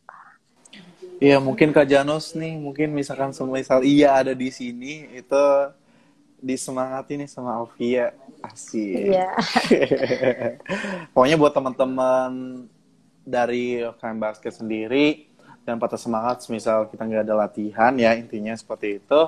Iya, 1.22 1.38
mungkin 1.38 1.70
Kak 1.70 1.86
Janos 1.86 2.34
nih, 2.34 2.58
mungkin 2.58 2.90
misalkan 2.90 3.30
semisal 3.30 3.86
iya 3.86 4.18
ada 4.18 4.34
di 4.34 4.50
sini, 4.50 5.14
itu 5.14 5.44
disemangati 6.42 7.14
nih 7.16 7.30
sama 7.30 7.54
Alfia. 7.56 8.10
Asik. 8.44 9.14
Iya. 9.14 9.32
Pokoknya 11.16 11.38
buat 11.40 11.54
teman-teman 11.56 12.30
dari 13.24 13.80
UKM 13.80 14.18
Basket 14.20 14.52
sendiri, 14.52 15.32
dan 15.64 15.80
patah 15.80 15.98
semangat 15.98 16.44
misal 16.52 16.86
kita 16.86 17.02
nggak 17.02 17.24
ada 17.24 17.34
latihan 17.34 17.92
ya, 17.96 18.12
intinya 18.14 18.52
seperti 18.52 19.00
itu. 19.00 19.20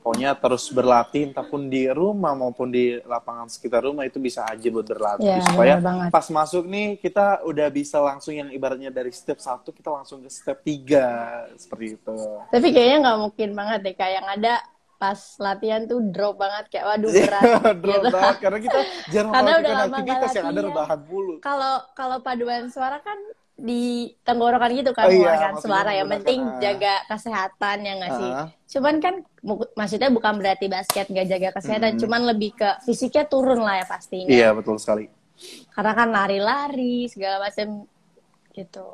Pokoknya 0.00 0.32
terus 0.32 0.64
berlatih, 0.72 1.28
entah 1.28 1.44
pun 1.44 1.68
di 1.68 1.84
rumah 1.84 2.32
maupun 2.32 2.72
di 2.72 2.96
lapangan 3.04 3.52
sekitar 3.52 3.84
rumah 3.84 4.08
itu 4.08 4.16
bisa 4.16 4.48
aja 4.48 4.64
buat 4.72 4.88
berlatih. 4.88 5.28
Iya, 5.28 5.44
supaya 5.44 5.76
pas 6.08 6.24
masuk 6.32 6.64
nih 6.64 6.96
kita 6.96 7.44
udah 7.44 7.68
bisa 7.68 8.00
langsung 8.00 8.32
yang 8.32 8.48
ibaratnya 8.48 8.88
dari 8.88 9.12
step 9.12 9.36
satu 9.36 9.76
kita 9.76 9.92
langsung 9.92 10.24
ke 10.24 10.32
step 10.32 10.64
tiga 10.64 11.44
seperti 11.60 12.00
itu. 12.00 12.16
Tapi 12.48 12.66
kayaknya 12.72 12.96
nggak 13.04 13.18
mungkin 13.20 13.48
banget 13.52 13.78
deh 13.84 13.92
kayak 13.92 14.14
yang 14.24 14.28
ada 14.40 14.54
pas 15.00 15.20
latihan 15.40 15.84
tuh 15.84 16.00
drop 16.12 16.36
banget 16.36 16.64
kayak 16.72 16.84
waduh 16.84 17.08
berat 17.08 17.44
Drop 17.84 18.00
gitu. 18.04 18.08
banget, 18.12 18.36
karena 18.40 18.58
kita 18.60 18.78
jarang 19.08 19.32
Karena 19.32 19.52
udah 19.52 19.56
melakukan 19.56 19.80
lama 19.80 19.96
aktivitas 19.96 20.30
yang 20.32 20.46
ada 20.48 20.60
rebahan 20.64 21.00
mulu. 21.08 21.34
Kalau 21.44 21.74
kalau 21.92 22.16
paduan 22.24 22.68
suara 22.72 23.00
kan 23.04 23.20
di 23.60 24.16
tenggorokan 24.24 24.72
gitu 24.72 24.96
kan 24.96 25.06
Oh 25.06 25.12
iya, 25.12 25.52
suara 25.60 25.92
yang 25.92 26.08
penting 26.08 26.40
ah. 26.40 26.56
jaga 26.58 26.94
kesehatan 27.06 27.76
ya 27.84 27.92
nggak 28.00 28.12
sih. 28.16 28.30
Ah. 28.32 28.48
Cuman 28.72 28.94
kan 28.98 29.14
maksudnya 29.76 30.08
bukan 30.08 30.40
berarti 30.40 30.66
basket 30.66 31.06
nggak 31.12 31.28
jaga 31.28 31.48
kesehatan, 31.60 31.94
Mm-mm. 31.94 32.02
cuman 32.02 32.20
lebih 32.32 32.56
ke 32.56 32.68
fisiknya 32.88 33.28
turun 33.28 33.60
lah 33.60 33.84
ya 33.84 33.86
pastinya. 33.86 34.32
Iya 34.32 34.48
betul 34.56 34.80
sekali. 34.80 35.12
Karena 35.72 35.92
kan 35.92 36.08
lari-lari 36.08 37.08
segala 37.12 37.48
macam 37.48 37.84
gitu. 38.56 38.86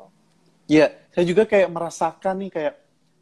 Iya, 0.67 0.91
saya 1.15 1.25
juga 1.25 1.47
kayak 1.47 1.71
merasakan 1.71 2.35
nih 2.43 2.51
kayak 2.51 2.75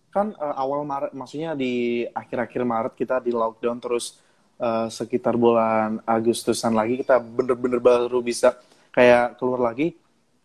kan 0.09 0.33
eh, 0.33 0.55
awal 0.57 0.81
Maret, 0.81 1.11
maksudnya 1.13 1.53
di 1.53 2.03
akhir-akhir 2.09 2.61
Maret 2.65 2.93
kita 2.97 3.21
di 3.21 3.29
lockdown 3.29 3.77
terus 3.77 4.17
eh, 4.57 4.87
sekitar 4.89 5.37
bulan 5.37 6.01
Agustusan 6.09 6.73
lagi 6.73 6.97
kita 7.05 7.21
bener-bener 7.21 7.77
baru 7.77 8.23
bisa 8.25 8.57
kayak 8.95 9.37
keluar 9.37 9.69
lagi 9.69 9.93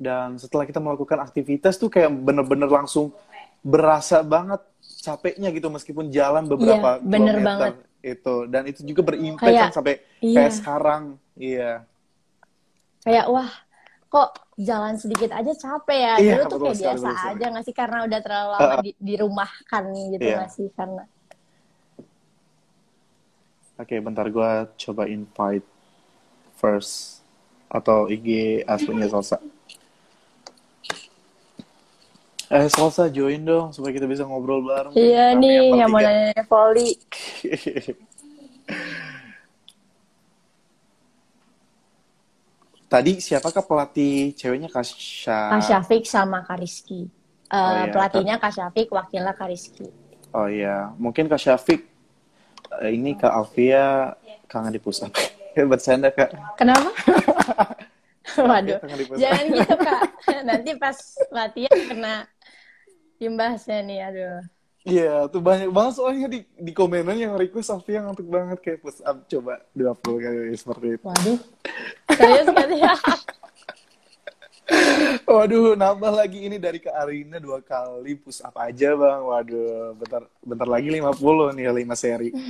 dan 0.01 0.35
setelah 0.35 0.65
kita 0.65 0.81
melakukan 0.81 1.21
aktivitas 1.21 1.77
tuh 1.77 1.87
kayak 1.87 2.09
bener-bener 2.09 2.67
langsung 2.67 3.13
berasa 3.61 4.25
banget 4.25 4.65
capeknya 4.99 5.53
gitu 5.53 5.69
meskipun 5.69 6.09
jalan 6.09 6.49
beberapa 6.49 6.97
Iya, 6.97 7.05
bener 7.05 7.37
kilometer 7.37 7.45
banget. 7.45 7.75
itu 8.01 8.35
dan 8.49 8.63
itu 8.65 8.81
juga 8.83 9.01
berimpact 9.05 9.45
Kayak- 9.45 9.63
kan 9.63 9.77
sampai 9.77 9.95
iya. 10.19 10.37
kayak 10.41 10.53
sekarang 10.57 11.03
iya 11.37 11.73
Kayak 13.01 13.27
wah 13.29 13.51
kok 14.07 14.29
jalan 14.57 14.97
sedikit 14.97 15.31
aja 15.31 15.53
capek 15.55 15.99
ya. 15.99 16.15
Iya, 16.19 16.35
Dulu 16.35 16.45
tuh 16.47 16.59
kayak 16.59 16.77
sekali, 16.77 16.85
biasa 16.91 17.07
betul 17.07 17.29
aja 17.31 17.45
nggak 17.47 17.65
sih 17.65 17.75
karena 17.75 17.99
udah 18.03 18.21
terlalu 18.21 18.49
lama 18.51 18.75
di, 18.81 18.91
dirumahkan 18.99 19.83
gitu 20.11 20.21
Iya. 20.23 20.37
nggak 20.37 20.51
sih 20.51 20.69
karena 20.73 21.05
Oke, 23.77 23.97
bentar 23.97 24.27
gue 24.27 24.51
coba 24.79 25.03
invite 25.07 25.65
first 26.55 27.25
atau 27.67 28.05
IG 28.07 28.29
aslinya 28.65 29.09
Salsa. 29.09 29.41
Eh, 32.51 32.67
Salsa 32.67 33.07
join 33.07 33.47
dong 33.47 33.71
supaya 33.71 33.95
kita 33.95 34.11
bisa 34.11 34.27
ngobrol 34.27 34.67
bareng. 34.67 34.91
Iya 34.99 35.39
nih, 35.39 35.51
yang 35.55 35.87
mau 35.87 36.03
nanya 36.03 36.43
volley. 36.51 36.99
Tadi 42.91 43.23
siapakah 43.23 43.63
pelatih 43.63 44.35
ceweknya 44.35 44.67
Kasha? 44.67 45.55
Kak 45.55 45.63
Syafiq 45.63 46.03
sama 46.11 46.43
Kak 46.43 46.59
Rizky. 46.59 47.07
Eh, 47.07 47.55
Oh, 47.55 47.87
iya. 47.87 47.95
Pelatihnya 47.95 48.37
Kak 48.43 48.51
Syafiq, 48.51 48.91
wakilnya 48.91 49.31
Kak 49.31 49.47
Rizky. 49.47 49.87
Oh 50.35 50.51
iya, 50.51 50.91
mungkin 50.99 51.31
Kak 51.31 51.39
Syafiq. 51.39 51.87
eh, 52.83 52.91
Ini 52.95 53.15
Kak 53.15 53.31
Alfia 53.31 54.15
kangen 54.51 54.75
di 54.75 54.83
pusat. 54.83 55.11
Bercanda 55.71 56.11
Kak. 56.11 56.59
Kenapa? 56.59 56.91
Waduh, 58.51 58.79
jangan 59.19 59.47
gitu 59.51 59.75
Kak. 59.75 60.03
Nanti 60.47 60.71
pas 60.79 60.99
latihan 61.35 61.79
kena 61.87 62.15
imbasnya 63.21 63.79
nih, 63.85 63.99
aduh. 64.09 64.41
Iya, 64.81 65.29
tuh 65.29 65.45
banyak 65.45 65.69
banget 65.69 65.93
soalnya 66.01 66.27
di, 66.33 66.41
di 66.57 66.73
komenan 66.73 67.13
yang 67.13 67.37
request 67.37 67.69
Alfia 67.69 68.01
ngantuk 68.01 68.25
banget 68.25 68.59
kayak 68.65 68.81
push 68.81 69.05
up 69.05 69.29
coba 69.29 69.61
20 69.77 70.25
kali 70.25 70.57
seperti 70.57 70.87
itu. 70.97 71.05
Waduh, 71.05 71.39
serius 72.17 72.49
gak 72.49 72.67
sih? 72.73 72.81
Waduh, 75.29 75.77
nambah 75.77 76.13
lagi 76.17 76.49
ini 76.49 76.57
dari 76.57 76.81
Kak 76.81 76.97
Arina 76.97 77.37
dua 77.37 77.61
kali 77.61 78.17
push 78.17 78.41
up 78.41 78.57
aja 78.57 78.97
bang. 78.97 79.21
Waduh, 79.21 80.01
bentar 80.01 80.23
bentar 80.41 80.69
lagi 80.71 80.89
50 80.89 81.53
nih 81.61 81.67
5 81.69 81.93
seri. 82.01 82.31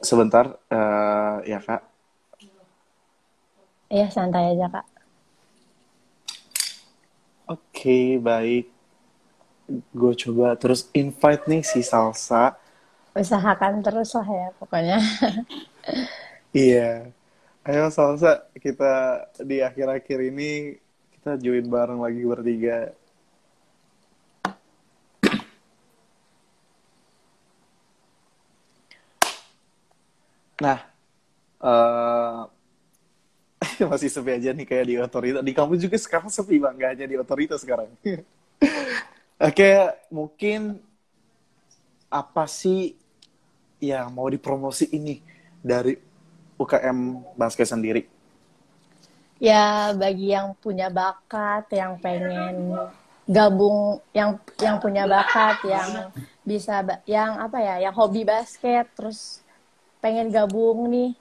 Sebentar, 0.00 0.56
eh, 0.72 1.36
ya 1.44 1.60
kak. 1.60 1.89
Iya, 3.90 4.06
santai 4.06 4.54
aja 4.54 4.70
Kak. 4.70 4.86
Oke, 7.50 8.22
baik. 8.22 8.70
Gue 9.90 10.14
coba 10.14 10.54
terus 10.54 10.86
invite 10.94 11.50
nih 11.50 11.62
si 11.66 11.82
Salsa. 11.82 12.54
Usahakan 13.18 13.82
terus 13.82 14.14
lah 14.14 14.28
ya 14.30 14.48
pokoknya. 14.58 14.98
Iya. 16.50 17.06
Ayo 17.62 17.94
Salsa, 17.94 18.42
kita 18.58 19.22
di 19.46 19.62
akhir-akhir 19.62 20.18
ini 20.34 20.74
kita 21.14 21.38
join 21.38 21.62
bareng 21.70 22.02
lagi 22.02 22.22
bertiga. 22.26 22.90
Nah, 30.58 30.78
eh 31.62 32.59
masih 33.92 34.10
sepi 34.12 34.30
aja 34.36 34.50
nih 34.52 34.66
kayak 34.66 34.86
di 34.86 34.94
otorita. 35.00 35.38
Di 35.40 35.52
kampus 35.56 35.78
juga 35.80 35.96
sekarang 35.96 36.28
sepi 36.28 36.56
bang, 36.60 36.74
nggak 36.76 36.90
hanya 36.96 37.06
di 37.06 37.16
otorita 37.16 37.54
sekarang. 37.56 37.88
Oke, 39.48 39.70
mungkin 40.12 40.76
apa 42.10 42.44
sih 42.44 42.98
yang 43.80 44.12
mau 44.12 44.28
dipromosi 44.28 44.92
ini 44.92 45.24
dari 45.64 45.96
UKM 46.60 46.98
basket 47.38 47.72
sendiri? 47.72 48.04
Ya, 49.40 49.96
bagi 49.96 50.36
yang 50.36 50.52
punya 50.60 50.92
bakat, 50.92 51.72
yang 51.72 51.96
pengen 51.96 52.76
gabung, 53.24 54.04
yang 54.12 54.36
yang 54.60 54.76
punya 54.76 55.08
bakat, 55.08 55.64
yang 55.64 56.12
bisa, 56.44 56.84
yang 57.08 57.40
apa 57.40 57.56
ya, 57.64 57.88
yang 57.88 57.94
hobi 57.96 58.28
basket, 58.28 58.84
terus 58.92 59.40
pengen 60.04 60.28
gabung 60.28 60.92
nih, 60.92 61.16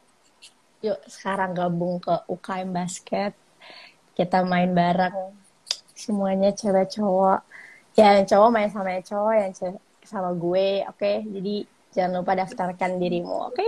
yuk 0.80 1.00
sekarang 1.08 1.52
gabung 1.52 2.00
ke 2.00 2.16
UKM 2.32 2.70
basket, 2.72 3.34
kita 4.16 4.44
main 4.48 4.72
bareng, 4.72 5.36
semuanya 5.96 6.56
cewek 6.56 6.88
cowok, 6.96 7.44
ya 8.00 8.16
yang 8.16 8.28
cowok 8.28 8.50
main 8.52 8.72
sama 8.72 8.96
yang 8.96 9.06
cowok, 9.06 9.34
yang 9.36 9.52
cewek 9.52 9.82
sama 10.08 10.32
gue, 10.34 10.88
oke, 10.88 11.12
jadi 11.28 11.56
jangan 11.94 12.24
lupa 12.24 12.34
daftarkan 12.40 12.98
dirimu, 12.98 13.52
oke? 13.52 13.68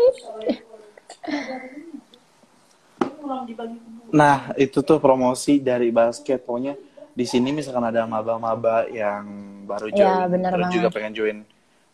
Nah, 4.11 4.51
itu 4.57 4.81
tuh 4.81 4.97
promosi 4.97 5.61
dari 5.61 5.93
basket. 5.93 6.41
Pokoknya 6.41 6.73
di 7.13 7.25
sini 7.27 7.53
misalkan 7.53 7.85
ada 7.85 8.07
maba-maba 8.09 8.89
yang 8.89 9.25
baru 9.67 9.87
join, 9.93 10.01
Iya, 10.01 10.25
bener 10.27 10.51
terus 10.51 10.65
banget. 10.65 10.75
juga 10.79 10.87
pengen 10.89 11.13
join 11.13 11.37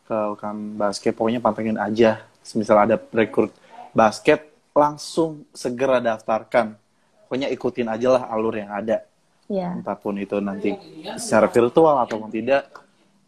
ke 0.07 0.17
UKM 0.37 0.59
basket, 0.79 1.13
pokoknya 1.13 1.41
pantengin 1.43 1.77
aja. 1.77 2.23
Misal 2.55 2.79
ada 2.79 2.95
rekrut 3.11 3.51
basket, 3.91 4.47
langsung 4.77 5.49
segera 5.49 5.97
daftarkan. 5.97 6.77
Pokoknya 7.25 7.49
ikutin 7.49 7.89
aja 7.89 8.07
lah 8.13 8.23
alur 8.29 8.53
yang 8.55 8.69
ada. 8.71 9.03
Ya, 9.49 9.73
Entahpun 9.73 10.21
itu 10.21 10.37
nanti 10.37 10.77
secara 11.17 11.49
virtual 11.49 11.97
ataupun 12.05 12.29
tidak. 12.29 12.69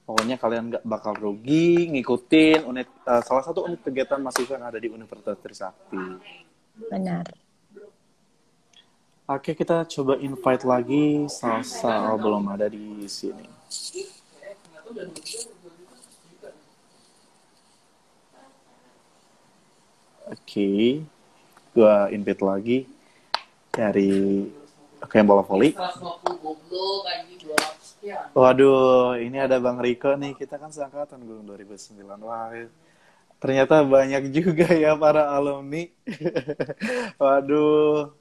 Pokoknya 0.06 0.38
kalian 0.38 0.64
nggak 0.74 0.84
bakal 0.86 1.14
rugi 1.18 1.90
ngikutin 1.90 2.66
unit 2.66 2.88
eh, 2.88 3.22
salah 3.26 3.44
satu 3.46 3.66
unit 3.66 3.82
kegiatan 3.82 4.22
mahasiswa 4.22 4.56
yang 4.58 4.68
ada 4.70 4.80
di 4.80 4.90
Universitas 4.90 5.38
Trisakti. 5.42 6.02
benar. 6.80 7.28
Oke, 9.30 9.54
kita 9.54 9.86
coba 9.86 10.18
invite 10.18 10.66
lagi 10.66 11.30
Salsa. 11.30 12.10
Oh, 12.10 12.18
belum 12.18 12.50
ada 12.50 12.66
di 12.66 13.06
sini. 13.06 13.46
Oke, 20.30 21.06
gua 21.80 22.12
invite 22.12 22.44
lagi 22.44 22.78
dari 23.72 24.44
Oke 25.00 25.24
bola 25.24 25.44
voli. 25.48 25.72
150 25.72 26.44
goblok 26.44 27.08
anjing 27.08 27.40
200 27.40 27.80
sekian. 27.80 28.20
Waduh, 28.36 29.16
ini 29.16 29.40
ada 29.40 29.56
Bang 29.64 29.80
Riko 29.80 30.12
nih. 30.20 30.36
Kita 30.36 30.60
kan 30.60 30.76
seangkatan 30.76 31.24
gue 31.24 31.40
2009. 31.40 32.04
Wah, 32.20 32.52
ternyata 33.40 33.80
banyak 33.88 34.28
juga 34.36 34.68
ya 34.76 35.00
para 35.00 35.32
alumni. 35.32 35.88
Waduh. 37.22 38.12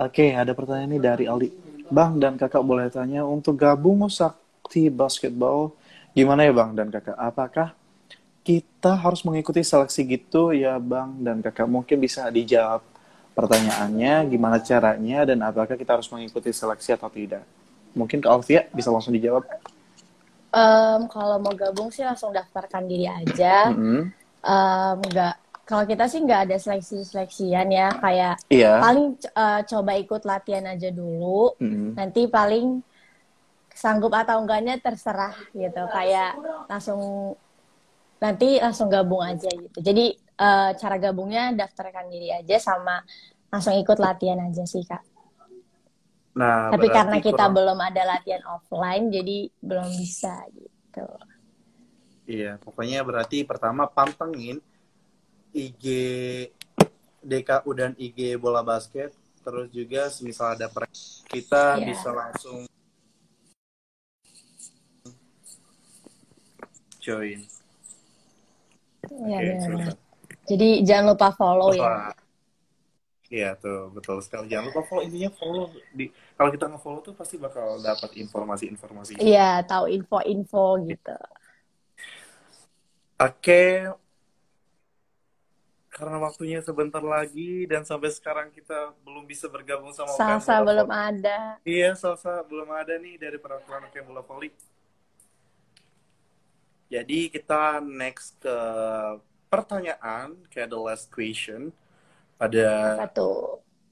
Oke, 0.00 0.32
ada 0.32 0.56
pertanyaan 0.56 0.90
nih 0.96 1.02
dari 1.04 1.24
Aldi. 1.28 1.48
Bang 1.92 2.16
dan 2.16 2.40
kakak 2.40 2.64
boleh 2.64 2.88
tanya, 2.88 3.28
untuk 3.28 3.60
gabung 3.60 4.08
Sakti 4.08 4.88
Basketball, 4.88 5.76
gimana 6.16 6.48
ya 6.48 6.52
Bang 6.56 6.72
dan 6.72 6.88
kakak? 6.88 7.14
Apakah 7.14 7.76
kita 8.44 8.92
harus 8.92 9.24
mengikuti 9.24 9.64
seleksi 9.64 10.04
gitu 10.04 10.52
ya 10.52 10.76
Bang 10.76 11.16
dan 11.24 11.40
kakak? 11.40 11.64
Mungkin 11.64 11.96
bisa 11.96 12.28
dijawab 12.28 12.84
pertanyaannya, 13.34 14.28
gimana 14.30 14.60
caranya, 14.62 15.26
dan 15.26 15.42
apakah 15.42 15.74
kita 15.74 15.96
harus 15.96 16.06
mengikuti 16.12 16.52
seleksi 16.52 16.94
atau 16.94 17.08
tidak? 17.10 17.42
Mungkin 17.96 18.20
ke 18.20 18.28
Alfia 18.28 18.68
bisa 18.70 18.92
langsung 18.92 19.16
dijawab. 19.16 19.42
Em, 20.54 21.00
kalau 21.10 21.42
mau 21.42 21.50
gabung 21.56 21.90
sih 21.90 22.06
langsung 22.06 22.30
daftarkan 22.30 22.86
diri 22.86 23.10
aja. 23.10 23.74
Mm-mm. 23.74 24.12
Em, 24.44 24.96
nggak, 25.02 25.34
kalau 25.66 25.82
kita 25.88 26.06
sih 26.06 26.22
nggak 26.22 26.40
ada 26.46 26.56
seleksi-seleksian 26.60 27.66
ya. 27.74 27.88
Kayak 27.98 28.34
Iya. 28.52 28.78
paling 28.78 29.18
eh, 29.18 29.60
coba 29.66 29.92
ikut 29.98 30.22
latihan 30.22 30.68
aja 30.70 30.92
dulu. 30.94 31.58
Mm-mm. 31.58 31.98
Nanti 31.98 32.30
paling 32.30 32.84
sanggup 33.74 34.14
atau 34.14 34.38
enggaknya 34.38 34.78
terserah 34.78 35.34
gitu. 35.50 35.82
Kayak 35.90 36.38
langsung 36.70 37.34
nanti 38.18 38.58
langsung 38.58 38.88
gabung 38.88 39.22
aja 39.22 39.48
gitu. 39.48 39.78
Jadi 39.78 40.14
eh, 40.16 40.70
cara 40.74 40.96
gabungnya 40.98 41.54
daftarkan 41.54 42.10
diri 42.10 42.34
aja 42.34 42.58
sama 42.58 42.98
langsung 43.50 43.74
ikut 43.78 43.98
latihan 44.02 44.42
aja 44.42 44.66
sih 44.66 44.82
kak. 44.82 45.02
Nah, 46.34 46.74
Tapi 46.74 46.90
karena 46.90 47.22
kita 47.22 47.46
kurang- 47.46 47.54
belum 47.54 47.78
ada 47.78 48.02
latihan 48.02 48.42
offline, 48.50 49.06
jadi 49.06 49.46
belum 49.62 49.86
bisa 49.94 50.42
gitu. 50.50 51.06
Iya, 52.26 52.58
pokoknya 52.58 53.06
berarti 53.06 53.46
pertama 53.46 53.86
pantengin 53.86 54.58
IG 55.54 55.84
DKU 57.22 57.70
dan 57.78 57.94
IG 57.94 58.34
bola 58.34 58.66
basket, 58.66 59.14
terus 59.46 59.70
juga 59.70 60.10
semisal 60.10 60.58
ada 60.58 60.66
pre 60.66 60.90
kita 61.30 61.78
Iya. 61.78 61.86
bisa 61.86 62.10
langsung 62.10 62.66
join. 66.98 67.46
Iya 69.12 69.38
Oke, 69.38 69.44
benar. 69.44 69.60
sebentar. 69.62 69.94
Jadi 70.44 70.68
jangan 70.84 71.04
lupa 71.16 71.28
follow 71.32 71.70
ya. 71.72 72.12
Iya 73.32 73.56
tuh, 73.56 73.90
betul 73.90 74.20
sekali. 74.20 74.46
Jangan 74.52 74.70
lupa 74.70 74.82
follow 74.86 75.02
intinya 75.02 75.30
follow 75.32 75.66
di 75.90 76.12
kalau 76.36 76.50
kita 76.52 76.66
nge-follow 76.70 77.00
tuh 77.00 77.14
pasti 77.16 77.40
bakal 77.40 77.80
dapat 77.80 78.14
informasi-informasi. 78.20 79.18
Iya, 79.18 79.64
tahu 79.64 79.90
info-info 79.90 80.84
gitu. 80.86 81.16
Oke. 83.18 83.90
Karena 85.94 86.18
waktunya 86.18 86.58
sebentar 86.58 86.98
lagi 86.98 87.70
dan 87.70 87.86
sampai 87.86 88.10
sekarang 88.10 88.50
kita 88.50 88.92
belum 89.06 89.30
bisa 89.30 89.46
bergabung 89.46 89.94
sama 89.94 90.10
Salsa 90.10 90.58
belum 90.60 90.90
ada. 90.90 91.62
Iya, 91.62 91.94
Salsa 91.94 92.42
belum 92.42 92.66
ada 92.74 92.98
nih 92.98 93.14
dari 93.14 93.38
peraturan 93.38 93.86
UKM 93.88 94.10
Bola. 94.10 94.26
Jadi 96.94 97.26
kita 97.26 97.82
next 97.82 98.38
ke 98.38 98.54
pertanyaan, 99.50 100.38
kayak 100.46 100.70
the 100.70 100.78
last 100.78 101.10
question. 101.10 101.74
pada 102.34 102.98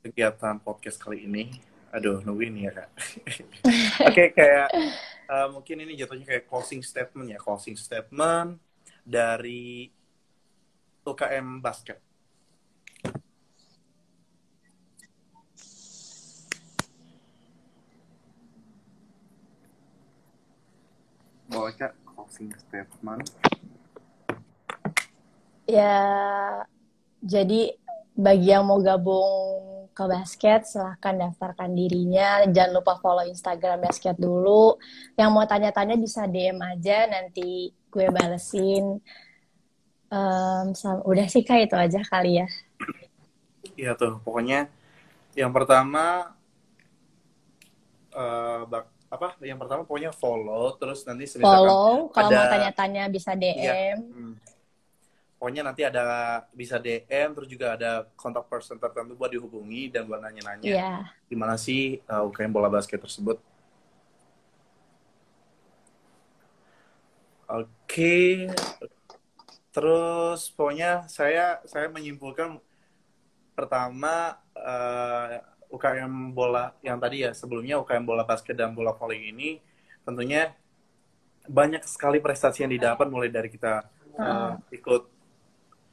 kegiatan 0.02 0.58
podcast 0.62 1.02
kali 1.02 1.26
ini. 1.26 1.50
Aduh, 1.90 2.22
nungguin 2.22 2.62
ya 2.62 2.70
kak. 2.70 2.90
Oke, 4.06 4.30
kayak 4.34 4.68
eh, 5.26 5.48
mungkin 5.50 5.82
ini 5.82 5.98
jatuhnya 5.98 6.26
kayak 6.26 6.46
closing 6.46 6.82
statement 6.82 7.26
ya, 7.26 7.38
closing 7.42 7.74
statement 7.74 8.62
dari 9.02 9.90
UKM 11.02 11.58
Basket. 11.58 11.98
Boleh 21.50 21.74
kak, 21.78 22.01
closing 22.32 22.48
statement. 22.56 23.28
Ya, 25.68 26.00
jadi 27.20 27.76
bagi 28.16 28.48
yang 28.48 28.64
mau 28.64 28.80
gabung 28.80 29.84
ke 29.92 30.04
basket, 30.08 30.64
silahkan 30.64 31.28
daftarkan 31.28 31.76
dirinya. 31.76 32.48
Jangan 32.48 32.80
lupa 32.80 32.96
follow 33.04 33.28
Instagram 33.28 33.84
basket 33.84 34.16
dulu. 34.16 34.80
Yang 35.20 35.28
mau 35.28 35.44
tanya-tanya 35.44 36.00
bisa 36.00 36.24
DM 36.24 36.56
aja, 36.64 37.04
nanti 37.04 37.68
gue 37.92 38.08
balesin. 38.08 38.96
Em, 40.08 40.66
sam- 40.72 41.04
udah 41.04 41.28
sih 41.28 41.44
kak 41.44 41.68
itu 41.68 41.76
aja 41.76 42.00
kali 42.00 42.40
ya. 42.40 42.48
Iya 43.76 43.92
tuh, 43.92 44.24
pokoknya 44.24 44.72
yang 45.36 45.52
pertama 45.52 46.32
eh, 48.12 48.60
bak- 48.68 48.91
apa? 49.12 49.36
Yang 49.44 49.58
pertama 49.60 49.84
pokoknya 49.84 50.08
follow, 50.16 50.72
terus 50.80 51.04
nanti 51.04 51.28
misalkan 51.28 51.44
Follow, 51.44 52.08
kalau 52.08 52.28
mau 52.32 52.40
ada- 52.48 52.52
tanya-tanya 52.56 53.04
bisa 53.12 53.36
DM. 53.36 53.96
Hmm. 54.08 54.34
Pokoknya 55.36 55.62
nanti 55.66 55.82
ada 55.84 56.04
bisa 56.54 56.78
DM, 56.80 57.34
terus 57.36 57.48
juga 57.50 57.76
ada 57.76 58.08
kontak 58.16 58.48
person 58.48 58.80
tertentu 58.80 59.12
buat 59.12 59.28
dihubungi 59.28 59.90
dan 59.90 60.06
buat 60.06 60.22
nanya-nanya 60.22 60.64
Iya, 60.64 60.92
gimana 61.28 61.58
sih 61.58 61.98
uh, 62.08 62.24
UKM 62.30 62.54
bola 62.54 62.70
basket 62.72 63.02
tersebut. 63.02 63.42
Oke, 67.52 68.48
terus 69.74 70.48
pokoknya 70.56 71.04
saya 71.10 71.60
saya 71.68 71.90
menyimpulkan 71.92 72.56
pertama 73.52 74.40
uh, 74.56 75.51
UKM 75.72 76.36
bola 76.36 76.76
yang 76.84 77.00
tadi 77.00 77.24
ya 77.24 77.32
sebelumnya 77.32 77.80
UKM 77.80 78.04
bola 78.04 78.28
basket 78.28 78.54
dan 78.54 78.76
bola 78.76 78.92
volley 78.92 79.32
ini 79.32 79.56
tentunya 80.04 80.52
banyak 81.48 81.82
sekali 81.88 82.22
prestasi 82.22 82.62
yang 82.62 82.72
didapat 82.72 83.10
mulai 83.10 83.32
dari 83.32 83.50
kita 83.50 83.82
uh, 84.14 84.54
ikut 84.70 85.02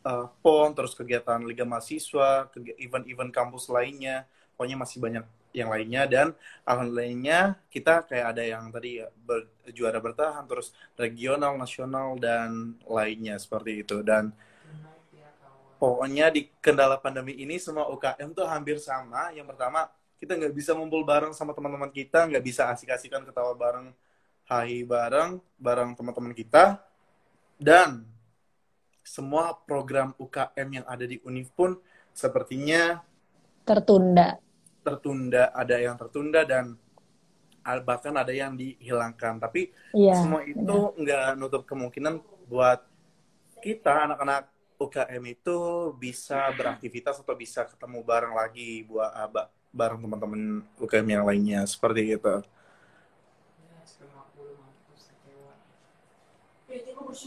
uh, 0.05 0.27
PON, 0.41 0.69
terus 0.77 0.93
kegiatan 0.93 1.41
Liga 1.41 1.65
Mahasiswa, 1.65 2.49
event-event 2.77 3.31
kampus 3.33 3.67
lainnya, 3.71 4.29
pokoknya 4.55 4.77
masih 4.77 4.97
banyak 5.01 5.25
yang 5.55 5.69
lainnya. 5.73 6.05
Dan 6.05 6.27
alhamdulillahnya 6.63 7.57
kita 7.73 8.05
kayak 8.05 8.37
ada 8.37 8.43
yang 8.45 8.69
tadi 8.69 9.01
ya, 9.01 9.07
ber- 9.25 9.49
juara 9.73 9.97
bertahan, 9.97 10.45
terus 10.45 10.75
regional, 10.95 11.57
nasional 11.57 12.17
dan 12.21 12.77
lainnya 12.85 13.41
seperti 13.41 13.81
itu. 13.81 14.05
Dan 14.05 14.31
pokoknya 15.79 16.27
di 16.29 16.51
kendala 16.59 16.99
pandemi 16.99 17.39
ini 17.39 17.55
semua 17.55 17.87
UKM 17.87 18.35
tuh 18.35 18.43
hampir 18.45 18.77
sama. 18.83 19.31
Yang 19.31 19.55
pertama 19.55 19.87
kita 20.19 20.35
nggak 20.35 20.51
bisa 20.51 20.75
ngumpul 20.75 21.07
bareng 21.07 21.31
sama 21.31 21.55
teman-teman 21.55 21.87
kita, 21.87 22.27
nggak 22.27 22.43
bisa 22.43 22.67
asik-asikan 22.67 23.23
ketawa 23.23 23.55
bareng, 23.55 23.95
hai 24.51 24.83
bareng, 24.83 25.39
bareng 25.55 25.95
teman-teman 25.95 26.35
kita 26.35 26.83
dan 27.55 28.03
semua 29.07 29.55
program 29.65 30.11
UKM 30.19 30.83
yang 30.83 30.85
ada 30.85 31.07
di 31.07 31.17
Univ 31.23 31.49
pun 31.55 31.79
sepertinya 32.11 32.99
tertunda. 33.63 34.37
tertunda, 34.83 35.49
ada 35.55 35.75
yang 35.79 35.95
tertunda 35.95 36.43
dan 36.43 36.75
bahkan 37.87 38.11
ada 38.17 38.33
yang 38.33 38.57
dihilangkan. 38.57 39.39
Tapi 39.39 39.71
Iya, 39.95 40.19
semua 40.19 40.41
itu 40.43 40.77
nggak 40.99 41.37
nutup 41.39 41.63
kemungkinan 41.63 42.19
buat 42.49 42.81
kita 43.63 44.09
anak-anak 44.09 44.49
UKM 44.79 45.23
itu 45.27 45.57
bisa 45.99 46.47
beraktivitas 46.55 47.19
atau 47.19 47.35
bisa 47.35 47.67
ketemu 47.67 47.99
bareng 47.99 48.33
lagi 48.33 48.87
buat 48.87 49.11
ah, 49.11 49.27
ba- 49.27 49.51
bareng 49.75 49.99
teman-teman 49.99 50.63
UKM 50.79 51.07
yang 51.19 51.25
lainnya 51.27 51.61
seperti 51.67 52.15
itu. 52.15 52.35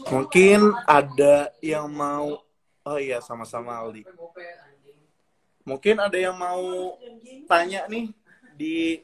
Mungkin 0.09 0.59
ada 0.89 1.53
yang 1.61 1.87
mau 1.87 2.41
Oh 2.83 2.99
iya 2.99 3.23
sama-sama 3.23 3.79
Aldi. 3.79 4.03
Mungkin 5.63 5.95
ada 6.03 6.17
yang 6.19 6.35
mau 6.35 6.99
tanya 7.47 7.87
nih 7.87 8.11
di 8.59 8.99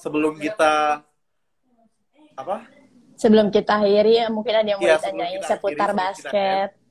sebelum 0.00 0.40
kita 0.40 1.04
apa? 2.32 2.64
Sebelum 3.20 3.52
kita 3.52 3.80
akhiri, 3.80 4.24
ya, 4.24 4.26
mungkin 4.32 4.54
ada 4.56 4.68
yang 4.68 4.80
mau 4.80 4.88
sebelum 4.96 5.20
ditanyain 5.20 5.44
seputar 5.44 5.88
akhiri, 5.92 6.00
sebelum 6.00 6.16
kita 6.16 6.32
basket. 6.32 6.85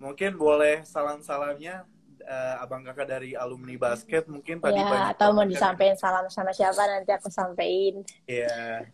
Mungkin 0.00 0.40
boleh 0.40 0.80
salam-salamnya 0.88 1.84
eh, 2.24 2.54
abang 2.64 2.80
kakak 2.80 3.04
dari 3.04 3.36
alumni 3.36 3.76
basket 3.76 4.24
mungkin 4.32 4.56
tadi 4.56 4.80
Ya, 4.80 4.88
banyak 4.88 5.10
atau 5.12 5.28
mau 5.36 5.44
disampaikan 5.44 5.96
salam 6.00 6.24
sama 6.32 6.56
siapa 6.56 6.80
nanti 6.88 7.12
aku 7.12 7.28
sampein. 7.28 8.00
Iya. 8.24 8.88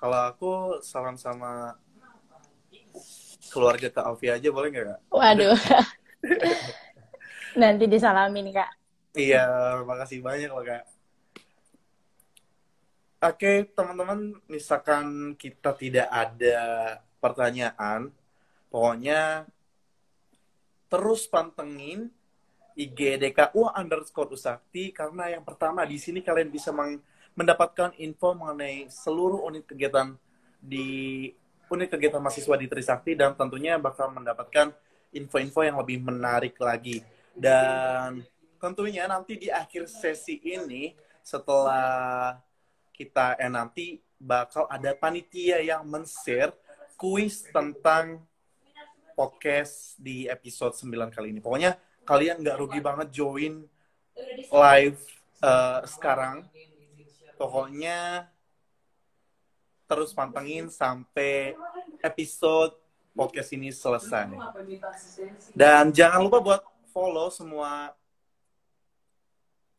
Kalau 0.00 0.20
aku 0.32 0.50
salam 0.80 1.20
sama 1.20 1.76
keluarga 3.52 3.92
Kak 3.92 4.04
Alfi 4.08 4.32
aja 4.32 4.48
boleh 4.48 4.72
nggak 4.72 4.86
Kak? 4.88 5.00
Waduh. 5.12 5.60
nanti 7.60 7.84
disalamin, 7.84 8.48
Kak. 8.48 8.70
Iya, 9.12 9.44
makasih 9.84 10.24
banyak 10.24 10.48
loh 10.48 10.64
Kak. 10.64 10.84
Oke, 13.22 13.70
teman-teman, 13.76 14.40
misalkan 14.48 15.36
kita 15.38 15.76
tidak 15.78 16.08
ada 16.10 16.58
pertanyaan, 17.22 18.10
pokoknya 18.66 19.46
terus 20.92 21.24
pantengin 21.24 22.12
IG 22.76 23.16
DKU 23.16 23.72
underscore 23.72 24.36
Usakti 24.36 24.92
karena 24.92 25.32
yang 25.32 25.40
pertama 25.40 25.88
di 25.88 25.96
sini 25.96 26.20
kalian 26.20 26.52
bisa 26.52 26.68
mendapatkan 27.32 27.96
info 27.96 28.36
mengenai 28.36 28.92
seluruh 28.92 29.48
unit 29.48 29.64
kegiatan 29.64 30.12
di 30.60 31.28
unit 31.72 31.88
kegiatan 31.88 32.20
mahasiswa 32.20 32.56
di 32.60 32.68
Trisakti 32.68 33.16
dan 33.16 33.32
tentunya 33.32 33.80
bakal 33.80 34.12
mendapatkan 34.12 34.76
info-info 35.16 35.64
yang 35.64 35.80
lebih 35.80 36.04
menarik 36.04 36.56
lagi. 36.60 37.00
Dan 37.32 38.20
tentunya 38.60 39.08
nanti 39.08 39.40
di 39.40 39.48
akhir 39.48 39.88
sesi 39.88 40.36
ini 40.44 40.92
setelah 41.24 42.36
kita 42.92 43.40
eh, 43.40 43.48
nanti 43.48 43.96
bakal 44.20 44.68
ada 44.68 44.92
panitia 44.92 45.64
yang 45.64 45.88
men-share 45.88 46.52
kuis 47.00 47.48
tentang 47.48 48.20
podcast 49.12 49.96
di 50.00 50.26
episode 50.26 50.74
9 50.74 51.12
kali 51.12 51.32
ini. 51.32 51.40
Pokoknya 51.40 51.76
kalian 52.02 52.42
nggak 52.42 52.58
rugi 52.58 52.80
banget 52.82 53.08
join 53.14 53.64
live 54.50 55.00
eh, 55.40 55.80
sekarang. 55.86 56.48
Pokoknya 57.36 58.30
terus 59.86 60.16
pantengin 60.16 60.72
sampai 60.72 61.52
episode 62.00 62.72
podcast 63.12 63.52
ini 63.52 63.68
selesai. 63.68 64.32
Dan 65.52 65.92
jangan 65.92 66.20
lupa 66.24 66.38
buat 66.40 66.62
follow 66.92 67.28
semua 67.28 67.92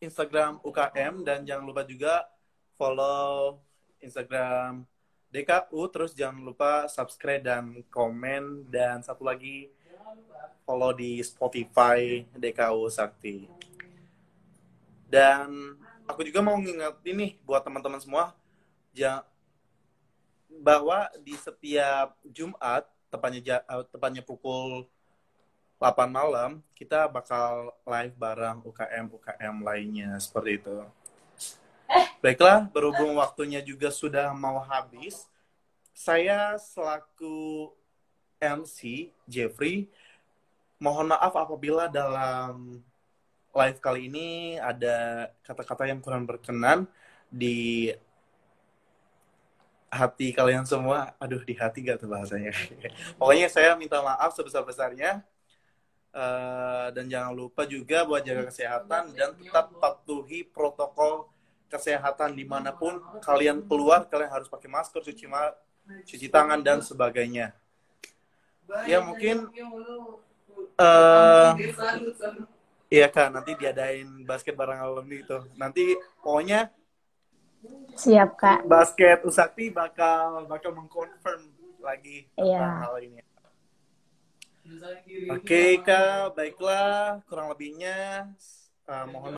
Instagram 0.04 0.60
UKM 0.62 1.24
dan 1.24 1.48
jangan 1.48 1.66
lupa 1.66 1.82
juga 1.88 2.28
follow 2.76 3.58
Instagram 4.04 4.84
DKU 5.34 5.82
terus 5.90 6.14
jangan 6.14 6.46
lupa 6.46 6.86
subscribe 6.86 7.42
dan 7.42 7.82
komen 7.90 8.70
dan 8.70 9.02
satu 9.02 9.26
lagi 9.26 9.74
follow 10.62 10.94
di 10.94 11.18
Spotify 11.26 12.22
DKU 12.38 12.86
Sakti. 12.94 13.50
Dan 15.10 15.74
aku 16.06 16.22
juga 16.22 16.46
mau 16.46 16.54
ngingetin 16.62 17.18
nih 17.18 17.32
buat 17.42 17.66
teman-teman 17.66 17.98
semua 17.98 18.38
ja- 18.94 19.26
bahwa 20.62 21.10
di 21.26 21.34
setiap 21.34 22.14
Jumat 22.30 22.86
tepatnya 23.10 23.62
eh, 23.66 23.84
tepatnya 23.90 24.22
pukul 24.22 24.86
8 25.82 26.14
malam 26.14 26.62
kita 26.78 27.10
bakal 27.10 27.74
live 27.90 28.14
bareng 28.16 28.62
UKM 28.62 29.10
UKM 29.10 29.56
lainnya 29.66 30.14
seperti 30.22 30.62
itu. 30.62 30.78
Baiklah, 32.24 32.72
berhubung 32.72 33.20
waktunya 33.20 33.60
juga 33.60 33.92
sudah 33.92 34.32
mau 34.32 34.64
habis, 34.64 35.28
saya 35.92 36.56
selaku 36.56 37.72
MC 38.40 39.12
Jeffrey 39.28 39.92
mohon 40.84 41.08
maaf 41.08 41.32
apabila 41.40 41.88
dalam 41.88 42.84
live 43.56 43.80
kali 43.80 44.12
ini 44.12 44.60
ada 44.60 45.30
kata-kata 45.48 45.88
yang 45.88 46.04
kurang 46.04 46.28
berkenan 46.28 46.90
di 47.32 47.88
hati 49.88 50.36
kalian 50.36 50.68
semua. 50.68 51.16
Aduh, 51.22 51.40
di 51.46 51.56
hati 51.56 51.86
gak 51.86 52.04
tuh 52.04 52.10
bahasanya. 52.12 52.52
Pokoknya 53.22 53.48
saya 53.48 53.78
minta 53.80 54.02
maaf 54.04 54.36
sebesar-besarnya. 54.36 55.24
Eh, 56.14 56.88
dan 56.94 57.10
jangan 57.10 57.34
lupa 57.34 57.66
juga 57.66 58.06
buat 58.06 58.22
jaga 58.22 58.46
kesehatan 58.46 59.18
dan 59.18 59.34
tetap 59.34 59.74
patuhi 59.82 60.46
protokol 60.46 61.33
kesehatan 61.74 62.38
di 62.38 62.46
mana 62.46 62.70
pun 62.70 63.02
kalian 63.20 63.66
keluar 63.66 64.06
kalian 64.06 64.30
harus 64.30 64.46
pakai 64.46 64.70
masker 64.70 65.02
cuci 65.02 65.26
ma- 65.26 65.58
cuci 66.06 66.28
tangan 66.30 66.62
dan 66.62 66.80
sebagainya 66.86 67.52
Ya, 68.84 69.00
mungkin, 69.00 69.48
eh 70.80 71.52
iya 72.90 73.08
kan 73.08 73.30
nanti 73.32 73.54
diadain 73.54 74.26
basket 74.26 74.58
bareng 74.58 74.82
alumni 74.82 75.18
itu 75.20 75.38
nanti 75.56 75.94
pokoknya 76.20 76.70
Siap, 77.94 78.36
Kak. 78.36 78.66
basket 78.66 79.22
Usakti 79.24 79.70
bakal 79.70 80.50
bakal 80.50 80.74
mengkonfirm 80.74 81.54
lagi 81.80 82.26
tentang 82.34 82.50
Iya. 82.50 82.84
hal 82.90 82.96
ini 83.00 83.22
Oke 85.32 85.80
kak, 85.80 86.36
baiklah 86.36 87.24
kurang 87.32 87.48
lebihnya 87.54 88.28
eh, 88.84 89.06
mohon 89.08 89.32